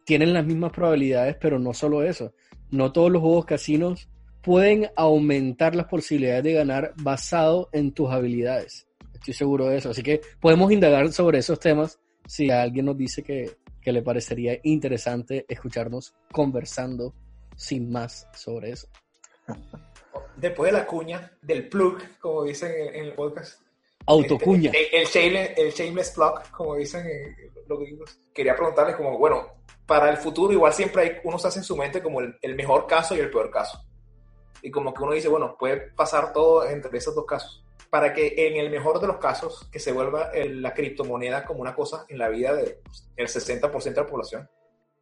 tienen 0.07 0.33
las 0.33 0.47
mismas 0.47 0.73
probabilidades, 0.73 1.37
pero 1.39 1.59
no 1.59 1.75
solo 1.75 2.03
eso. 2.03 2.33
No 2.71 2.91
todos 2.91 3.11
los 3.13 3.21
juegos 3.21 3.45
casinos 3.45 4.09
pueden 4.41 4.89
aumentar 4.97 5.77
las 5.77 5.89
posibilidades 5.89 6.43
de 6.43 6.55
ganar 6.55 6.95
basado 7.03 7.69
en 7.73 7.93
tus 7.93 8.11
habilidades. 8.11 8.89
Estoy 9.13 9.35
seguro 9.35 9.67
de 9.67 9.77
eso. 9.77 9.91
Así 9.91 10.03
que 10.03 10.23
podemos 10.41 10.73
indagar 10.73 11.13
sobre 11.13 11.41
esos 11.41 11.61
temas 11.61 12.01
si 12.27 12.51
alguien 12.51 12.87
nos 12.87 12.97
dice 12.97 13.23
que, 13.23 13.59
le 13.85 14.03
parecería 14.03 14.59
interesante 14.63 15.45
escucharnos 15.49 16.15
conversando 16.33 17.15
sin 17.57 17.91
más 17.91 18.27
sobre 18.35 18.71
eso. 18.71 18.89
Después 20.37 20.73
de 20.73 20.79
la 20.79 20.87
cuña, 20.87 21.33
del 21.43 21.69
plug, 21.69 21.99
como 22.21 22.45
dicen 22.45 22.73
en 22.95 23.05
el 23.05 23.13
podcast. 23.13 23.68
Autocuña. 24.07 24.73
El, 24.75 25.37
el, 25.37 25.73
shameless, 25.73 26.11
plug, 26.11 26.51
como 26.51 26.77
dicen 26.77 27.05
los 27.67 27.79
gringos. 27.79 28.19
Quería 28.33 28.57
preguntarles 28.57 28.97
como, 28.97 29.19
bueno, 29.19 29.47
para 29.87 30.11
el 30.11 30.17
futuro 30.17 30.53
igual 30.53 30.73
siempre 30.73 31.03
hay, 31.03 31.13
uno 31.25 31.39
se 31.39 31.49
hace 31.49 31.59
en 31.59 31.65
su 31.65 31.77
mente 31.77 32.03
como 32.03 32.21
el 32.21 32.55
mejor 32.55 32.87
caso 32.87 33.15
y 33.15 33.21
el 33.21 33.31
peor 33.31 33.51
caso 33.51 33.85
y 34.63 34.71
como 34.71 34.93
que 34.93 35.03
uno 35.03 35.13
dice, 35.13 35.29
bueno, 35.29 35.57
puede 35.59 35.77
pasar 35.93 36.33
todo 36.33 36.67
entre 36.67 36.97
esos 36.99 37.15
dos 37.15 37.27
casos. 37.27 37.65
Para 37.91 38.13
que 38.13 38.35
en 38.37 38.57
el 38.57 38.71
mejor 38.71 39.01
de 39.01 39.07
los 39.07 39.17
casos, 39.17 39.67
que 39.73 39.79
se 39.79 39.93
vuelva 39.93 40.31
la 40.35 40.75
criptomoneda 40.75 41.45
como 41.45 41.61
una 41.61 41.75
cosa 41.75 42.05
en 42.09 42.19
la 42.19 42.29
vida 42.29 42.55
del 42.55 42.77
el 43.17 43.29
60% 43.29 43.83
de 43.83 43.91
la 43.93 44.07
población, 44.07 44.49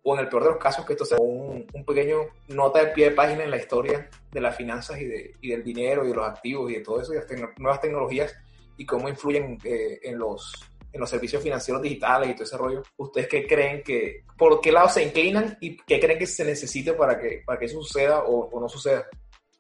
o 0.03 0.15
en 0.15 0.21
el 0.21 0.29
peor 0.29 0.45
de 0.45 0.51
los 0.51 0.59
casos, 0.59 0.87
que 0.87 0.93
esto 0.93 1.05
sea 1.05 1.19
un, 1.19 1.67
un, 1.73 1.85
pequeño 1.85 2.19
nota 2.47 2.79
de 2.79 2.93
pie 2.93 3.11
de 3.11 3.17
página 3.17 3.43
en 3.43 3.51
la 3.51 3.57
historia 3.57 4.09
de 4.31 4.41
las 4.41 4.55
finanzas 4.55 5.01
y, 5.01 5.05
de, 5.05 5.35
y 5.41 5.51
del 5.51 5.65
dinero 5.65 6.05
y 6.05 6.09
de 6.11 6.15
los 6.15 6.29
activos 6.29 6.71
y 6.71 6.75
de 6.75 6.81
todo 6.81 7.01
eso, 7.01 7.13
y 7.13 7.17
las 7.17 7.27
nuevas 7.59 7.81
tecnologías 7.81 8.37
y 8.77 8.87
cómo 8.87 9.09
influyen 9.09 9.59
eh, 9.65 10.01
en, 10.03 10.19
los, 10.19 10.53
en 10.93 11.01
los 11.01 11.11
servicios 11.11 11.43
financieros 11.43 11.83
digitales 11.83 12.31
y 12.31 12.33
todo 12.35 12.45
ese 12.45 12.57
rollo. 12.57 12.83
¿Ustedes 12.97 13.29
qué 13.29 13.47
creen 13.47 13.83
que, 13.83 14.25
por 14.37 14.61
qué 14.61 14.73
lado 14.73 14.89
se 14.89 15.03
inclinan 15.03 15.57
y 15.61 15.77
qué 15.77 16.01
creen 16.01 16.19
que 16.19 16.27
se 16.27 16.45
necesite 16.45 16.93
para 16.93 17.19
que, 17.19 17.43
para 17.45 17.59
que 17.59 17.67
eso 17.67 17.83
suceda 17.83 18.25
o, 18.25 18.49
o 18.51 18.61
no 18.61 18.69
suceda? 18.69 19.07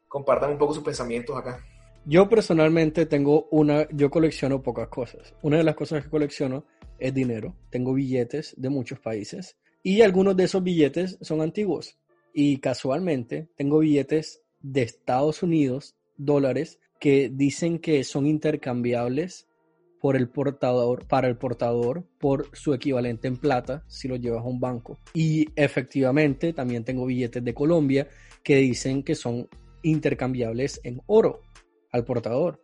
compartan 0.08 0.52
un 0.52 0.58
poco 0.58 0.74
sus 0.74 0.82
pensamientos 0.82 1.36
acá. 1.36 1.62
Yo 2.04 2.28
personalmente 2.28 3.06
tengo 3.06 3.48
una, 3.50 3.86
yo 3.90 4.10
colecciono 4.10 4.62
pocas 4.62 4.88
cosas. 4.88 5.34
Una 5.42 5.58
de 5.58 5.64
las 5.64 5.74
cosas 5.74 6.04
que 6.04 6.10
colecciono 6.10 6.64
es 6.98 7.12
dinero. 7.12 7.54
Tengo 7.70 7.92
billetes 7.92 8.54
de 8.56 8.70
muchos 8.70 8.98
países 9.00 9.56
y 9.82 10.02
algunos 10.02 10.36
de 10.36 10.44
esos 10.44 10.62
billetes 10.62 11.18
son 11.20 11.40
antiguos. 11.40 11.98
Y 12.32 12.58
casualmente 12.58 13.48
tengo 13.56 13.80
billetes 13.80 14.42
de 14.60 14.82
Estados 14.82 15.42
Unidos, 15.42 15.96
dólares, 16.16 16.78
que 17.00 17.30
dicen 17.32 17.78
que 17.78 18.04
son 18.04 18.26
intercambiables 18.26 19.46
por 20.00 20.16
el 20.16 20.28
portador, 20.28 21.06
para 21.06 21.28
el 21.28 21.36
portador 21.36 22.04
por 22.18 22.48
su 22.52 22.74
equivalente 22.74 23.28
en 23.28 23.36
plata 23.36 23.82
si 23.88 24.08
lo 24.08 24.16
llevas 24.16 24.44
a 24.44 24.48
un 24.48 24.60
banco. 24.60 24.98
Y 25.14 25.48
efectivamente 25.56 26.52
también 26.52 26.84
tengo 26.84 27.06
billetes 27.06 27.42
de 27.42 27.54
Colombia 27.54 28.08
que 28.42 28.56
dicen 28.56 29.02
que 29.02 29.14
son 29.14 29.48
intercambiables 29.82 30.80
en 30.84 31.00
oro 31.06 31.40
al 31.90 32.04
portador. 32.04 32.60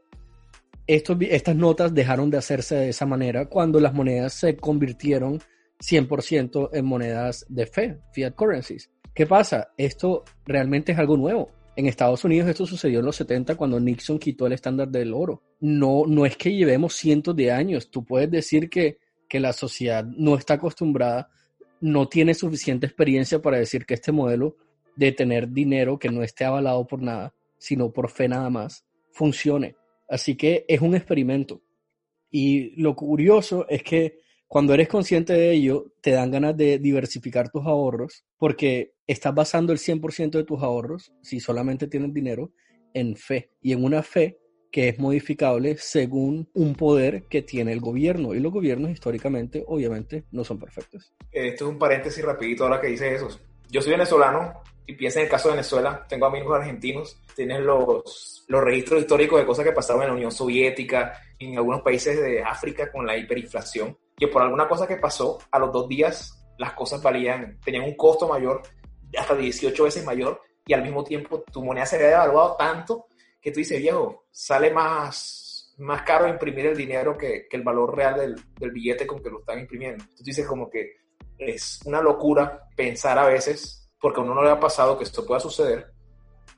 estas 0.87 1.57
notas 1.57 1.95
dejaron 1.95 2.31
de 2.31 2.39
hacerse 2.39 2.75
de 2.77 2.89
esa 2.91 3.07
manera 3.07 3.47
cuando 3.47 3.81
las 3.81 3.95
monedas 3.95 4.35
se 4.35 4.57
convirtieron 4.57 5.41
100% 5.81 6.71
en 6.73 6.85
monedas 6.85 7.45
de 7.49 7.67
fe, 7.67 7.99
fiat 8.13 8.35
currencies. 8.35 8.91
¿Qué 9.15 9.27
pasa? 9.27 9.73
Esto 9.77 10.25
realmente 10.47 10.93
es 10.93 10.99
algo 10.99 11.17
nuevo. 11.17 11.51
En 11.75 11.87
Estados 11.87 12.23
Unidos 12.25 12.49
esto 12.49 12.67
sucedió 12.67 13.01
en 13.01 13.07
los 13.07 13.17
70 13.17 13.55
cuando 13.57 13.81
Nixon 13.81 14.19
quitó 14.19 14.47
el 14.47 14.53
estándar 14.53 14.89
del 14.89 15.15
oro. 15.15 15.43
No, 15.61 16.05
no 16.07 16.27
es 16.27 16.37
que 16.37 16.55
llevemos 16.55 16.95
cientos 16.95 17.35
de 17.35 17.51
años. 17.51 17.91
Tú 17.91 18.05
puedes 18.05 18.31
decir 18.31 18.69
que, 18.69 18.99
que 19.27 19.41
la 19.41 19.55
sociedad 19.55 20.05
no 20.05 20.37
está 20.37 20.55
acostumbrada, 20.55 21.31
no 21.81 22.09
tiene 22.09 22.35
suficiente 22.35 22.87
experiencia 22.87 23.41
para 23.41 23.57
decir 23.57 23.87
que 23.87 23.95
este 23.95 24.13
modelo 24.13 24.57
de 24.97 25.13
tener 25.13 25.49
dinero 25.49 25.99
que 25.99 26.11
no 26.11 26.23
esté 26.23 26.45
avalado 26.45 26.87
por 26.87 27.01
nada, 27.01 27.35
sino 27.57 27.91
por 27.91 28.11
fe 28.11 28.29
nada 28.29 28.51
más, 28.51 28.85
funcione. 29.11 29.77
Así 30.11 30.37
que 30.37 30.67
es 30.69 30.83
un 30.83 30.95
experimento. 30.95 31.63
Y 32.31 32.81
lo 32.81 32.95
curioso 32.95 33.67
es 33.69 33.83
que 33.83 34.19
cuando 34.53 34.75
eres 34.75 34.87
consciente 34.87 35.33
de 35.33 35.51
ello, 35.51 35.87
te 36.03 36.11
dan 36.11 36.31
ganas 36.31 36.55
de 36.55 36.79
diversificar 36.79 37.51
tus 37.51 37.65
ahorros 37.65 38.27
porque 38.37 38.93
estás 39.07 39.35
basando 39.35 39.73
el 39.73 39.79
100% 39.79 40.33
de 40.33 40.45
tus 40.45 40.63
ahorros, 40.63 41.11
si 41.23 41.41
solamente 41.41 41.87
tienes 41.87 42.13
dinero, 42.13 42.53
en 42.93 43.17
fe 43.17 43.49
y 43.63 43.73
en 43.73 43.83
una 43.83 44.03
fe 44.03 44.37
que 44.71 44.91
es 44.91 44.99
modificable 44.99 45.79
según 45.79 46.51
un 46.53 46.75
poder 46.75 47.25
que 47.31 47.41
tiene 47.41 47.73
el 47.73 47.81
gobierno. 47.81 48.35
Y 48.35 48.41
los 48.41 48.53
gobiernos 48.53 48.91
históricamente, 48.91 49.65
obviamente, 49.67 50.25
no 50.33 50.45
son 50.45 50.59
perfectos. 50.59 51.15
Esto 51.31 51.65
es 51.65 51.71
un 51.71 51.79
paréntesis 51.79 52.23
rapidito 52.23 52.65
ahora 52.65 52.79
que 52.79 52.89
dice 52.89 53.15
eso. 53.15 53.31
Yo 53.71 53.81
soy 53.81 53.93
venezolano 53.93 54.61
y 54.87 54.93
piensa 54.93 55.21
en 55.21 55.25
el 55.25 55.31
caso 55.31 55.49
de 55.49 55.55
Venezuela, 55.55 56.05
tengo 56.07 56.27
amigos 56.27 56.55
argentinos, 56.55 57.19
tienen 57.35 57.65
los, 57.65 58.45
los 58.49 58.63
registros 58.63 59.01
históricos 59.01 59.41
de 59.41 59.47
cosas 59.47 59.65
que 59.65 59.73
pasaron 59.73 60.03
en 60.03 60.09
la 60.09 60.15
Unión 60.15 60.31
Soviética, 60.31 61.19
en 61.39 61.57
algunos 61.57 61.81
países 61.81 62.21
de 62.21 62.43
África 62.43 62.93
con 62.93 63.07
la 63.07 63.17
hiperinflación, 63.17 63.97
que 64.23 64.29
por 64.29 64.43
alguna 64.43 64.69
cosa 64.69 64.87
que 64.87 64.99
pasó, 64.99 65.41
a 65.51 65.59
los 65.59 65.73
dos 65.73 65.89
días 65.89 66.47
las 66.57 66.75
cosas 66.75 67.03
valían, 67.03 67.59
tenían 67.65 67.83
un 67.83 67.97
costo 67.97 68.29
mayor, 68.29 68.63
hasta 69.19 69.35
18 69.35 69.83
veces 69.83 70.05
mayor, 70.05 70.41
y 70.65 70.75
al 70.75 70.83
mismo 70.85 71.03
tiempo 71.03 71.43
tu 71.51 71.65
moneda 71.65 71.87
se 71.87 71.97
había 71.97 72.11
devaluado 72.11 72.55
tanto 72.55 73.07
que 73.41 73.51
tú 73.51 73.59
dices, 73.59 73.81
viejo, 73.81 74.27
sale 74.31 74.71
más, 74.71 75.75
más 75.79 76.03
caro 76.03 76.29
imprimir 76.29 76.67
el 76.67 76.77
dinero 76.77 77.19
que, 77.19 77.49
el 77.51 77.63
valor 77.65 77.97
real 77.97 78.37
del, 78.61 78.71
billete 78.71 79.09
con 79.09 79.21
que 79.21 79.29
lo 79.29 79.41
están 79.41 79.59
imprimiendo. 79.59 80.05
Tú 80.17 80.23
dices 80.23 80.47
como 80.47 80.71
que 80.71 80.99
es 81.37 81.81
una 81.85 82.01
locura 82.01 82.69
pensar 82.77 83.19
a 83.19 83.27
veces, 83.27 83.91
porque 84.01 84.21
a 84.21 84.23
uno 84.23 84.37
no 84.37 84.45
le 84.45 84.51
ha 84.51 84.61
pasado 84.61 84.97
que 84.97 85.03
esto 85.03 85.27
pueda 85.27 85.41
suceder, 85.41 85.93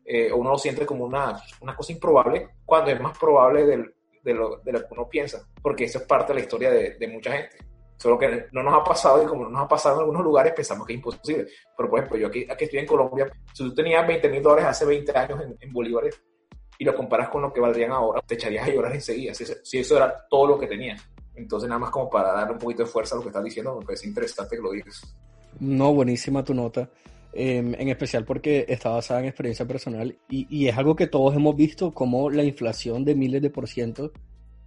eh, 0.04 0.30
uno 0.30 0.50
lo 0.50 0.58
siente 0.58 0.84
como 0.84 1.06
una, 1.06 1.40
una 1.62 1.74
cosa 1.74 1.92
improbable, 1.92 2.50
cuando 2.66 2.90
es 2.90 3.00
más 3.00 3.16
probable 3.16 3.64
del, 3.64 3.94
de, 4.24 4.34
lo, 4.34 4.56
de, 4.56 4.72
lo, 4.72 4.80
que 4.80 4.88
uno 4.90 5.08
piensa, 5.08 5.46
porque 5.62 5.84
eso 5.84 5.98
es 5.98 6.04
parte 6.04 6.32
de 6.32 6.38
la 6.38 6.44
historia 6.44 6.70
de, 6.70 6.96
de, 6.98 7.08
mucha 7.08 7.32
gente. 7.32 7.56
Solo 7.96 8.18
que 8.18 8.46
no 8.52 8.62
nos 8.62 8.74
ha 8.74 8.82
pasado 8.82 9.22
y 9.22 9.26
como 9.26 9.44
no 9.44 9.50
nos 9.50 9.62
ha 9.62 9.68
pasado 9.68 9.96
en 9.96 10.00
algunos 10.00 10.24
lugares 10.24 10.52
pensamos 10.52 10.86
que 10.86 10.94
es 10.94 10.96
imposible. 10.96 11.46
Pero 11.76 11.88
por 11.88 11.98
ejemplo, 11.98 12.18
yo 12.18 12.26
aquí, 12.26 12.46
aquí 12.50 12.64
estoy 12.64 12.80
en 12.80 12.86
Colombia, 12.86 13.30
si 13.52 13.64
tú 13.64 13.74
tenías 13.74 14.06
20 14.06 14.28
mil 14.28 14.42
dólares 14.42 14.66
hace 14.66 14.84
20 14.84 15.16
años 15.16 15.40
en, 15.60 15.72
bolívares 15.72 16.20
y 16.78 16.84
lo 16.84 16.94
comparas 16.94 17.28
con 17.28 17.42
lo 17.42 17.52
que 17.52 17.60
valdrían 17.60 17.92
ahora, 17.92 18.20
te 18.22 18.34
echarías 18.34 18.66
a 18.66 18.70
llorar 18.72 18.92
enseguida, 18.92 19.32
si, 19.32 19.44
si 19.62 19.78
eso 19.78 19.96
era 19.96 20.26
todo 20.28 20.48
lo 20.48 20.58
que 20.58 20.66
tenías. 20.66 21.08
Entonces, 21.34 21.68
nada 21.68 21.78
más 21.78 21.90
como 21.90 22.10
para 22.10 22.32
darle 22.32 22.54
un 22.54 22.58
poquito 22.58 22.82
de 22.84 22.88
fuerza 22.88 23.14
a 23.14 23.18
lo 23.18 23.22
que 23.22 23.28
estás 23.28 23.44
diciendo, 23.44 23.76
me 23.78 23.84
parece 23.84 24.08
interesante 24.08 24.56
que 24.56 24.62
lo 24.62 24.72
digas. 24.72 25.16
No, 25.60 25.92
buenísima 25.92 26.44
tu 26.44 26.54
nota. 26.54 26.88
Eh, 27.36 27.58
en 27.58 27.88
especial 27.88 28.24
porque 28.24 28.64
está 28.68 28.90
basada 28.90 29.18
en 29.18 29.26
experiencia 29.26 29.66
personal 29.66 30.16
y, 30.30 30.46
y, 30.48 30.68
es 30.68 30.78
algo 30.78 30.94
que 30.94 31.08
todos 31.08 31.34
hemos 31.34 31.56
visto 31.56 31.92
como 31.92 32.30
la 32.30 32.44
inflación 32.44 33.04
de 33.04 33.16
miles 33.16 33.42
de 33.42 33.50
por 33.50 33.66
ciento. 33.66 34.12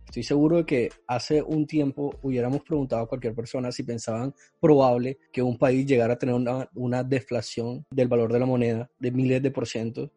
Estoy 0.05 0.23
seguro 0.23 0.57
de 0.57 0.65
que 0.65 0.89
hace 1.07 1.41
un 1.41 1.65
tiempo 1.65 2.13
hubiéramos 2.21 2.63
preguntado 2.63 3.03
a 3.03 3.07
cualquier 3.07 3.33
persona 3.33 3.71
si 3.71 3.83
pensaban 3.83 4.33
probable 4.59 5.17
que 5.31 5.41
un 5.41 5.57
país 5.57 5.85
llegara 5.85 6.15
a 6.15 6.17
tener 6.17 6.35
una, 6.35 6.69
una 6.75 7.03
deflación 7.05 7.85
del 7.89 8.09
valor 8.09 8.33
de 8.33 8.39
la 8.39 8.45
moneda 8.45 8.91
de 8.99 9.11
miles 9.11 9.41
de 9.41 9.51
por 9.51 9.65
ciento. 9.65 10.11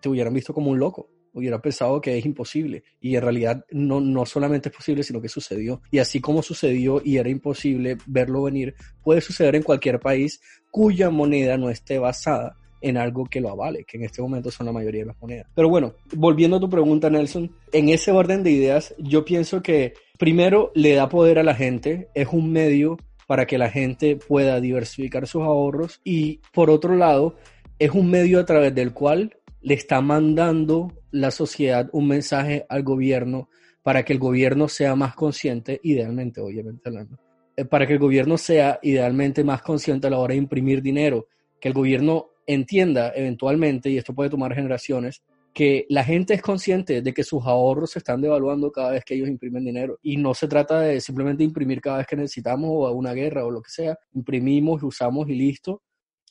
Te 0.00 0.08
hubieran 0.08 0.32
visto 0.32 0.54
como 0.54 0.70
un 0.70 0.78
loco 0.78 1.11
hubiera 1.32 1.60
pensado 1.60 2.00
que 2.00 2.16
es 2.18 2.24
imposible 2.24 2.84
y 3.00 3.16
en 3.16 3.22
realidad 3.22 3.64
no, 3.70 4.00
no 4.00 4.26
solamente 4.26 4.68
es 4.68 4.74
posible, 4.74 5.02
sino 5.02 5.20
que 5.20 5.28
sucedió. 5.28 5.80
Y 5.90 5.98
así 5.98 6.20
como 6.20 6.42
sucedió 6.42 7.00
y 7.04 7.16
era 7.16 7.28
imposible 7.28 7.98
verlo 8.06 8.42
venir, 8.42 8.74
puede 9.02 9.20
suceder 9.20 9.56
en 9.56 9.62
cualquier 9.62 10.00
país 10.00 10.40
cuya 10.70 11.10
moneda 11.10 11.56
no 11.56 11.70
esté 11.70 11.98
basada 11.98 12.56
en 12.82 12.96
algo 12.96 13.24
que 13.26 13.40
lo 13.40 13.50
avale, 13.50 13.84
que 13.84 13.96
en 13.96 14.04
este 14.04 14.20
momento 14.20 14.50
son 14.50 14.66
la 14.66 14.72
mayoría 14.72 15.02
de 15.02 15.06
las 15.06 15.20
monedas. 15.20 15.46
Pero 15.54 15.68
bueno, 15.68 15.94
volviendo 16.14 16.56
a 16.56 16.60
tu 16.60 16.68
pregunta, 16.68 17.08
Nelson, 17.08 17.50
en 17.72 17.88
ese 17.88 18.10
orden 18.10 18.42
de 18.42 18.50
ideas, 18.50 18.94
yo 18.98 19.24
pienso 19.24 19.62
que 19.62 19.94
primero 20.18 20.72
le 20.74 20.94
da 20.94 21.08
poder 21.08 21.38
a 21.38 21.44
la 21.44 21.54
gente, 21.54 22.08
es 22.14 22.28
un 22.32 22.52
medio 22.52 22.98
para 23.26 23.46
que 23.46 23.56
la 23.56 23.70
gente 23.70 24.16
pueda 24.16 24.60
diversificar 24.60 25.26
sus 25.26 25.42
ahorros 25.42 26.00
y 26.04 26.40
por 26.52 26.70
otro 26.70 26.96
lado, 26.96 27.36
es 27.78 27.92
un 27.92 28.10
medio 28.10 28.40
a 28.40 28.44
través 28.44 28.74
del 28.74 28.92
cual 28.92 29.36
le 29.60 29.74
está 29.74 30.00
mandando 30.00 30.92
la 31.12 31.30
sociedad 31.30 31.88
un 31.92 32.08
mensaje 32.08 32.66
al 32.68 32.82
gobierno 32.82 33.48
para 33.82 34.04
que 34.04 34.12
el 34.12 34.18
gobierno 34.18 34.68
sea 34.68 34.96
más 34.96 35.14
consciente, 35.14 35.80
idealmente, 35.82 36.40
obviamente 36.40 36.88
hablando, 36.88 37.18
eh, 37.56 37.64
para 37.64 37.86
que 37.86 37.94
el 37.94 37.98
gobierno 37.98 38.38
sea 38.38 38.78
idealmente 38.82 39.44
más 39.44 39.62
consciente 39.62 40.06
a 40.06 40.10
la 40.10 40.18
hora 40.18 40.32
de 40.32 40.38
imprimir 40.38 40.82
dinero, 40.82 41.26
que 41.60 41.68
el 41.68 41.74
gobierno 41.74 42.28
entienda 42.46 43.12
eventualmente, 43.14 43.90
y 43.90 43.98
esto 43.98 44.14
puede 44.14 44.30
tomar 44.30 44.54
generaciones, 44.54 45.22
que 45.52 45.86
la 45.90 46.02
gente 46.02 46.34
es 46.34 46.42
consciente 46.42 47.02
de 47.02 47.12
que 47.12 47.24
sus 47.24 47.44
ahorros 47.44 47.90
se 47.90 47.98
están 47.98 48.20
devaluando 48.20 48.72
cada 48.72 48.92
vez 48.92 49.04
que 49.04 49.14
ellos 49.14 49.28
imprimen 49.28 49.64
dinero. 49.64 49.98
Y 50.02 50.16
no 50.16 50.32
se 50.34 50.48
trata 50.48 50.80
de 50.80 51.00
simplemente 51.00 51.44
imprimir 51.44 51.80
cada 51.80 51.98
vez 51.98 52.06
que 52.06 52.16
necesitamos 52.16 52.70
o 52.72 52.86
a 52.86 52.92
una 52.92 53.12
guerra 53.12 53.44
o 53.44 53.50
lo 53.50 53.60
que 53.60 53.70
sea. 53.70 53.98
Imprimimos, 54.14 54.82
usamos 54.82 55.28
y 55.28 55.34
listo. 55.34 55.82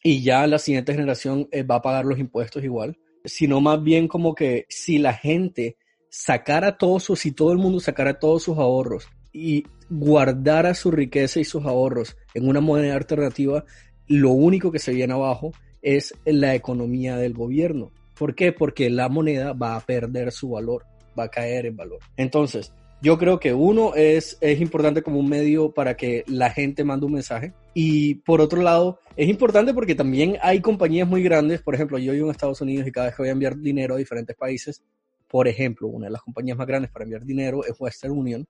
Y 0.03 0.23
ya 0.23 0.47
la 0.47 0.57
siguiente 0.57 0.93
generación 0.93 1.47
eh, 1.51 1.61
va 1.61 1.75
a 1.75 1.82
pagar 1.82 2.05
los 2.05 2.17
impuestos 2.17 2.63
igual. 2.63 2.97
Sino 3.26 3.61
más 3.61 3.82
bien 3.84 4.07
como 4.07 4.34
que 4.36 4.65
si 4.69 4.97
la 4.97 5.13
gente 5.13 5.78
sacara 6.09 6.78
todos 6.78 7.03
sus, 7.03 7.19
si 7.19 7.32
todo 7.32 7.51
el 7.51 7.57
mundo 7.57 7.80
sacara 7.80 8.19
todos 8.19 8.43
sus 8.43 8.57
ahorros 8.57 9.07
y 9.32 9.63
guardara 9.89 10.74
su 10.74 10.91
riqueza 10.91 11.39
y 11.39 11.45
sus 11.45 11.65
ahorros 11.65 12.17
en 12.34 12.47
una 12.47 12.61
moneda 12.61 12.95
alternativa, 12.95 13.65
lo 14.07 14.32
único 14.32 14.72
que 14.72 14.80
se 14.80 14.93
viene 14.93 15.13
abajo 15.13 15.51
es 15.82 16.13
la 16.26 16.55
economía 16.55 17.17
del 17.17 17.34
gobierno. 17.34 17.91
¿Por 18.17 18.36
qué? 18.36 18.51
Porque 18.51 18.89
la 18.89 19.09
moneda 19.09 19.53
va 19.53 19.76
a 19.76 19.80
perder 19.80 20.32
su 20.32 20.49
valor, 20.49 20.86
va 21.17 21.26
a 21.26 21.32
caer 21.32 21.65
en 21.65 21.76
valor. 21.76 21.99
Entonces, 22.17 22.74
yo 23.02 23.18
creo 23.18 23.39
que 23.39 23.54
uno 23.54 23.95
es, 23.95 24.38
es 24.41 24.62
importante 24.62 25.02
como 25.02 25.20
un 25.20 25.28
medio 25.28 25.74
para 25.74 25.97
que 25.97 26.24
la 26.28 26.52
gente 26.52 26.84
mande 26.84 27.08
un 27.08 27.14
mensaje. 27.14 27.54
Y 27.74 28.16
por 28.16 28.41
otro 28.41 28.62
lado, 28.62 28.99
es 29.18 29.28
importante 29.28 29.74
porque 29.74 29.95
también 29.95 30.38
hay 30.41 30.62
compañías 30.62 31.08
muy 31.08 31.24
grandes. 31.24 31.64
Por 31.64 31.74
ejemplo, 31.74 31.97
yo 31.97 32.14
vivo 32.14 32.28
en 32.28 32.32
Estados 32.32 32.62
Unidos 32.62 32.88
y 32.88 32.91
cada 32.91 33.08
vez 33.08 33.16
que 33.16 33.24
voy 33.24 33.30
a 33.30 33.32
enviar 33.34 33.58
dinero 33.58 33.95
a 33.95 33.97
diferentes 33.97 34.36
países, 34.36 34.84
por 35.28 35.47
ejemplo, 35.47 35.88
una 35.88 36.06
de 36.06 36.12
las 36.12 36.22
compañías 36.22 36.58
más 36.58 36.68
grandes 36.68 36.91
para 36.91 37.04
enviar 37.04 37.26
dinero 37.26 37.66
es 37.66 37.74
Western 37.80 38.14
Union. 38.14 38.47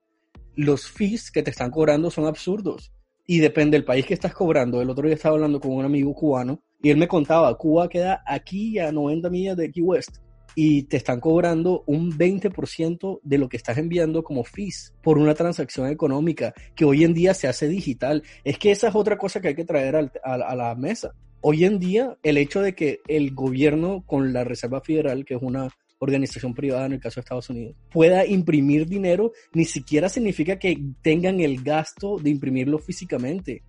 Los 0.54 0.86
fees 0.86 1.30
que 1.30 1.42
te 1.42 1.50
están 1.50 1.70
cobrando 1.70 2.10
son 2.10 2.26
absurdos 2.26 2.92
y 3.26 3.38
depende 3.38 3.78
del 3.78 3.86
país 3.86 4.04
que 4.04 4.14
estás 4.14 4.34
cobrando. 4.34 4.82
El 4.82 4.90
otro 4.90 5.06
día 5.06 5.14
estaba 5.14 5.36
hablando 5.36 5.60
con 5.60 5.72
un 5.72 5.84
amigo 5.86 6.12
cubano 6.12 6.60
y 6.82 6.90
él 6.90 6.98
me 6.98 7.08
contaba, 7.08 7.56
Cuba 7.56 7.88
queda 7.88 8.22
aquí 8.26 8.78
a 8.78 8.92
90 8.92 9.30
millas 9.30 9.56
de 9.56 9.70
Key 9.70 9.82
West 9.82 10.18
y 10.54 10.84
te 10.84 10.96
están 10.96 11.20
cobrando 11.20 11.82
un 11.86 12.12
20% 12.12 13.20
de 13.22 13.38
lo 13.38 13.48
que 13.48 13.56
estás 13.56 13.78
enviando 13.78 14.22
como 14.22 14.44
fees 14.44 14.94
por 15.02 15.18
una 15.18 15.34
transacción 15.34 15.88
económica 15.88 16.54
que 16.74 16.84
hoy 16.84 17.04
en 17.04 17.14
día 17.14 17.34
se 17.34 17.48
hace 17.48 17.68
digital. 17.68 18.22
Es 18.44 18.58
que 18.58 18.70
esa 18.70 18.88
es 18.88 18.94
otra 18.94 19.16
cosa 19.18 19.40
que 19.40 19.48
hay 19.48 19.54
que 19.54 19.64
traer 19.64 19.96
a, 19.96 20.10
a 20.24 20.54
la 20.56 20.74
mesa. 20.74 21.14
Hoy 21.40 21.64
en 21.64 21.78
día, 21.78 22.16
el 22.22 22.36
hecho 22.36 22.60
de 22.60 22.74
que 22.74 23.00
el 23.08 23.34
gobierno 23.34 24.04
con 24.06 24.32
la 24.32 24.44
Reserva 24.44 24.80
Federal, 24.80 25.24
que 25.24 25.34
es 25.34 25.42
una 25.42 25.68
organización 25.98 26.54
privada 26.54 26.86
en 26.86 26.92
el 26.92 27.00
caso 27.00 27.16
de 27.16 27.22
Estados 27.22 27.50
Unidos, 27.50 27.76
pueda 27.90 28.26
imprimir 28.26 28.86
dinero, 28.86 29.32
ni 29.52 29.64
siquiera 29.64 30.08
significa 30.08 30.58
que 30.58 30.80
tengan 31.00 31.40
el 31.40 31.62
gasto 31.62 32.18
de 32.18 32.30
imprimirlo 32.30 32.78
físicamente. 32.78 33.62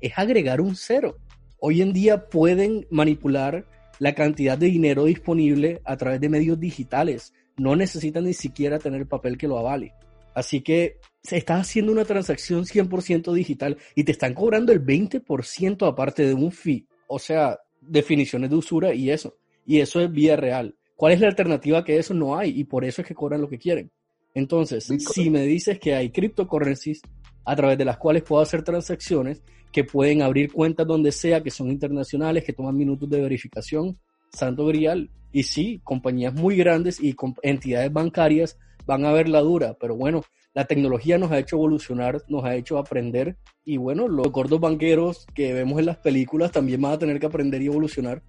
Es 0.00 0.12
agregar 0.16 0.60
un 0.60 0.76
cero. 0.76 1.18
Hoy 1.58 1.82
en 1.82 1.92
día 1.92 2.28
pueden 2.28 2.86
manipular 2.90 3.66
la 4.00 4.14
cantidad 4.14 4.58
de 4.58 4.66
dinero 4.66 5.04
disponible 5.04 5.80
a 5.84 5.96
través 5.96 6.20
de 6.20 6.28
medios 6.28 6.58
digitales. 6.58 7.32
No 7.56 7.76
necesitan 7.76 8.24
ni 8.24 8.32
siquiera 8.32 8.78
tener 8.78 9.06
papel 9.06 9.38
que 9.38 9.46
lo 9.46 9.58
avale. 9.58 9.92
Así 10.34 10.62
que 10.62 10.96
se 11.22 11.36
está 11.36 11.56
haciendo 11.56 11.92
una 11.92 12.06
transacción 12.06 12.64
100% 12.64 13.32
digital 13.34 13.76
y 13.94 14.04
te 14.04 14.12
están 14.12 14.32
cobrando 14.32 14.72
el 14.72 14.84
20% 14.84 15.86
aparte 15.86 16.26
de 16.26 16.32
un 16.32 16.50
fee. 16.50 16.86
O 17.08 17.18
sea, 17.18 17.58
definiciones 17.80 18.48
de 18.48 18.56
usura 18.56 18.94
y 18.94 19.10
eso. 19.10 19.36
Y 19.66 19.80
eso 19.80 20.00
es 20.00 20.10
vía 20.10 20.34
real. 20.34 20.74
¿Cuál 20.96 21.12
es 21.12 21.20
la 21.20 21.28
alternativa 21.28 21.84
que 21.84 21.98
eso 21.98 22.14
no 22.14 22.38
hay? 22.38 22.58
Y 22.58 22.64
por 22.64 22.84
eso 22.86 23.02
es 23.02 23.08
que 23.08 23.14
cobran 23.14 23.42
lo 23.42 23.48
que 23.50 23.58
quieren. 23.58 23.90
Entonces, 24.32 24.84
si 24.84 25.28
me 25.28 25.42
dices 25.42 25.78
que 25.78 25.94
hay 25.94 26.10
cryptocurrencies 26.10 27.02
a 27.44 27.56
través 27.56 27.76
de 27.76 27.84
las 27.84 27.98
cuales 27.98 28.22
puedo 28.22 28.40
hacer 28.40 28.62
transacciones, 28.62 29.42
que 29.72 29.84
pueden 29.84 30.22
abrir 30.22 30.52
cuentas 30.52 30.86
donde 30.86 31.12
sea, 31.12 31.42
que 31.42 31.50
son 31.50 31.70
internacionales, 31.70 32.44
que 32.44 32.52
toman 32.52 32.76
minutos 32.76 33.08
de 33.08 33.20
verificación, 33.20 33.98
santo 34.32 34.66
grial. 34.66 35.10
Y 35.32 35.44
sí, 35.44 35.80
compañías 35.84 36.34
muy 36.34 36.56
grandes 36.56 37.00
y 37.00 37.14
entidades 37.42 37.92
bancarias 37.92 38.58
van 38.86 39.04
a 39.04 39.12
ver 39.12 39.28
la 39.28 39.40
dura, 39.40 39.76
pero 39.78 39.94
bueno, 39.94 40.22
la 40.52 40.64
tecnología 40.64 41.16
nos 41.16 41.30
ha 41.30 41.38
hecho 41.38 41.56
evolucionar, 41.56 42.22
nos 42.28 42.44
ha 42.44 42.56
hecho 42.56 42.78
aprender 42.78 43.36
y 43.64 43.76
bueno, 43.76 44.08
los 44.08 44.32
gordos 44.32 44.58
banqueros 44.58 45.26
que 45.32 45.52
vemos 45.52 45.78
en 45.78 45.86
las 45.86 45.98
películas 45.98 46.50
también 46.50 46.82
van 46.82 46.92
a 46.92 46.98
tener 46.98 47.20
que 47.20 47.26
aprender 47.26 47.62
y 47.62 47.66
evolucionar 47.66 48.22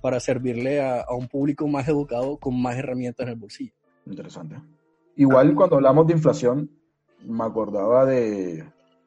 para 0.00 0.18
servirle 0.20 0.80
a, 0.80 1.04
un 1.10 1.28
público 1.28 1.68
más 1.68 1.86
educado 1.88 2.38
con 2.38 2.60
más 2.60 2.76
herramientas 2.76 3.26
en 3.26 3.32
el 3.34 3.38
bolsillo. 3.38 3.72
Interesante. 4.06 4.56
Igual 5.16 5.54
cuando 5.54 5.76
hablamos 5.76 6.06
de 6.06 6.14
inflación, 6.14 6.70
me 7.22 7.44
acordaba 7.44 8.06
de, 8.06 8.64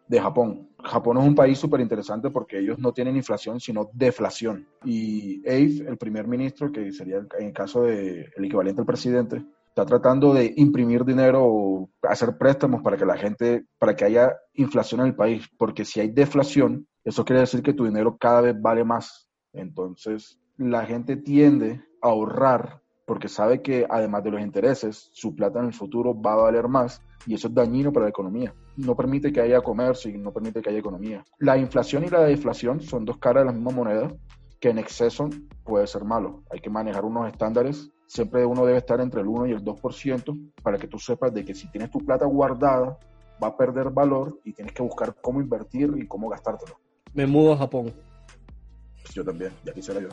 de 0.07 0.21
Japón. 0.21 0.68
Japón 0.83 1.17
es 1.17 1.23
un 1.25 1.35
país 1.35 1.57
súper 1.57 1.81
interesante 1.81 2.29
porque 2.29 2.59
ellos 2.59 2.79
no 2.79 2.93
tienen 2.93 3.15
inflación, 3.15 3.59
sino 3.59 3.89
deflación. 3.93 4.67
Y 4.83 5.41
Abe, 5.47 5.89
el 5.89 5.97
primer 5.97 6.27
ministro, 6.27 6.71
que 6.71 6.91
sería 6.91 7.17
en 7.37 7.47
el 7.47 7.53
caso 7.53 7.83
del 7.83 8.31
el 8.35 8.45
equivalente 8.45 8.81
al 8.81 8.87
presidente, 8.87 9.45
está 9.67 9.85
tratando 9.85 10.33
de 10.33 10.53
imprimir 10.57 11.05
dinero 11.05 11.45
o 11.45 11.89
hacer 12.03 12.37
préstamos 12.37 12.81
para 12.81 12.97
que 12.97 13.05
la 13.05 13.17
gente, 13.17 13.65
para 13.77 13.95
que 13.95 14.05
haya 14.05 14.35
inflación 14.53 15.01
en 15.01 15.07
el 15.07 15.15
país. 15.15 15.47
Porque 15.57 15.85
si 15.85 15.99
hay 15.99 16.09
deflación, 16.09 16.87
eso 17.03 17.23
quiere 17.25 17.41
decir 17.41 17.61
que 17.61 17.73
tu 17.73 17.85
dinero 17.85 18.17
cada 18.17 18.41
vez 18.41 18.55
vale 18.59 18.83
más. 18.83 19.29
Entonces, 19.53 20.39
la 20.57 20.85
gente 20.85 21.15
tiende 21.15 21.81
a 22.01 22.09
ahorrar 22.09 22.81
porque 23.09 23.27
sabe 23.27 23.63
que 23.63 23.87
además 23.89 24.23
de 24.23 24.29
los 24.29 24.39
intereses, 24.39 25.09
su 25.13 25.35
plata 25.35 25.57
en 25.57 25.65
el 25.65 25.73
futuro 25.73 26.13
va 26.13 26.33
a 26.33 26.43
valer 26.43 26.67
más 26.67 27.01
y 27.25 27.33
eso 27.33 27.47
es 27.47 27.55
dañino 27.55 27.91
para 27.91 28.05
la 28.05 28.11
economía. 28.11 28.53
No 28.77 28.95
permite 28.95 29.33
que 29.33 29.41
haya 29.41 29.61
comercio 29.61 30.11
y 30.11 30.19
no 30.19 30.31
permite 30.31 30.61
que 30.61 30.69
haya 30.69 30.77
economía. 30.77 31.25
La 31.39 31.57
inflación 31.57 32.03
y 32.03 32.09
la 32.09 32.21
deflación 32.21 32.81
son 32.81 33.05
dos 33.05 33.17
caras 33.17 33.41
de 33.41 33.45
la 33.47 33.51
misma 33.51 33.71
moneda 33.71 34.13
que 34.59 34.69
en 34.69 34.77
exceso 34.77 35.27
puede 35.63 35.87
ser 35.87 36.03
malo. 36.03 36.43
Hay 36.51 36.59
que 36.59 36.69
manejar 36.69 37.03
unos 37.03 37.27
estándares. 37.27 37.89
Siempre 38.05 38.45
uno 38.45 38.63
debe 38.63 38.77
estar 38.77 39.01
entre 39.01 39.21
el 39.21 39.27
1 39.27 39.47
y 39.47 39.51
el 39.53 39.63
2% 39.63 40.53
para 40.61 40.77
que 40.77 40.87
tú 40.87 40.99
sepas 40.99 41.33
de 41.33 41.43
que 41.43 41.55
si 41.55 41.67
tienes 41.71 41.89
tu 41.89 41.97
plata 41.97 42.27
guardada 42.27 42.99
va 43.43 43.47
a 43.47 43.57
perder 43.57 43.89
valor 43.89 44.39
y 44.45 44.53
tienes 44.53 44.71
que 44.71 44.83
buscar 44.83 45.15
cómo 45.19 45.41
invertir 45.41 45.95
y 45.97 46.05
cómo 46.05 46.29
gastártelo. 46.29 46.77
Me 47.15 47.25
mudo 47.25 47.53
a 47.53 47.57
Japón. 47.57 47.91
Yo 49.15 49.25
también, 49.25 49.51
ya 49.65 49.73
quisiera 49.73 49.99
yo. 49.99 50.09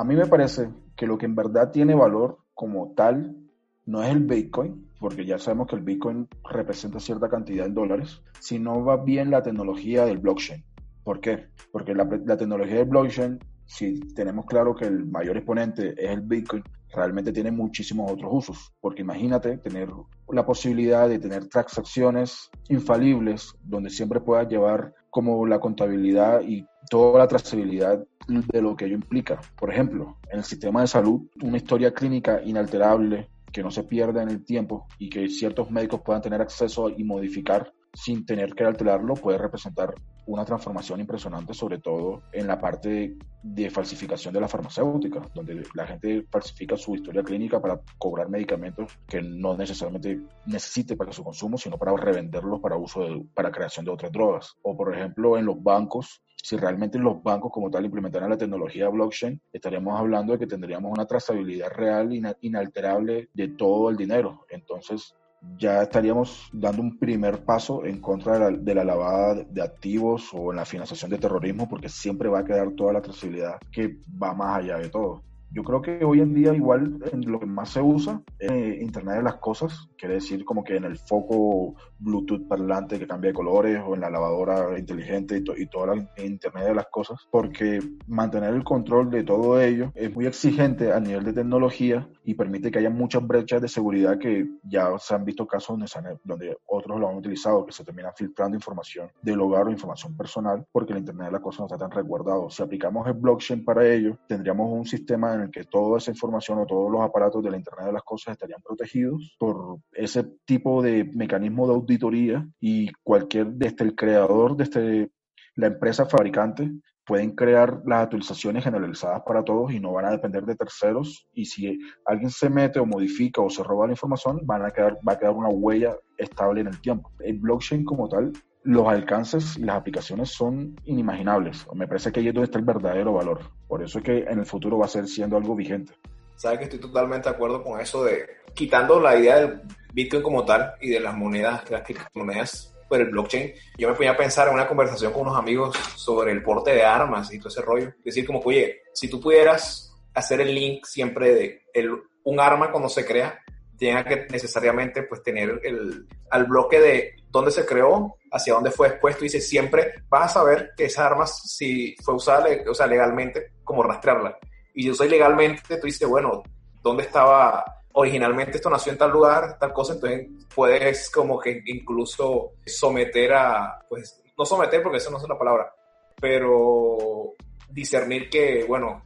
A 0.00 0.04
mí 0.04 0.16
me 0.16 0.26
parece 0.26 0.70
que 0.96 1.06
lo 1.06 1.18
que 1.18 1.26
en 1.26 1.34
verdad 1.34 1.70
tiene 1.72 1.94
valor 1.94 2.38
como 2.54 2.94
tal 2.96 3.36
no 3.84 4.02
es 4.02 4.08
el 4.08 4.20
Bitcoin, 4.20 4.88
porque 4.98 5.26
ya 5.26 5.38
sabemos 5.38 5.66
que 5.66 5.76
el 5.76 5.82
Bitcoin 5.82 6.26
representa 6.50 6.98
cierta 6.98 7.28
cantidad 7.28 7.66
en 7.66 7.74
dólares, 7.74 8.22
sino 8.38 8.82
va 8.82 8.96
bien 8.96 9.30
la 9.30 9.42
tecnología 9.42 10.06
del 10.06 10.16
blockchain. 10.16 10.64
¿Por 11.04 11.20
qué? 11.20 11.48
Porque 11.70 11.94
la, 11.94 12.08
tecnología 12.08 12.76
del 12.76 12.88
blockchain, 12.88 13.40
si 13.66 14.00
tenemos 14.14 14.46
claro 14.46 14.74
que 14.74 14.86
el 14.86 15.04
mayor 15.04 15.36
exponente 15.36 15.92
es 16.02 16.10
el 16.12 16.22
Bitcoin, 16.22 16.64
realmente 16.94 17.30
tiene 17.30 17.50
muchísimos 17.50 18.10
otros 18.10 18.30
usos. 18.32 18.72
Porque 18.80 19.02
imagínate 19.02 19.58
tener 19.58 19.90
la 20.30 20.46
posibilidad 20.46 21.10
de 21.10 21.18
tener 21.18 21.46
transacciones 21.48 22.48
infalibles 22.70 23.54
donde 23.62 23.90
siempre 23.90 24.18
puedas 24.18 24.48
llevar 24.48 24.94
como 25.10 25.44
la 25.44 25.60
contabilidad 25.60 26.40
y 26.40 26.64
toda 26.88 27.18
la 27.18 27.28
trazabilidad 27.28 28.04
de 28.26 28.62
lo 28.62 28.76
que 28.76 28.86
ello 28.86 28.94
implica. 28.94 29.40
Por 29.58 29.72
ejemplo, 29.72 30.16
en 30.30 30.38
el 30.38 30.44
sistema 30.44 30.80
de 30.80 30.86
salud, 30.86 31.28
una 31.42 31.56
historia 31.56 31.92
clínica 31.92 32.40
inalterable 32.42 33.28
que 33.52 33.62
no 33.62 33.70
se 33.70 33.84
pierda 33.84 34.22
en 34.22 34.28
el 34.28 34.44
tiempo 34.44 34.86
y 34.98 35.10
que 35.10 35.28
ciertos 35.28 35.70
médicos 35.70 36.02
puedan 36.04 36.22
tener 36.22 36.40
acceso 36.40 36.88
y 36.88 37.02
modificar 37.04 37.72
sin 37.92 38.24
tener 38.24 38.54
que 38.54 38.64
alterarlo 38.64 39.14
puede 39.14 39.38
representar 39.38 39.94
una 40.26 40.44
transformación 40.44 41.00
impresionante, 41.00 41.54
sobre 41.54 41.78
todo 41.78 42.22
en 42.32 42.46
la 42.46 42.60
parte 42.60 43.16
de 43.42 43.70
falsificación 43.70 44.32
de 44.32 44.40
la 44.40 44.46
farmacéutica, 44.46 45.22
donde 45.34 45.64
la 45.74 45.86
gente 45.86 46.24
falsifica 46.30 46.76
su 46.76 46.94
historia 46.94 47.24
clínica 47.24 47.60
para 47.60 47.80
cobrar 47.98 48.28
medicamentos 48.28 48.96
que 49.08 49.20
no 49.22 49.56
necesariamente 49.56 50.20
necesite 50.46 50.96
para 50.96 51.12
su 51.12 51.24
consumo, 51.24 51.58
sino 51.58 51.78
para 51.78 51.96
revenderlos 51.96 52.60
para 52.60 52.76
uso 52.76 53.00
de, 53.00 53.24
para 53.34 53.50
creación 53.50 53.84
de 53.84 53.90
otras 53.90 54.12
drogas. 54.12 54.54
O 54.62 54.76
por 54.76 54.94
ejemplo, 54.94 55.36
en 55.36 55.46
los 55.46 55.60
bancos, 55.60 56.22
si 56.42 56.56
realmente 56.56 56.98
los 56.98 57.22
bancos 57.22 57.50
como 57.52 57.70
tal 57.70 57.84
implementaran 57.84 58.30
la 58.30 58.38
tecnología 58.38 58.88
blockchain, 58.88 59.40
estaríamos 59.52 59.98
hablando 59.98 60.32
de 60.32 60.38
que 60.38 60.46
tendríamos 60.46 60.92
una 60.92 61.06
trazabilidad 61.06 61.70
real, 61.70 62.12
inalterable 62.40 63.28
de 63.34 63.48
todo 63.48 63.90
el 63.90 63.96
dinero. 63.96 64.46
Entonces, 64.48 65.14
ya 65.58 65.82
estaríamos 65.82 66.50
dando 66.52 66.82
un 66.82 66.98
primer 66.98 67.44
paso 67.44 67.84
en 67.84 68.00
contra 68.00 68.34
de 68.34 68.38
la, 68.40 68.50
de 68.50 68.74
la, 68.74 68.84
lavada 68.84 69.42
de 69.42 69.62
activos 69.62 70.30
o 70.34 70.50
en 70.50 70.56
la 70.56 70.64
financiación 70.64 71.10
de 71.10 71.18
terrorismo, 71.18 71.68
porque 71.68 71.88
siempre 71.88 72.28
va 72.28 72.40
a 72.40 72.44
quedar 72.44 72.72
toda 72.72 72.92
la 72.92 73.02
trazabilidad 73.02 73.58
que 73.72 73.96
va 74.22 74.34
más 74.34 74.58
allá 74.58 74.78
de 74.78 74.90
todo. 74.90 75.22
Yo 75.52 75.64
creo 75.64 75.82
que 75.82 76.04
hoy 76.04 76.20
en 76.20 76.32
día 76.32 76.54
igual 76.54 76.98
en 77.12 77.30
lo 77.30 77.40
que 77.40 77.46
más 77.46 77.70
se 77.70 77.82
usa 77.82 78.22
es 78.38 78.80
Internet 78.80 79.16
de 79.16 79.22
las 79.22 79.36
Cosas, 79.36 79.88
quiere 79.98 80.14
decir 80.14 80.44
como 80.44 80.62
que 80.62 80.76
en 80.76 80.84
el 80.84 80.96
foco 80.96 81.74
Bluetooth 81.98 82.46
parlante 82.46 82.98
que 82.98 83.06
cambia 83.06 83.30
de 83.30 83.34
colores 83.34 83.82
o 83.84 83.94
en 83.94 84.00
la 84.00 84.10
lavadora 84.10 84.78
inteligente 84.78 85.38
y, 85.38 85.62
y 85.62 85.66
toda 85.66 85.94
la 85.94 86.08
Internet 86.22 86.66
de 86.66 86.74
las 86.74 86.86
Cosas, 86.86 87.26
porque 87.30 87.80
mantener 88.06 88.54
el 88.54 88.62
control 88.62 89.10
de 89.10 89.24
todo 89.24 89.60
ello 89.60 89.92
es 89.94 90.14
muy 90.14 90.26
exigente 90.26 90.92
a 90.92 91.00
nivel 91.00 91.24
de 91.24 91.32
tecnología 91.32 92.08
y 92.24 92.34
permite 92.34 92.70
que 92.70 92.78
haya 92.78 92.90
muchas 92.90 93.26
brechas 93.26 93.60
de 93.60 93.68
seguridad 93.68 94.18
que 94.18 94.48
ya 94.62 94.96
se 94.98 95.14
han 95.14 95.24
visto 95.24 95.46
casos 95.46 95.78
donde, 95.78 95.86
han, 95.94 96.18
donde 96.24 96.56
otros 96.66 96.98
lo 97.00 97.08
han 97.08 97.16
utilizado, 97.16 97.66
que 97.66 97.72
se 97.72 97.84
termina 97.84 98.12
filtrando 98.12 98.56
información 98.56 99.10
del 99.20 99.40
hogar 99.40 99.66
o 99.66 99.70
información 99.70 100.16
personal 100.16 100.64
porque 100.70 100.92
el 100.92 101.00
Internet 101.00 101.26
de 101.26 101.32
las 101.32 101.42
Cosas 101.42 101.60
no 101.60 101.66
está 101.66 101.78
tan 101.78 101.90
resguardado. 101.90 102.50
Si 102.50 102.62
aplicamos 102.62 103.06
el 103.08 103.14
blockchain 103.14 103.64
para 103.64 103.86
ello, 103.86 104.16
tendríamos 104.28 104.70
un 104.70 104.84
sistema 104.84 105.39
en 105.40 105.46
el 105.46 105.50
que 105.50 105.64
toda 105.64 105.98
esa 105.98 106.10
información 106.10 106.58
o 106.58 106.66
todos 106.66 106.90
los 106.90 107.00
aparatos 107.02 107.42
de 107.42 107.50
la 107.50 107.56
Internet 107.56 107.86
de 107.86 107.92
las 107.92 108.02
Cosas 108.02 108.32
estarían 108.32 108.62
protegidos 108.62 109.36
por 109.38 109.78
ese 109.92 110.24
tipo 110.44 110.82
de 110.82 111.04
mecanismo 111.04 111.66
de 111.66 111.74
auditoría 111.74 112.48
y 112.60 112.90
cualquier, 113.02 113.48
desde 113.52 113.84
el 113.84 113.94
creador, 113.94 114.56
desde 114.56 115.10
la 115.56 115.66
empresa 115.66 116.06
fabricante, 116.06 116.70
pueden 117.04 117.34
crear 117.34 117.82
las 117.86 118.04
actualizaciones 118.04 118.62
generalizadas 118.62 119.22
para 119.26 119.42
todos 119.42 119.72
y 119.72 119.80
no 119.80 119.92
van 119.92 120.04
a 120.04 120.12
depender 120.12 120.44
de 120.44 120.54
terceros. 120.54 121.26
Y 121.32 121.46
si 121.46 121.78
alguien 122.04 122.30
se 122.30 122.48
mete 122.48 122.78
o 122.78 122.86
modifica 122.86 123.42
o 123.42 123.50
se 123.50 123.64
roba 123.64 123.86
la 123.86 123.94
información, 123.94 124.40
van 124.44 124.64
a 124.64 124.70
quedar, 124.70 124.96
va 125.06 125.14
a 125.14 125.18
quedar 125.18 125.32
una 125.32 125.48
huella 125.48 125.96
estable 126.16 126.60
en 126.60 126.68
el 126.68 126.80
tiempo. 126.80 127.10
El 127.18 127.38
blockchain 127.40 127.84
como 127.84 128.08
tal, 128.08 128.32
los 128.62 128.86
alcances 128.88 129.56
y 129.56 129.62
las 129.62 129.76
aplicaciones 129.76 130.30
son 130.30 130.76
inimaginables. 130.84 131.66
Me 131.74 131.86
parece 131.86 132.12
que 132.12 132.20
ahí 132.20 132.28
es 132.28 132.34
donde 132.34 132.46
está 132.46 132.58
el 132.58 132.64
verdadero 132.64 133.12
valor. 133.12 133.40
Por 133.66 133.82
eso 133.82 133.98
es 133.98 134.04
que 134.04 134.18
en 134.18 134.38
el 134.38 134.46
futuro 134.46 134.78
va 134.78 134.86
a 134.86 134.88
ser 134.88 135.06
siendo 135.06 135.36
algo 135.36 135.54
vigente. 135.54 135.94
Sabes 136.36 136.58
que 136.58 136.64
estoy 136.64 136.80
totalmente 136.80 137.28
de 137.28 137.34
acuerdo 137.34 137.62
con 137.62 137.80
eso 137.80 138.04
de 138.04 138.26
quitando 138.54 139.00
la 139.00 139.16
idea 139.16 139.36
del 139.36 139.62
Bitcoin 139.92 140.22
como 140.22 140.44
tal 140.44 140.74
y 140.80 140.90
de 140.90 141.00
las 141.00 141.16
monedas, 141.16 141.70
las 141.70 141.82
criptomonedas 141.82 142.74
por 142.88 143.00
el 143.00 143.10
blockchain, 143.10 143.52
yo 143.78 143.88
me 143.88 143.94
ponía 143.94 144.10
a 144.12 144.16
pensar 144.16 144.48
en 144.48 144.54
una 144.54 144.66
conversación 144.66 145.12
con 145.12 145.22
unos 145.22 145.38
amigos 145.38 145.76
sobre 145.94 146.32
el 146.32 146.42
porte 146.42 146.72
de 146.72 146.84
armas 146.84 147.32
y 147.32 147.38
todo 147.38 147.48
ese 147.48 147.62
rollo. 147.62 147.94
Decir 148.04 148.26
como, 148.26 148.40
oye, 148.40 148.82
si 148.92 149.08
tú 149.08 149.20
pudieras 149.20 149.96
hacer 150.12 150.40
el 150.40 150.52
link 150.52 150.84
siempre 150.84 151.32
de 151.32 151.62
el, 151.72 151.96
un 152.24 152.40
arma 152.40 152.72
cuando 152.72 152.88
se 152.88 153.06
crea, 153.06 153.38
tenga 153.78 154.04
que 154.04 154.26
necesariamente 154.30 155.04
pues 155.04 155.22
tener 155.22 155.60
el, 155.62 156.06
al 156.30 156.44
bloque 156.46 156.80
de 156.80 157.14
dónde 157.30 157.50
se 157.50 157.64
creó, 157.64 158.16
hacia 158.32 158.54
dónde 158.54 158.70
fue 158.70 158.88
expuesto, 158.88 159.24
y 159.24 159.28
dice, 159.28 159.40
siempre 159.40 159.94
vas 160.08 160.30
a 160.30 160.40
saber 160.40 160.72
que 160.76 160.86
esa 160.86 161.06
arma, 161.06 161.26
si 161.26 161.94
fue 162.02 162.14
usada 162.14 162.46
o 162.68 162.74
sea, 162.74 162.86
legalmente, 162.86 163.52
como 163.64 163.82
rastrearla. 163.82 164.36
Y 164.74 164.82
si 164.84 164.94
soy 164.94 165.08
legalmente, 165.08 165.76
tú 165.76 165.86
dices, 165.86 166.08
bueno, 166.08 166.42
¿dónde 166.82 167.04
estaba 167.04 167.64
originalmente 167.92 168.56
esto 168.56 168.70
nació 168.70 168.92
en 168.92 168.98
tal 168.98 169.10
lugar, 169.10 169.58
tal 169.58 169.72
cosa, 169.72 169.94
entonces 169.94 170.28
puedes 170.54 171.10
como 171.10 171.38
que 171.38 171.62
incluso 171.66 172.52
someter 172.64 173.32
a, 173.34 173.80
pues, 173.88 174.22
no 174.38 174.44
someter 174.44 174.82
porque 174.82 174.98
eso 174.98 175.10
no 175.10 175.18
es 175.18 175.28
la 175.28 175.38
palabra, 175.38 175.72
pero 176.20 177.34
discernir 177.68 178.28
que, 178.30 178.64
bueno, 178.64 179.02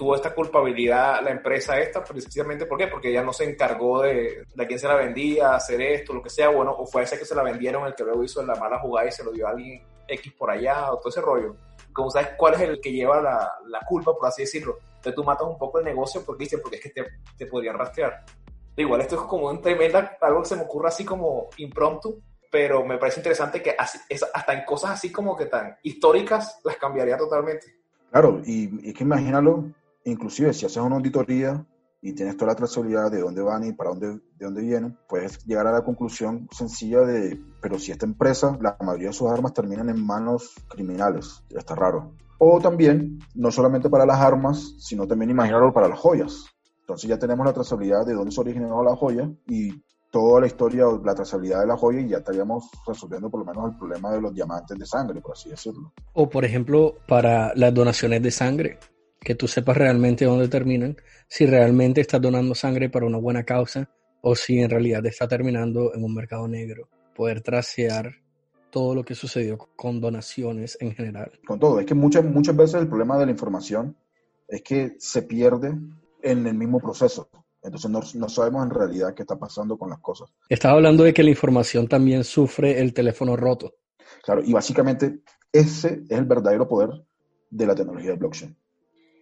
tuvo 0.00 0.14
esta 0.14 0.34
culpabilidad 0.34 1.22
la 1.22 1.30
empresa 1.30 1.78
esta, 1.78 2.02
precisamente 2.02 2.64
¿por 2.64 2.78
qué? 2.78 2.86
Porque 2.86 3.10
ella 3.10 3.22
no 3.22 3.34
se 3.34 3.44
encargó 3.44 4.00
de, 4.00 4.46
de 4.54 4.64
a 4.64 4.66
quién 4.66 4.78
se 4.78 4.88
la 4.88 4.94
vendía, 4.94 5.54
hacer 5.54 5.78
esto, 5.82 6.14
lo 6.14 6.22
que 6.22 6.30
sea, 6.30 6.48
bueno, 6.48 6.72
o 6.72 6.86
fue 6.86 7.02
ese 7.02 7.18
que 7.18 7.26
se 7.26 7.34
la 7.34 7.42
vendieron 7.42 7.86
el 7.86 7.94
que 7.94 8.04
luego 8.04 8.24
hizo 8.24 8.42
la 8.42 8.54
mala 8.54 8.78
jugada 8.78 9.08
y 9.08 9.12
se 9.12 9.22
lo 9.22 9.30
dio 9.30 9.46
a 9.46 9.50
alguien 9.50 9.82
X 10.08 10.32
por 10.32 10.50
allá, 10.50 10.90
o 10.90 10.96
todo 10.96 11.10
ese 11.10 11.20
rollo. 11.20 11.54
Como 11.92 12.10
sabes 12.10 12.30
cuál 12.38 12.54
es 12.54 12.62
el 12.62 12.80
que 12.80 12.90
lleva 12.90 13.20
la, 13.20 13.52
la 13.66 13.80
culpa, 13.86 14.14
por 14.14 14.26
así 14.26 14.40
decirlo. 14.40 14.78
Entonces 14.86 15.14
tú 15.14 15.22
matas 15.22 15.46
un 15.46 15.58
poco 15.58 15.80
el 15.80 15.84
negocio 15.84 16.22
porque 16.24 16.44
dices, 16.44 16.60
porque 16.62 16.76
es 16.76 16.82
que 16.82 16.88
te, 16.88 17.04
te 17.36 17.44
podrían 17.44 17.76
rastrear. 17.76 18.24
Igual 18.76 19.02
esto 19.02 19.16
es 19.16 19.20
como 19.22 19.50
un 19.50 19.60
tremenda, 19.60 20.16
algo 20.22 20.40
que 20.40 20.48
se 20.48 20.56
me 20.56 20.62
ocurre 20.62 20.88
así 20.88 21.04
como 21.04 21.50
impromptu, 21.58 22.22
pero 22.50 22.86
me 22.86 22.96
parece 22.96 23.20
interesante 23.20 23.62
que 23.62 23.76
así, 23.78 23.98
es, 24.08 24.24
hasta 24.32 24.54
en 24.54 24.64
cosas 24.64 24.92
así 24.92 25.12
como 25.12 25.36
que 25.36 25.44
tan 25.44 25.76
históricas 25.82 26.58
las 26.64 26.78
cambiaría 26.78 27.18
totalmente. 27.18 27.66
Claro, 28.10 28.40
y, 28.46 28.88
y 28.88 28.94
que 28.94 29.04
imagínalo, 29.04 29.66
inclusive 30.04 30.52
si 30.52 30.66
haces 30.66 30.82
una 30.82 30.96
auditoría 30.96 31.66
y 32.02 32.14
tienes 32.14 32.36
toda 32.36 32.52
la 32.52 32.56
trazabilidad 32.56 33.10
de 33.10 33.20
dónde 33.20 33.42
van 33.42 33.64
y 33.64 33.72
para 33.72 33.90
dónde, 33.90 34.08
de 34.08 34.44
dónde 34.44 34.62
vienen, 34.62 34.96
puedes 35.08 35.44
llegar 35.44 35.66
a 35.66 35.72
la 35.72 35.84
conclusión 35.84 36.48
sencilla 36.50 37.00
de, 37.00 37.38
pero 37.60 37.78
si 37.78 37.92
esta 37.92 38.06
empresa, 38.06 38.56
la 38.60 38.76
mayoría 38.80 39.08
de 39.08 39.14
sus 39.14 39.30
armas 39.30 39.52
terminan 39.52 39.90
en 39.90 40.04
manos 40.04 40.54
criminales, 40.68 41.42
está 41.50 41.74
raro. 41.74 42.14
O 42.38 42.58
también, 42.58 43.18
no 43.34 43.50
solamente 43.50 43.90
para 43.90 44.06
las 44.06 44.18
armas, 44.18 44.74
sino 44.78 45.06
también 45.06 45.30
imaginarlo 45.30 45.74
para 45.74 45.88
las 45.88 45.98
joyas. 45.98 46.46
Entonces 46.80 47.08
ya 47.08 47.18
tenemos 47.18 47.44
la 47.44 47.52
trazabilidad 47.52 48.06
de 48.06 48.14
dónde 48.14 48.32
se 48.32 48.40
originó 48.40 48.82
la 48.82 48.96
joya 48.96 49.30
y 49.46 49.70
toda 50.10 50.40
la 50.40 50.46
historia 50.46 50.88
o 50.88 51.04
la 51.04 51.14
trazabilidad 51.14 51.60
de 51.60 51.66
la 51.66 51.76
joya 51.76 52.00
y 52.00 52.08
ya 52.08 52.18
estaríamos 52.18 52.68
resolviendo 52.86 53.30
por 53.30 53.40
lo 53.40 53.46
menos 53.46 53.70
el 53.70 53.78
problema 53.78 54.10
de 54.10 54.20
los 54.20 54.34
diamantes 54.34 54.76
de 54.76 54.86
sangre, 54.86 55.20
por 55.20 55.32
así 55.32 55.50
decirlo. 55.50 55.92
O 56.14 56.28
por 56.28 56.44
ejemplo, 56.44 56.94
para 57.06 57.54
las 57.54 57.72
donaciones 57.72 58.22
de 58.22 58.30
sangre, 58.30 58.78
que 59.20 59.34
tú 59.34 59.46
sepas 59.46 59.76
realmente 59.76 60.24
dónde 60.24 60.48
terminan, 60.48 60.96
si 61.28 61.46
realmente 61.46 62.00
estás 62.00 62.20
donando 62.20 62.54
sangre 62.54 62.88
para 62.88 63.06
una 63.06 63.18
buena 63.18 63.44
causa 63.44 63.88
o 64.22 64.34
si 64.34 64.60
en 64.60 64.70
realidad 64.70 65.04
está 65.06 65.28
terminando 65.28 65.94
en 65.94 66.02
un 66.02 66.14
mercado 66.14 66.48
negro. 66.48 66.88
Poder 67.14 67.42
tracear 67.42 68.14
todo 68.70 68.94
lo 68.94 69.04
que 69.04 69.14
sucedió 69.14 69.58
con 69.76 70.00
donaciones 70.00 70.78
en 70.80 70.94
general. 70.94 71.32
Con 71.46 71.58
todo, 71.58 71.80
es 71.80 71.86
que 71.86 71.94
muchas, 71.94 72.24
muchas 72.24 72.56
veces 72.56 72.80
el 72.80 72.88
problema 72.88 73.18
de 73.18 73.26
la 73.26 73.32
información 73.32 73.96
es 74.48 74.62
que 74.62 74.96
se 74.98 75.22
pierde 75.22 75.76
en 76.22 76.46
el 76.46 76.54
mismo 76.54 76.80
proceso. 76.80 77.28
Entonces 77.62 77.90
no, 77.90 78.00
no, 78.14 78.28
sabemos 78.28 78.64
en 78.64 78.70
realidad 78.70 79.14
qué 79.14 79.22
está 79.22 79.38
pasando 79.38 79.76
con 79.76 79.90
las 79.90 80.00
cosas. 80.00 80.30
Estaba 80.48 80.74
hablando 80.74 81.04
de 81.04 81.12
que 81.12 81.22
la 81.22 81.30
información 81.30 81.88
también 81.88 82.24
sufre 82.24 82.80
el 82.80 82.94
teléfono 82.94 83.36
roto. 83.36 83.74
Claro, 84.22 84.42
y 84.42 84.52
básicamente 84.52 85.20
ese 85.52 86.02
es 86.08 86.18
el 86.18 86.24
verdadero 86.24 86.66
poder 86.66 86.90
de 87.50 87.66
la 87.66 87.74
tecnología 87.74 88.12
de 88.12 88.16
blockchain. 88.16 88.56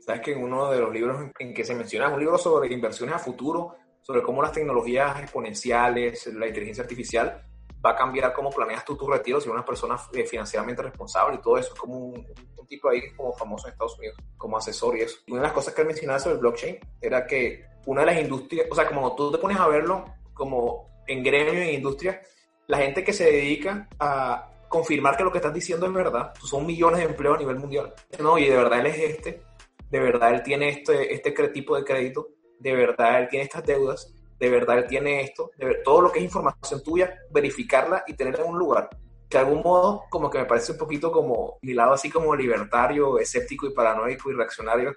Sabes 0.08 0.22
que 0.22 0.32
en 0.32 0.42
uno 0.42 0.70
de 0.70 0.80
los 0.80 0.90
libros 0.90 1.20
en 1.38 1.52
que 1.52 1.62
se 1.62 1.74
menciona, 1.74 2.08
un 2.08 2.18
libro 2.18 2.38
sobre 2.38 2.72
inversiones 2.72 3.14
a 3.14 3.18
futuro, 3.18 3.76
sobre 4.00 4.22
cómo 4.22 4.40
las 4.40 4.52
tecnologías 4.52 5.20
exponenciales, 5.20 6.28
la 6.28 6.46
inteligencia 6.46 6.82
artificial, 6.82 7.44
va 7.84 7.90
a 7.90 7.94
cambiar 7.94 8.32
cómo 8.32 8.48
planeas 8.48 8.86
tú 8.86 8.96
tu 8.96 9.06
retiro 9.06 9.38
si 9.38 9.50
una 9.50 9.66
persona 9.66 9.98
eh, 10.14 10.24
financieramente 10.24 10.80
responsable 10.80 11.36
y 11.36 11.42
todo 11.42 11.58
eso. 11.58 11.74
Es 11.74 11.78
como 11.78 11.98
un, 11.98 12.26
un, 12.56 12.66
tipo 12.66 12.88
ahí 12.88 13.02
como 13.14 13.34
famoso 13.34 13.66
en 13.66 13.74
Estados 13.74 13.98
Unidos, 13.98 14.16
como 14.38 14.56
asesor 14.56 14.96
y 14.96 15.02
eso. 15.02 15.18
Una 15.28 15.42
de 15.42 15.48
las 15.48 15.52
cosas 15.52 15.74
que 15.74 15.82
él 15.82 15.86
mencionaba 15.88 16.18
sobre 16.18 16.36
el 16.36 16.40
blockchain 16.40 16.78
era 17.02 17.26
que 17.26 17.66
una 17.84 18.00
de 18.00 18.06
las 18.06 18.18
industrias, 18.18 18.66
o 18.70 18.74
sea, 18.74 18.86
como 18.86 19.14
tú 19.14 19.30
te 19.30 19.36
pones 19.36 19.58
a 19.58 19.68
verlo 19.68 20.06
como 20.32 21.02
en 21.06 21.22
gremio, 21.22 21.60
en 21.60 21.74
industria, 21.74 22.22
la 22.66 22.78
gente 22.78 23.04
que 23.04 23.12
se 23.12 23.24
dedica 23.24 23.86
a 24.00 24.48
confirmar 24.70 25.18
que 25.18 25.24
lo 25.24 25.30
que 25.30 25.38
estás 25.38 25.52
diciendo 25.52 25.84
es 25.84 25.92
verdad, 25.92 26.32
son 26.42 26.64
millones 26.64 27.00
de 27.00 27.04
empleos 27.04 27.36
a 27.36 27.40
nivel 27.40 27.56
mundial. 27.56 27.92
No, 28.20 28.38
y 28.38 28.46
de 28.46 28.56
verdad 28.56 28.80
él 28.80 28.86
es 28.86 28.98
este, 28.98 29.47
de 29.90 30.00
verdad 30.00 30.34
él 30.34 30.42
tiene 30.42 30.68
este, 30.70 31.12
este 31.14 31.30
tipo 31.48 31.76
de 31.76 31.84
crédito, 31.84 32.28
de 32.58 32.74
verdad 32.74 33.22
él 33.22 33.28
tiene 33.28 33.44
estas 33.44 33.64
deudas, 33.64 34.14
de 34.38 34.50
verdad 34.50 34.78
él 34.78 34.86
tiene 34.86 35.22
esto, 35.22 35.50
de 35.56 35.66
ver, 35.66 35.82
todo 35.84 36.00
lo 36.00 36.12
que 36.12 36.18
es 36.18 36.24
información 36.24 36.82
tuya, 36.82 37.14
verificarla 37.30 38.04
y 38.06 38.14
tenerla 38.14 38.44
en 38.44 38.50
un 38.50 38.58
lugar. 38.58 38.88
Que 39.28 39.38
de 39.38 39.44
algún 39.44 39.62
modo, 39.62 40.04
como 40.10 40.30
que 40.30 40.38
me 40.38 40.46
parece 40.46 40.72
un 40.72 40.78
poquito 40.78 41.12
como 41.12 41.58
mi 41.62 41.74
lado 41.74 41.92
así 41.92 42.10
como 42.10 42.34
libertario, 42.34 43.18
escéptico 43.18 43.66
y 43.66 43.74
paranoico 43.74 44.30
y 44.30 44.34
reaccionario, 44.34 44.94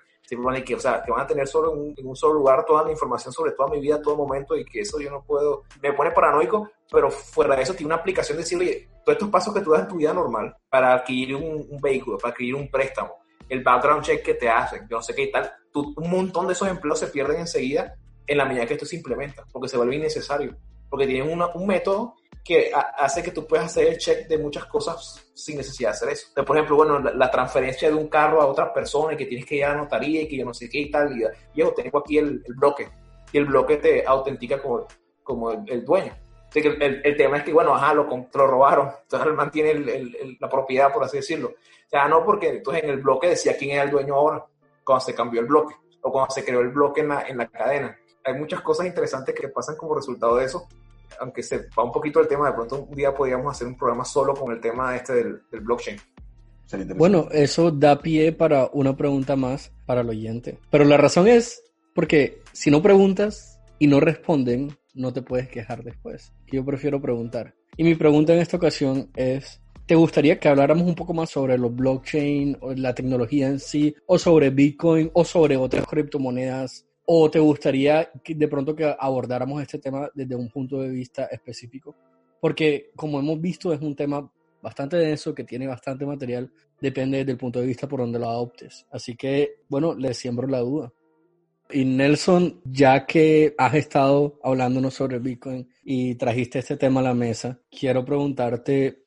que, 0.64 0.76
o 0.76 0.80
sea, 0.80 1.04
que 1.04 1.12
van 1.12 1.22
a 1.22 1.28
tener 1.28 1.48
solo 1.48 1.74
en 1.74 1.80
un, 1.80 1.94
en 1.98 2.08
un, 2.08 2.16
solo 2.16 2.36
lugar 2.36 2.64
toda 2.66 2.84
la 2.84 2.92
información 2.92 3.34
sobre 3.34 3.52
toda 3.52 3.70
mi 3.70 3.82
vida, 3.82 4.02
todo 4.02 4.16
momento, 4.16 4.56
y 4.56 4.64
que 4.64 4.82
eso 4.82 5.00
yo 5.00 5.12
no 5.12 5.24
puedo, 5.24 5.64
me 5.82 5.92
pone 5.92 6.12
paranoico, 6.12 6.70
pero 6.90 7.12
fuera 7.12 7.56
de 7.56 7.64
eso 7.64 7.74
tiene 7.74 7.88
una 7.88 7.96
aplicación 7.96 8.38
de 8.38 8.44
decirle, 8.44 8.90
todos 9.04 9.18
estos 9.18 9.30
pasos 9.30 9.54
que 9.54 9.62
tú 9.62 9.72
das 9.72 9.82
en 9.82 9.88
tu 9.90 9.96
vida 9.96 10.14
normal 10.14 10.56
para 10.70 10.94
adquirir 10.94 11.36
un, 11.36 11.66
un 11.70 11.82
vehículo, 11.82 12.18
para 12.18 12.32
adquirir 12.32 12.56
un 12.56 12.70
préstamo, 12.70 13.21
el 13.52 13.64
background 13.64 14.02
check 14.02 14.24
que 14.24 14.34
te 14.36 14.50
hacen, 14.50 14.88
yo 14.90 14.96
no 14.96 15.02
sé 15.02 15.14
qué 15.14 15.24
y 15.24 15.32
tal, 15.32 15.52
tú, 15.74 15.94
un 15.98 16.10
montón 16.10 16.48
de 16.48 16.54
esos 16.54 16.70
empleos 16.70 16.98
se 16.98 17.08
pierden 17.08 17.42
enseguida 17.42 17.96
en 18.26 18.38
la 18.38 18.46
medida 18.46 18.66
que 18.66 18.76
esto 18.76 18.86
se 18.86 18.96
implementa, 18.96 19.46
porque 19.52 19.68
se 19.68 19.76
vuelve 19.76 19.98
innecesario, 19.98 20.56
porque 20.90 21.06
tienen 21.06 21.30
una, 21.30 21.48
un 21.48 21.68
método 21.68 22.16
que 22.46 22.72
hace 22.74 23.22
que 23.22 23.32
tú 23.32 23.46
puedas 23.46 23.66
hacer 23.66 23.88
el 23.88 23.98
check 23.98 24.28
de 24.30 24.38
muchas 24.38 24.66
cosas 24.66 25.30
sin 25.34 25.58
necesidad 25.58 25.90
de 25.90 25.96
hacer 25.96 26.10
eso. 26.10 26.28
Entonces, 26.30 26.48
por 26.48 26.56
ejemplo, 26.56 26.78
bueno, 26.78 27.00
la, 27.00 27.12
la, 27.12 27.30
transferencia 27.30 27.90
de 27.90 27.94
un 27.94 28.08
carro 28.08 28.42
a 28.42 28.48
otra 28.48 28.74
persona 28.74 29.14
y 29.14 29.18
que 29.18 29.26
tienes 29.26 29.46
que 29.46 29.58
ir 29.58 29.66
a 29.66 29.74
la 29.74 29.82
notaría 29.82 30.22
y 30.22 30.28
que 30.30 30.38
yo 30.38 30.46
no 30.46 30.54
sé 30.54 30.70
qué 30.70 30.80
y 30.80 30.90
tal, 30.90 31.12
y 31.16 31.26
yo 31.54 31.74
tengo 31.74 32.00
aquí 32.00 32.20
el, 32.20 32.42
el 32.46 32.54
bloque, 32.56 32.88
y 33.34 33.38
el 33.38 33.46
bloque 33.46 33.78
te 33.78 34.06
autentica 34.08 34.62
como, 34.62 34.88
como 35.24 35.52
el, 35.52 35.60
el 35.68 35.84
dueño. 35.84 36.14
Así 36.50 36.62
que 36.62 36.70
el, 36.70 37.02
el, 37.04 37.16
tema 37.16 37.38
es 37.38 37.44
que, 37.44 37.54
bueno, 37.54 37.74
ajá, 37.74 37.94
lo, 37.94 38.04
lo 38.04 38.48
robaron, 38.48 38.92
entonces 39.04 39.34
mantiene 39.34 39.74
la 40.40 40.50
propiedad, 40.50 40.92
por 40.94 41.04
así 41.04 41.18
decirlo. 41.18 41.54
O 41.92 41.98
sea, 41.98 42.08
no 42.08 42.24
porque 42.26 42.50
entonces 42.50 42.84
en 42.84 42.90
el 42.92 43.02
bloque 43.02 43.30
decía 43.30 43.58
quién 43.58 43.72
era 43.72 43.84
el 43.84 43.92
dueño 43.92 44.16
ahora, 44.16 44.46
cuando 44.84 45.06
se 45.06 45.14
cambió 45.14 45.42
el 45.42 45.48
bloque, 45.48 45.76
o 46.02 46.12
cuando 46.12 46.34
se 46.34 46.44
creó 46.44 46.62
el 46.62 46.70
bloque 46.70 47.02
en 47.02 47.10
la, 47.10 47.22
en 47.28 47.38
la 47.38 47.48
cadena 47.48 47.98
hay 48.24 48.34
muchas 48.36 48.62
cosas 48.62 48.88
interesantes 48.88 49.36
que 49.36 49.48
pasan 49.50 49.76
como 49.76 49.96
resultado 49.96 50.36
de 50.38 50.46
eso. 50.46 50.68
aunque 51.20 51.44
se 51.44 51.68
va 51.78 51.84
un 51.84 51.92
poquito 51.92 52.20
el 52.20 52.28
tema, 52.28 52.48
de 52.48 52.54
pronto 52.54 52.84
un 52.84 52.96
día 52.96 53.14
podríamos 53.14 53.54
hacer 53.54 53.68
un 53.68 53.78
programa 53.78 54.06
solo 54.06 54.34
con 54.34 54.52
el 54.52 54.62
tema 54.62 54.96
este 54.96 55.14
del, 55.14 55.42
del 55.52 55.62
blockchain. 55.62 55.98
Bueno, 56.96 57.28
eso 57.32 57.70
da 57.70 58.00
pie 58.00 58.32
para 58.32 58.70
una 58.72 58.96
pregunta 58.96 59.36
más 59.36 59.74
para 59.86 60.02
el 60.02 60.10
oyente. 60.10 60.58
Pero 60.70 60.86
la 60.86 60.96
razón 60.96 61.28
es 61.28 61.62
porque 61.94 62.42
si 62.54 62.72
no 62.72 62.82
preguntas 62.82 63.60
y 63.78 63.88
no 63.88 64.00
responden, 64.00 64.78
no 64.94 65.12
te 65.12 65.22
puedes 65.22 65.50
quejar 65.50 65.84
después. 65.84 66.32
Yo 66.48 66.64
prefiero 66.64 67.02
preguntar. 67.02 67.56
Y 67.76 67.84
mi 67.84 67.96
pregunta 67.96 68.34
en 68.34 68.40
esta 68.40 68.56
ocasión 68.56 69.12
es, 69.16 69.62
¿te 69.92 69.96
gustaría 69.96 70.40
que 70.40 70.48
habláramos 70.48 70.88
un 70.88 70.96
poco 70.96 71.14
más 71.14 71.32
sobre 71.32 71.58
los 71.58 71.76
blockchain 71.76 72.58
o 72.62 72.72
la 72.72 72.96
tecnología 72.96 73.50
en 73.50 73.60
sí, 73.60 73.94
o 74.06 74.18
sobre 74.18 74.50
Bitcoin, 74.50 75.12
o 75.12 75.26
sobre 75.26 75.58
otras 75.58 75.86
criptomonedas? 75.86 76.88
¿O 77.06 77.30
te 77.30 77.40
gustaría 77.40 78.10
que 78.24 78.34
de 78.34 78.48
pronto 78.48 78.74
que 78.74 78.96
abordáramos 78.98 79.62
este 79.62 79.80
tema 79.80 80.10
desde 80.14 80.34
un 80.34 80.48
punto 80.48 80.80
de 80.80 80.88
vista 80.88 81.26
específico? 81.26 81.94
Porque 82.40 82.92
como 82.96 83.20
hemos 83.20 83.42
visto 83.42 83.74
es 83.74 83.82
un 83.82 83.94
tema 83.94 84.32
bastante 84.62 84.96
denso, 84.96 85.36
que 85.36 85.44
tiene 85.44 85.68
bastante 85.68 86.06
material, 86.06 86.50
depende 86.80 87.26
del 87.26 87.36
punto 87.36 87.60
de 87.60 87.68
vista 87.68 87.86
por 87.86 88.00
donde 88.00 88.18
lo 88.18 88.30
adoptes. 88.30 88.86
Así 88.92 89.18
que, 89.18 89.56
bueno, 89.68 89.94
le 89.94 90.14
siembro 90.14 90.48
la 90.48 90.60
duda. 90.60 90.94
Y 91.70 91.84
Nelson, 91.84 92.62
ya 92.64 93.06
que 93.06 93.56
has 93.58 93.74
estado 93.76 94.40
hablándonos 94.42 94.94
sobre 94.94 95.20
Bitcoin 95.20 95.68
y 95.84 96.16
trajiste 96.16 96.60
este 96.60 96.78
tema 96.78 97.02
a 97.02 97.04
la 97.04 97.14
mesa, 97.14 97.60
quiero 97.70 98.06
preguntarte, 98.06 99.01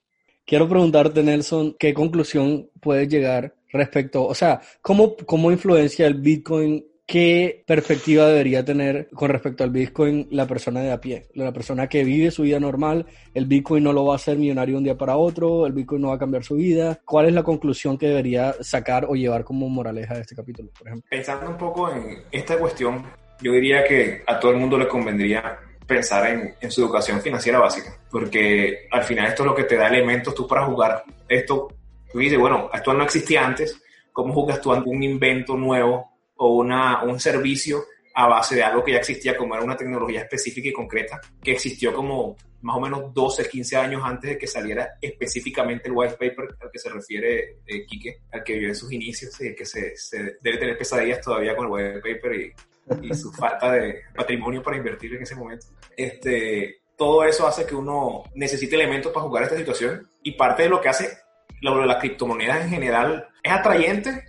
quiero 0.45 0.69
preguntarte, 0.69 1.23
Nelson, 1.23 1.77
¿qué 1.79 1.95
conclusión 1.95 2.71
puedes 2.81 3.09
llegar 3.09 3.55
respecto, 3.73 4.25
o 4.25 4.35
sea, 4.35 4.61
cómo, 4.81 5.17
cómo 5.27 5.51
influencia 5.51 6.07
el 6.07 6.15
Bitcoin 6.15 6.85
¿qué 7.07 7.63
perspectiva 7.67 8.27
debería 8.27 8.65
tener 8.65 9.09
con 9.11 9.31
respecto 9.31 9.65
al 9.65 9.71
Bitcoin 9.71 10.29
la 10.31 10.47
persona 10.47 10.81
de 10.81 10.93
a 10.93 11.01
pie? 11.01 11.29
La 11.35 11.53
persona 11.53 11.87
que 11.89 12.05
vive 12.05 12.31
su 12.31 12.43
vida 12.43 12.61
normal, 12.61 13.07
el 13.35 13.47
Bitcoin 13.47 13.85
no 13.85 13.93
lo 13.93 14.07
va 14.07 14.15
a 14.15 14.17
hacer 14.17 14.39
millonario 14.39 14.77
un 14.77 14.85
día 14.85 14.97
para 14.97 15.17
otro, 15.17 15.67
el 15.67 15.73
Bitcoin 15.73 16.03
no 16.03 16.09
va 16.09 16.15
a 16.15 16.19
cambiar 16.19 16.45
su 16.45 16.55
vida. 16.55 17.01
¿Cuál 17.05 17.27
es 17.27 17.35
la 17.35 17.43
conclusión 17.43 17.99
que 17.99 18.09
debería 18.09 18.55
sacar 18.61 19.07
o 19.09 19.15
llevar 19.15 19.45
como 19.45 19.69
moraleja 19.69 20.15
de 20.15 20.23
este 20.23 20.35
capítulo, 20.35 20.71
por 20.77 20.89
ejemplo? 20.89 21.09
Pensando 21.11 21.51
un 21.51 21.59
poco 21.59 21.91
en 21.93 22.23
esta 22.31 22.59
cuestión, 22.59 23.05
yo 23.43 23.53
diría 23.53 23.85
que 23.85 24.23
a 24.27 24.39
todo 24.39 24.53
el 24.53 24.59
mundo 24.59 24.79
le 24.79 24.89
convendría 24.89 25.59
pensar 25.87 26.57
en, 26.61 26.71
su 26.71 26.83
educación 26.83 27.21
financiera 27.21 27.59
básica, 27.59 27.99
porque 28.11 28.89
al 28.91 29.05
final 29.05 29.27
esto 29.27 29.43
es 29.43 29.47
lo 29.49 29.55
que 29.55 29.65
te 29.65 29.77
da 29.77 29.89
elementos 29.89 30.35
tú 30.35 30.47
para 30.47 30.65
jugar. 30.65 31.05
Esto, 31.29 31.69
tú 32.11 32.19
dices, 32.19 32.39
bueno, 32.39 32.71
esto 32.73 32.93
no 32.95 33.05
existía 33.05 33.45
antes, 33.45 33.81
¿cómo 34.13 34.33
jugas 34.33 34.61
tú 34.61 34.73
ante 34.73 34.89
un 34.89 35.03
invento 35.03 35.57
nuevo 35.57 36.13
o 36.37 36.55
una, 36.55 37.03
un 37.05 37.21
servicio 37.21 37.85
a 38.15 38.29
base 38.29 38.55
de 38.55 38.63
algo 38.63 38.85
que 38.85 38.93
ya 38.93 38.99
existía, 38.99 39.37
como 39.37 39.55
era 39.55 39.65
una 39.65 39.77
tecnología 39.77 40.21
específica 40.21 40.69
y 40.69 40.73
concreta, 40.73 41.21
que 41.43 41.53
existió 41.53 41.93
como 41.93 42.37
más 42.63 42.77
o 42.77 42.81
menos 42.81 43.13
12, 43.13 43.49
15 43.49 43.77
años 43.77 44.03
antes 44.05 44.31
de 44.31 44.39
que 44.39 44.47
saliera 44.47 44.97
específicamente 45.01 45.89
el 45.89 45.95
white 45.95 46.15
paper 46.15 46.57
al 46.61 46.71
que 46.71 46.79
se 46.79 46.89
refiere 46.89 47.59
eh, 47.67 47.87
al 48.33 48.43
que 48.43 48.59
vio 48.59 48.69
en 48.69 48.75
sus 48.75 48.91
inicios 48.93 49.39
y 49.41 49.55
que 49.55 49.67
se, 49.67 49.97
se, 49.97 50.39
debe 50.41 50.59
tener 50.59 50.79
pesadillas 50.79 51.21
todavía 51.21 51.55
con 51.55 51.67
el 51.67 51.73
white 51.73 52.01
paper 52.01 52.41
y, 52.41 52.53
y 53.03 53.15
su 53.15 53.33
falta 53.33 53.73
de 53.73 54.03
patrimonio 54.15 54.63
para 54.63 54.77
invertir 54.77 55.15
en 55.15 55.23
ese 55.23 55.35
momento. 55.35 55.67
Este, 55.97 56.83
todo 56.97 57.25
eso 57.25 57.47
hace 57.47 57.67
que 57.67 57.75
uno 57.75 58.25
necesite 58.35 58.77
elementos 58.77 59.13
para 59.13 59.27
jugar 59.27 59.45
esta 59.45 59.57
situación 59.57 60.09
y 60.23 60.33
parte 60.33 60.65
de 60.65 60.69
lo 60.69 60.81
que 60.81 60.89
hace 60.89 61.19
lo 61.61 61.79
de 61.79 61.87
las 61.87 61.99
criptomonedas 61.99 62.63
en 62.63 62.71
general 62.71 63.29
es 63.43 63.53
atrayente 63.53 64.25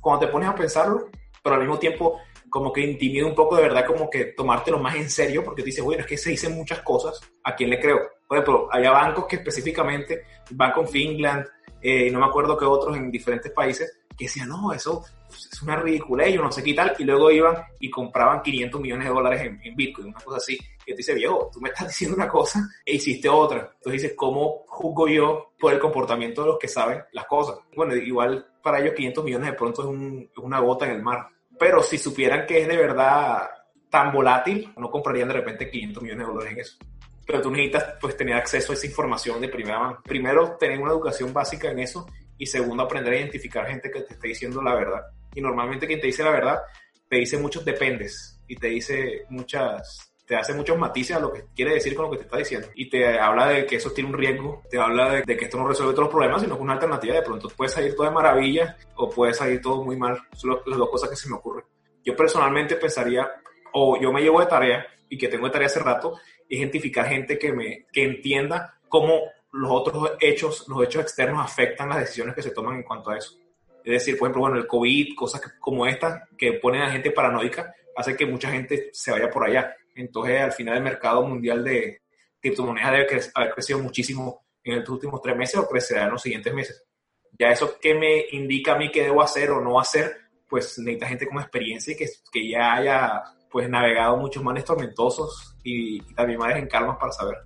cuando 0.00 0.26
te 0.26 0.32
pones 0.32 0.48
a 0.48 0.54
pensarlo 0.54 1.08
pero 1.42 1.54
al 1.56 1.60
mismo 1.60 1.78
tiempo 1.78 2.20
como 2.52 2.70
que 2.70 2.82
intimida 2.82 3.24
un 3.24 3.34
poco 3.34 3.56
de 3.56 3.62
verdad 3.62 3.86
como 3.86 4.10
que 4.10 4.26
tomártelo 4.26 4.78
más 4.78 4.94
en 4.96 5.08
serio 5.08 5.42
porque 5.42 5.62
te 5.62 5.66
dices, 5.66 5.82
bueno, 5.82 6.02
es 6.02 6.06
que 6.06 6.18
se 6.18 6.30
dicen 6.30 6.54
muchas 6.54 6.80
cosas, 6.80 7.18
¿a 7.44 7.54
quién 7.54 7.70
le 7.70 7.80
creo? 7.80 7.98
Por 8.28 8.36
ejemplo, 8.36 8.68
había 8.70 8.90
bancos 8.90 9.24
que 9.26 9.36
específicamente, 9.36 10.24
Bank 10.50 10.76
of 10.76 10.94
England, 10.94 11.46
eh, 11.80 12.10
no 12.10 12.20
me 12.20 12.26
acuerdo 12.26 12.58
qué 12.58 12.66
otros 12.66 12.94
en 12.94 13.10
diferentes 13.10 13.50
países, 13.52 14.00
que 14.18 14.26
decían, 14.26 14.50
no, 14.50 14.70
eso 14.70 15.02
es 15.34 15.62
una 15.62 15.76
ridícula, 15.76 16.28
yo 16.28 16.42
no 16.42 16.52
sé 16.52 16.62
qué 16.62 16.74
tal, 16.74 16.94
y 16.98 17.04
luego 17.04 17.30
iban 17.30 17.56
y 17.80 17.90
compraban 17.90 18.42
500 18.42 18.80
millones 18.80 19.08
de 19.08 19.14
dólares 19.14 19.42
en, 19.42 19.60
en 19.62 19.74
Bitcoin, 19.74 20.08
una 20.08 20.20
cosa 20.20 20.36
así, 20.38 20.56
que 20.56 20.92
te 20.92 20.98
dice, 20.98 21.14
viejo, 21.14 21.50
tú 21.52 21.60
me 21.60 21.68
estás 21.68 21.88
diciendo 21.88 22.16
una 22.16 22.28
cosa 22.28 22.68
e 22.84 22.94
hiciste 22.94 23.28
otra. 23.28 23.72
Entonces 23.74 24.02
dices, 24.02 24.14
¿cómo 24.16 24.64
juzgo 24.66 25.08
yo 25.08 25.52
por 25.58 25.72
el 25.72 25.78
comportamiento 25.78 26.42
de 26.42 26.48
los 26.48 26.58
que 26.58 26.68
saben 26.68 27.02
las 27.12 27.26
cosas? 27.26 27.58
Bueno, 27.74 27.94
igual 27.94 28.46
para 28.62 28.80
ellos 28.80 28.94
500 28.94 29.24
millones 29.24 29.50
de 29.50 29.56
pronto 29.56 29.82
es, 29.82 29.88
un, 29.88 30.30
es 30.30 30.42
una 30.42 30.60
gota 30.60 30.86
en 30.86 30.92
el 30.92 31.02
mar, 31.02 31.28
pero 31.58 31.82
si 31.82 31.98
supieran 31.98 32.46
que 32.46 32.62
es 32.62 32.68
de 32.68 32.76
verdad 32.76 33.48
tan 33.90 34.12
volátil, 34.12 34.72
no 34.76 34.90
comprarían 34.90 35.28
de 35.28 35.34
repente 35.34 35.70
500 35.70 36.02
millones 36.02 36.26
de 36.26 36.32
dólares 36.32 36.52
en 36.52 36.60
eso. 36.60 36.78
Pero 37.26 37.40
tú 37.40 37.50
necesitas 37.50 37.94
pues 38.00 38.16
tener 38.16 38.34
acceso 38.34 38.72
a 38.72 38.74
esa 38.74 38.86
información 38.86 39.40
de 39.40 39.48
primera 39.48 39.78
mano. 39.78 40.00
Primero, 40.02 40.56
tener 40.58 40.80
una 40.80 40.92
educación 40.92 41.32
básica 41.32 41.70
en 41.70 41.78
eso 41.78 42.06
y 42.38 42.46
segundo, 42.46 42.82
aprender 42.82 43.12
a 43.12 43.18
identificar 43.18 43.66
gente 43.66 43.90
que 43.90 44.00
te 44.00 44.14
esté 44.14 44.28
diciendo 44.28 44.60
la 44.62 44.74
verdad. 44.74 45.02
Y 45.34 45.40
normalmente 45.40 45.86
quien 45.86 46.00
te 46.00 46.06
dice 46.06 46.22
la 46.22 46.30
verdad 46.30 46.62
te 47.08 47.16
dice 47.16 47.36
muchos 47.36 47.64
dependes 47.64 48.40
y 48.48 48.56
te 48.56 48.68
dice 48.68 49.26
muchas 49.28 50.12
te 50.26 50.36
hace 50.36 50.54
muchos 50.54 50.78
matices 50.78 51.14
a 51.16 51.20
lo 51.20 51.30
que 51.30 51.44
quiere 51.54 51.74
decir 51.74 51.94
con 51.94 52.06
lo 52.06 52.10
que 52.10 52.16
te 52.16 52.22
está 52.22 52.38
diciendo. 52.38 52.68
Y 52.74 52.88
te 52.88 53.18
habla 53.18 53.48
de 53.48 53.66
que 53.66 53.76
eso 53.76 53.90
tiene 53.90 54.08
un 54.08 54.16
riesgo, 54.16 54.62
te 54.70 54.78
habla 54.78 55.10
de, 55.10 55.36
que 55.36 55.44
esto 55.44 55.58
no 55.58 55.68
resuelve 55.68 55.92
todos 55.92 56.04
los 56.04 56.12
problemas, 56.12 56.40
sino 56.40 56.54
que 56.54 56.60
es 56.60 56.64
una 56.64 56.72
alternativa. 56.72 57.14
De 57.16 57.22
pronto 57.22 57.50
puede 57.50 57.68
salir 57.68 57.94
todo 57.94 58.06
de 58.06 58.12
maravilla 58.12 58.76
o 58.96 59.10
puede 59.10 59.34
salir 59.34 59.60
todo 59.60 59.84
muy 59.84 59.96
mal. 59.96 60.18
Son 60.32 60.58
las 60.64 60.78
dos 60.78 60.88
cosas 60.88 61.10
que 61.10 61.16
se 61.16 61.28
me 61.28 61.36
ocurren. 61.36 61.66
Yo 62.02 62.16
personalmente 62.16 62.76
pensaría, 62.76 63.30
o 63.74 64.00
yo 64.00 64.10
me 64.10 64.22
llevo 64.22 64.40
de 64.40 64.46
tarea, 64.46 64.86
y 65.08 65.18
que 65.18 65.28
tengo 65.28 65.44
de 65.44 65.52
tarea 65.52 65.66
hace 65.66 65.80
rato, 65.80 66.18
identificar 66.48 67.06
gente 67.06 67.38
que, 67.38 67.52
me, 67.52 67.86
que 67.92 68.02
entienda 68.02 68.80
cómo 68.88 69.20
los 69.52 69.70
otros 69.70 70.12
hechos, 70.18 70.66
los 70.66 70.82
hechos 70.82 71.02
externos 71.02 71.44
afectan 71.44 71.90
las 71.90 71.98
decisiones 71.98 72.34
que 72.34 72.42
se 72.42 72.52
toman 72.52 72.76
en 72.76 72.84
cuanto 72.84 73.10
a 73.10 73.18
eso. 73.18 73.36
Es 73.84 73.92
decir, 73.92 74.18
por 74.18 74.26
ejemplo, 74.26 74.42
bueno, 74.42 74.56
el 74.56 74.66
COVID, 74.66 75.14
cosas 75.16 75.42
como 75.58 75.86
estas 75.86 76.28
que 76.36 76.54
ponen 76.54 76.82
a 76.82 76.90
gente 76.90 77.10
paranoica, 77.10 77.74
hace 77.96 78.16
que 78.16 78.26
mucha 78.26 78.50
gente 78.50 78.90
se 78.92 79.10
vaya 79.10 79.30
por 79.30 79.44
allá. 79.44 79.74
Entonces, 79.94 80.40
al 80.40 80.52
final, 80.52 80.76
el 80.76 80.82
mercado 80.82 81.22
mundial 81.22 81.64
de 81.64 82.02
criptomonedas 82.40 82.92
debe 82.92 83.22
haber 83.34 83.54
crecido 83.54 83.78
muchísimo 83.78 84.44
en 84.64 84.80
los 84.80 84.88
últimos 84.88 85.20
tres 85.20 85.36
meses 85.36 85.56
o 85.56 85.68
crecerá 85.68 86.04
en 86.04 86.10
los 86.10 86.22
siguientes 86.22 86.54
meses. 86.54 86.84
Ya 87.38 87.50
eso 87.50 87.78
que 87.80 87.94
me 87.94 88.26
indica 88.32 88.74
a 88.74 88.78
mí 88.78 88.90
qué 88.90 89.02
debo 89.02 89.22
hacer 89.22 89.50
o 89.50 89.60
no 89.60 89.80
hacer, 89.80 90.16
pues 90.48 90.78
necesita 90.78 91.08
gente 91.08 91.26
con 91.26 91.38
experiencia 91.38 91.92
y 91.92 91.96
que, 91.96 92.06
que 92.30 92.48
ya 92.48 92.74
haya 92.74 93.22
pues 93.50 93.68
navegado 93.68 94.16
muchos 94.16 94.42
mares 94.42 94.64
tormentosos 94.64 95.56
y, 95.62 95.96
y 95.96 96.14
también 96.14 96.38
mares 96.38 96.58
en 96.58 96.68
calmas 96.68 96.96
para 96.98 97.12
saber. 97.12 97.38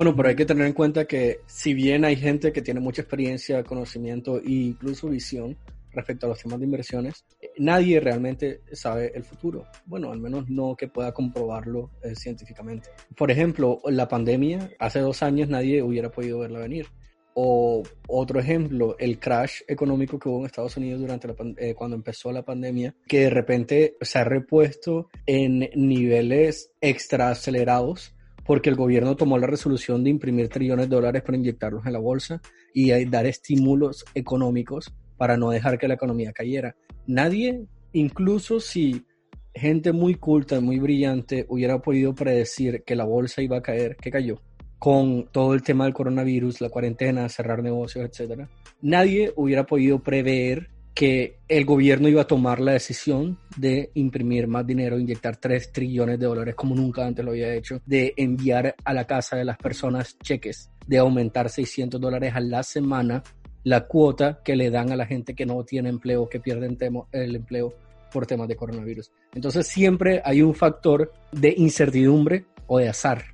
Bueno, 0.00 0.16
pero 0.16 0.30
hay 0.30 0.34
que 0.34 0.46
tener 0.46 0.66
en 0.66 0.72
cuenta 0.72 1.04
que 1.04 1.40
si 1.44 1.74
bien 1.74 2.06
hay 2.06 2.16
gente 2.16 2.54
que 2.54 2.62
tiene 2.62 2.80
mucha 2.80 3.02
experiencia, 3.02 3.62
conocimiento 3.62 4.38
e 4.38 4.50
incluso 4.50 5.10
visión, 5.10 5.58
respecto 5.92 6.24
a 6.24 6.30
los 6.30 6.40
temas 6.40 6.58
de 6.58 6.64
inversiones, 6.64 7.26
nadie 7.58 8.00
realmente 8.00 8.62
sabe 8.72 9.12
el 9.14 9.24
futuro. 9.24 9.66
Bueno, 9.84 10.10
al 10.10 10.18
menos 10.18 10.48
no 10.48 10.74
que 10.74 10.88
pueda 10.88 11.12
comprobarlo 11.12 11.90
eh, 12.02 12.14
científicamente. 12.14 12.88
Por 13.14 13.30
ejemplo, 13.30 13.82
la 13.90 14.08
pandemia, 14.08 14.70
hace 14.78 15.00
dos 15.00 15.22
años 15.22 15.50
nadie 15.50 15.82
hubiera 15.82 16.10
podido 16.10 16.38
verla 16.38 16.60
venir. 16.60 16.86
O 17.34 17.82
otro 18.08 18.40
ejemplo, 18.40 18.96
el 18.98 19.18
crash 19.18 19.60
económico 19.68 20.18
que 20.18 20.30
hubo 20.30 20.38
en 20.38 20.46
Estados 20.46 20.78
Unidos 20.78 21.02
durante 21.02 21.28
la 21.28 21.34
eh, 21.58 21.74
cuando 21.74 21.96
empezó 21.96 22.32
la 22.32 22.42
pandemia, 22.42 22.94
que 23.06 23.24
de 23.24 23.30
repente 23.30 23.96
se 24.00 24.18
ha 24.18 24.24
repuesto 24.24 25.10
en 25.26 25.68
niveles 25.74 26.72
extra 26.80 27.28
acelerados 27.28 28.14
porque 28.50 28.68
el 28.68 28.74
gobierno 28.74 29.14
tomó 29.14 29.38
la 29.38 29.46
resolución 29.46 30.02
de 30.02 30.10
imprimir 30.10 30.48
trillones 30.48 30.88
de 30.88 30.96
dólares 30.96 31.22
para 31.22 31.38
inyectarlos 31.38 31.86
en 31.86 31.92
la 31.92 32.00
bolsa 32.00 32.42
y 32.74 32.90
dar 33.04 33.24
estímulos 33.24 34.04
económicos 34.12 34.92
para 35.16 35.36
no 35.36 35.50
dejar 35.50 35.78
que 35.78 35.86
la 35.86 35.94
economía 35.94 36.32
cayera. 36.32 36.74
Nadie, 37.06 37.64
incluso 37.92 38.58
si 38.58 39.06
gente 39.54 39.92
muy 39.92 40.16
culta, 40.16 40.60
muy 40.60 40.80
brillante, 40.80 41.46
hubiera 41.48 41.80
podido 41.80 42.12
predecir 42.12 42.82
que 42.82 42.96
la 42.96 43.04
bolsa 43.04 43.40
iba 43.40 43.58
a 43.58 43.62
caer, 43.62 43.94
que 43.94 44.10
cayó, 44.10 44.42
con 44.80 45.28
todo 45.30 45.54
el 45.54 45.62
tema 45.62 45.84
del 45.84 45.94
coronavirus, 45.94 46.60
la 46.60 46.70
cuarentena, 46.70 47.28
cerrar 47.28 47.62
negocios, 47.62 48.04
etc. 48.04 48.48
Nadie 48.82 49.32
hubiera 49.36 49.64
podido 49.64 50.00
prever 50.00 50.70
que 50.94 51.38
el 51.48 51.64
gobierno 51.64 52.08
iba 52.08 52.22
a 52.22 52.26
tomar 52.26 52.60
la 52.60 52.72
decisión 52.72 53.38
de 53.56 53.90
imprimir 53.94 54.46
más 54.48 54.66
dinero, 54.66 54.98
inyectar 54.98 55.36
3 55.36 55.72
trillones 55.72 56.18
de 56.18 56.26
dólares 56.26 56.54
como 56.54 56.74
nunca 56.74 57.06
antes 57.06 57.24
lo 57.24 57.30
había 57.30 57.54
hecho, 57.54 57.80
de 57.86 58.12
enviar 58.16 58.74
a 58.84 58.92
la 58.92 59.06
casa 59.06 59.36
de 59.36 59.44
las 59.44 59.56
personas 59.56 60.18
cheques, 60.18 60.70
de 60.86 60.98
aumentar 60.98 61.48
600 61.48 62.00
dólares 62.00 62.32
a 62.34 62.40
la 62.40 62.62
semana 62.62 63.22
la 63.64 63.86
cuota 63.86 64.40
que 64.44 64.56
le 64.56 64.70
dan 64.70 64.90
a 64.90 64.96
la 64.96 65.06
gente 65.06 65.34
que 65.34 65.46
no 65.46 65.64
tiene 65.64 65.90
empleo, 65.90 66.28
que 66.28 66.40
pierden 66.40 66.76
el 67.12 67.36
empleo 67.36 67.74
por 68.12 68.26
temas 68.26 68.48
de 68.48 68.56
coronavirus. 68.56 69.12
Entonces 69.34 69.66
siempre 69.66 70.20
hay 70.24 70.42
un 70.42 70.54
factor 70.54 71.12
de 71.30 71.54
incertidumbre 71.56 72.46
o 72.66 72.78
de 72.78 72.88
azar. 72.88 73.24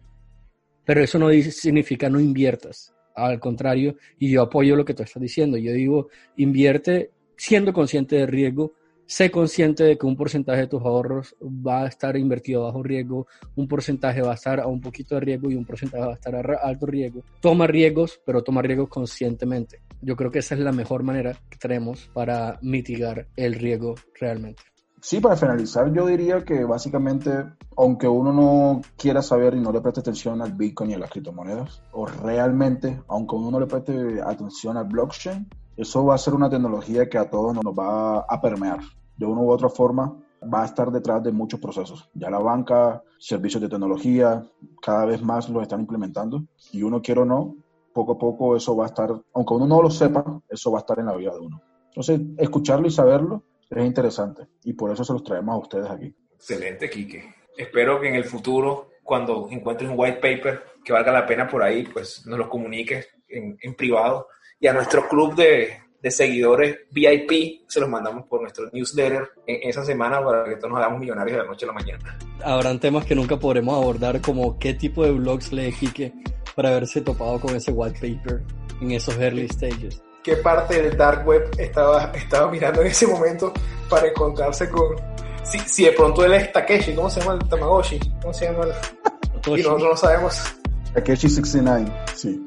Pero 0.85 1.03
eso 1.03 1.19
no 1.19 1.31
significa 1.33 2.09
no 2.09 2.21
inviertas. 2.21 2.93
Al 3.15 3.41
contrario, 3.41 3.97
y 4.19 4.31
yo 4.31 4.43
apoyo 4.43 4.77
lo 4.77 4.85
que 4.85 4.95
tú 4.95 5.03
estás 5.03 5.23
diciendo. 5.23 5.57
Yo 5.57 5.73
digo, 5.73 6.09
invierte 6.37 7.13
siendo 7.37 7.73
consciente 7.73 8.17
del 8.17 8.29
riesgo, 8.29 8.73
sé 9.07 9.31
consciente 9.31 9.85
de 9.85 9.97
que 9.97 10.07
un 10.07 10.17
porcentaje 10.17 10.63
de 10.63 10.67
tus 10.67 10.83
ahorros 10.83 11.37
va 11.41 11.83
a 11.83 11.87
estar 11.87 12.17
invertido 12.17 12.65
bajo 12.65 12.83
riesgo, 12.83 13.27
un 13.55 13.69
porcentaje 13.69 14.21
va 14.21 14.33
a 14.33 14.35
estar 14.35 14.61
a 14.61 14.67
un 14.67 14.81
poquito 14.81 15.15
de 15.15 15.21
riesgo 15.21 15.51
y 15.51 15.55
un 15.55 15.65
porcentaje 15.65 16.05
va 16.05 16.13
a 16.13 16.15
estar 16.15 16.35
a 16.35 16.55
alto 16.67 16.87
riesgo. 16.87 17.23
Toma 17.41 17.67
riesgos, 17.67 18.21
pero 18.25 18.43
toma 18.43 18.63
riesgos 18.63 18.89
conscientemente. 18.89 19.81
Yo 20.03 20.17
creo 20.17 20.31
que 20.31 20.41
esa 20.41 20.55
es 20.55 20.61
la 20.61 20.73
mejor 20.73 21.03
manera 21.03 21.37
que 21.49 21.57
tenemos 21.57 22.11
para 22.13 22.59
mitigar 22.63 23.29
el 23.37 23.55
riesgo 23.55 23.95
realmente. 24.19 24.63
Sí, 25.01 25.21
para 25.21 25.37
finalizar, 25.37 25.93
yo 25.93 26.07
diría 26.07 26.45
que 26.45 26.65
básicamente, 26.65 27.31
aunque 27.77 28.09
uno 28.09 28.33
no 28.33 28.83
quiera 28.97 29.23
saber 29.23 29.55
y 29.55 29.61
no 29.61 29.71
le 29.71 29.81
preste 29.81 30.01
atención 30.01 30.43
al 30.43 30.55
Bitcoin 30.55 30.91
y 30.91 30.95
a 30.95 30.99
las 30.99 31.11
criptomonedas, 31.11 31.81
o 31.93 32.07
realmente, 32.07 33.01
aunque 33.07 33.37
uno 33.37 33.53
no 33.53 33.61
le 33.61 33.67
preste 33.67 34.21
atención 34.21 34.77
al 34.77 34.87
blockchain, 34.87 35.47
eso 35.77 36.05
va 36.05 36.15
a 36.15 36.19
ser 36.19 36.35
una 36.35 36.49
tecnología 36.49 37.09
que 37.09 37.19
a 37.19 37.29
todos 37.29 37.55
nos 37.55 37.75
va 37.75 38.21
a 38.21 38.41
permear. 38.41 38.81
De 39.17 39.27
una 39.27 39.43
u 39.43 39.51
otra 39.51 39.69
forma, 39.69 40.17
va 40.43 40.63
a 40.63 40.67
estar 40.67 40.91
detrás 40.91 41.23
de 41.23 41.33
muchos 41.33 41.61
procesos. 41.61 42.09
Ya 42.15 42.31
la 42.31 42.39
banca, 42.39 43.03
servicios 43.19 43.63
de 43.63 43.69
tecnología, 43.69 44.47
cada 44.81 45.07
vez 45.07 45.23
más 45.23 45.49
los 45.49 45.63
están 45.63 45.81
implementando. 45.81 46.45
Y 46.73 46.83
uno 46.83 47.03
quiere 47.03 47.23
o 47.23 47.25
no, 47.25 47.57
poco 47.93 48.13
a 48.13 48.19
poco 48.19 48.57
eso 48.57 48.77
va 48.77 48.85
a 48.85 48.89
estar, 48.89 49.11
aunque 49.35 49.55
uno 49.55 49.67
no 49.67 49.83
lo 49.83 49.91
sepa, 49.91 50.41
eso 50.49 50.71
va 50.71 50.79
a 50.79 50.81
estar 50.81 50.99
en 50.99 51.07
la 51.07 51.17
vida 51.17 51.33
de 51.33 51.41
uno. 51.41 51.63
Entonces, 51.89 52.21
escucharlo 52.39 52.87
y 52.87 52.91
saberlo 52.91 53.43
es 53.71 53.85
interesante. 53.85 54.47
Y 54.65 54.75
por 54.75 54.91
eso 54.91 55.05
se 55.05 55.13
los 55.13 55.25
traemos 55.25 55.55
a 55.55 55.59
ustedes 55.59 55.91
aquí. 55.91 56.15
Excelente, 56.35 56.91
Quique. 56.91 57.35
Espero 57.57 58.01
que 58.01 58.09
en 58.09 58.15
el 58.17 58.25
futuro, 58.25 58.91
cuando 59.03 59.49
encuentres 59.51 59.91
un 59.91 59.99
white 59.99 60.19
paper 60.19 60.63
que 60.85 60.93
valga 60.93 61.11
la 61.11 61.27
pena 61.27 61.49
por 61.49 61.63
ahí, 61.63 61.85
pues 61.85 62.27
nos 62.27 62.39
lo 62.39 62.49
comuniques 62.49 63.09
en, 63.29 63.57
en 63.61 63.75
privado 63.75 64.27
y 64.61 64.67
a 64.67 64.73
nuestro 64.73 65.09
club 65.09 65.35
de, 65.35 65.79
de, 66.03 66.11
seguidores 66.11 66.79
VIP 66.91 67.63
se 67.69 67.81
los 67.81 67.89
mandamos 67.89 68.25
por 68.27 68.41
nuestro 68.41 68.69
newsletter 68.73 69.29
en 69.47 69.69
esa 69.69 69.85
semana 69.85 70.25
para 70.25 70.45
que 70.45 70.57
todos 70.57 70.71
nos 70.71 70.79
hagamos 70.79 71.01
millonarios 71.01 71.37
de 71.37 71.43
la 71.43 71.49
noche 71.49 71.67
a 71.67 71.69
la 71.69 71.75
mañana. 71.75 72.19
Habrán 72.43 72.81
temas 72.81 73.05
que 73.05 73.15
nunca 73.15 73.39
podremos 73.39 73.77
abordar 73.77 74.21
como 74.21 74.59
qué 74.59 74.75
tipo 74.75 75.05
de 75.05 75.13
blogs 75.13 75.53
lee 75.53 75.73
Quique 75.73 76.13
para 76.55 76.71
haberse 76.71 77.03
topado 77.03 77.39
con 77.39 77.55
ese 77.55 77.71
white 77.73 77.99
paper 78.01 78.43
en 78.81 78.91
esos 78.93 79.17
early 79.19 79.49
stages. 79.49 80.03
¿Qué 80.23 80.37
parte 80.37 80.83
del 80.83 80.97
dark 80.97 81.27
web 81.27 81.49
estaba, 81.59 82.11
estaba 82.15 82.51
mirando 82.51 82.81
en 82.81 82.89
ese 82.89 83.07
momento 83.07 83.53
para 83.89 84.09
encontrarse 84.09 84.69
con... 84.69 84.97
Si, 85.45 85.59
si 85.61 85.85
de 85.85 85.93
pronto 85.93 86.25
él 86.25 86.35
es 86.35 86.53
Takeshi, 86.53 86.95
¿cómo 86.95 87.09
se 87.09 87.21
llama 87.21 87.35
el 87.35 87.49
Tamagotchi? 87.49 88.01
¿Cómo 88.21 88.35
se 88.35 88.47
llama 88.47 88.65
el... 88.65 89.59
y 89.59 89.63
nosotros 89.63 89.83
no 89.83 89.97
sabemos. 89.97 90.57
Takeshi 90.95 91.29
69, 91.29 91.93
sí. 92.15 92.45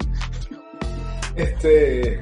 Este, 1.40 2.22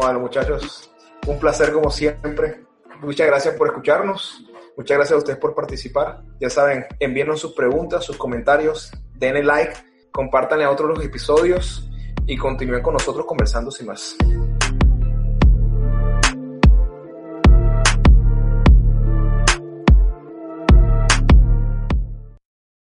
bueno, 0.00 0.20
muchachos, 0.20 0.90
un 1.26 1.38
placer 1.38 1.72
como 1.72 1.90
siempre. 1.90 2.64
Muchas 3.02 3.26
gracias 3.26 3.54
por 3.54 3.66
escucharnos. 3.66 4.46
Muchas 4.78 4.96
gracias 4.96 5.14
a 5.14 5.18
ustedes 5.18 5.38
por 5.38 5.54
participar. 5.54 6.22
Ya 6.40 6.48
saben, 6.48 6.86
envíenos 6.98 7.38
sus 7.38 7.52
preguntas, 7.52 8.04
sus 8.04 8.16
comentarios, 8.16 8.90
denle 9.14 9.42
like, 9.42 9.74
compártanle 10.10 10.64
a 10.64 10.70
otros 10.70 10.88
los 10.88 11.04
episodios 11.04 11.90
y 12.26 12.38
continúen 12.38 12.82
con 12.82 12.94
nosotros 12.94 13.26
conversando 13.26 13.70
sin 13.70 13.88
más. 13.88 14.16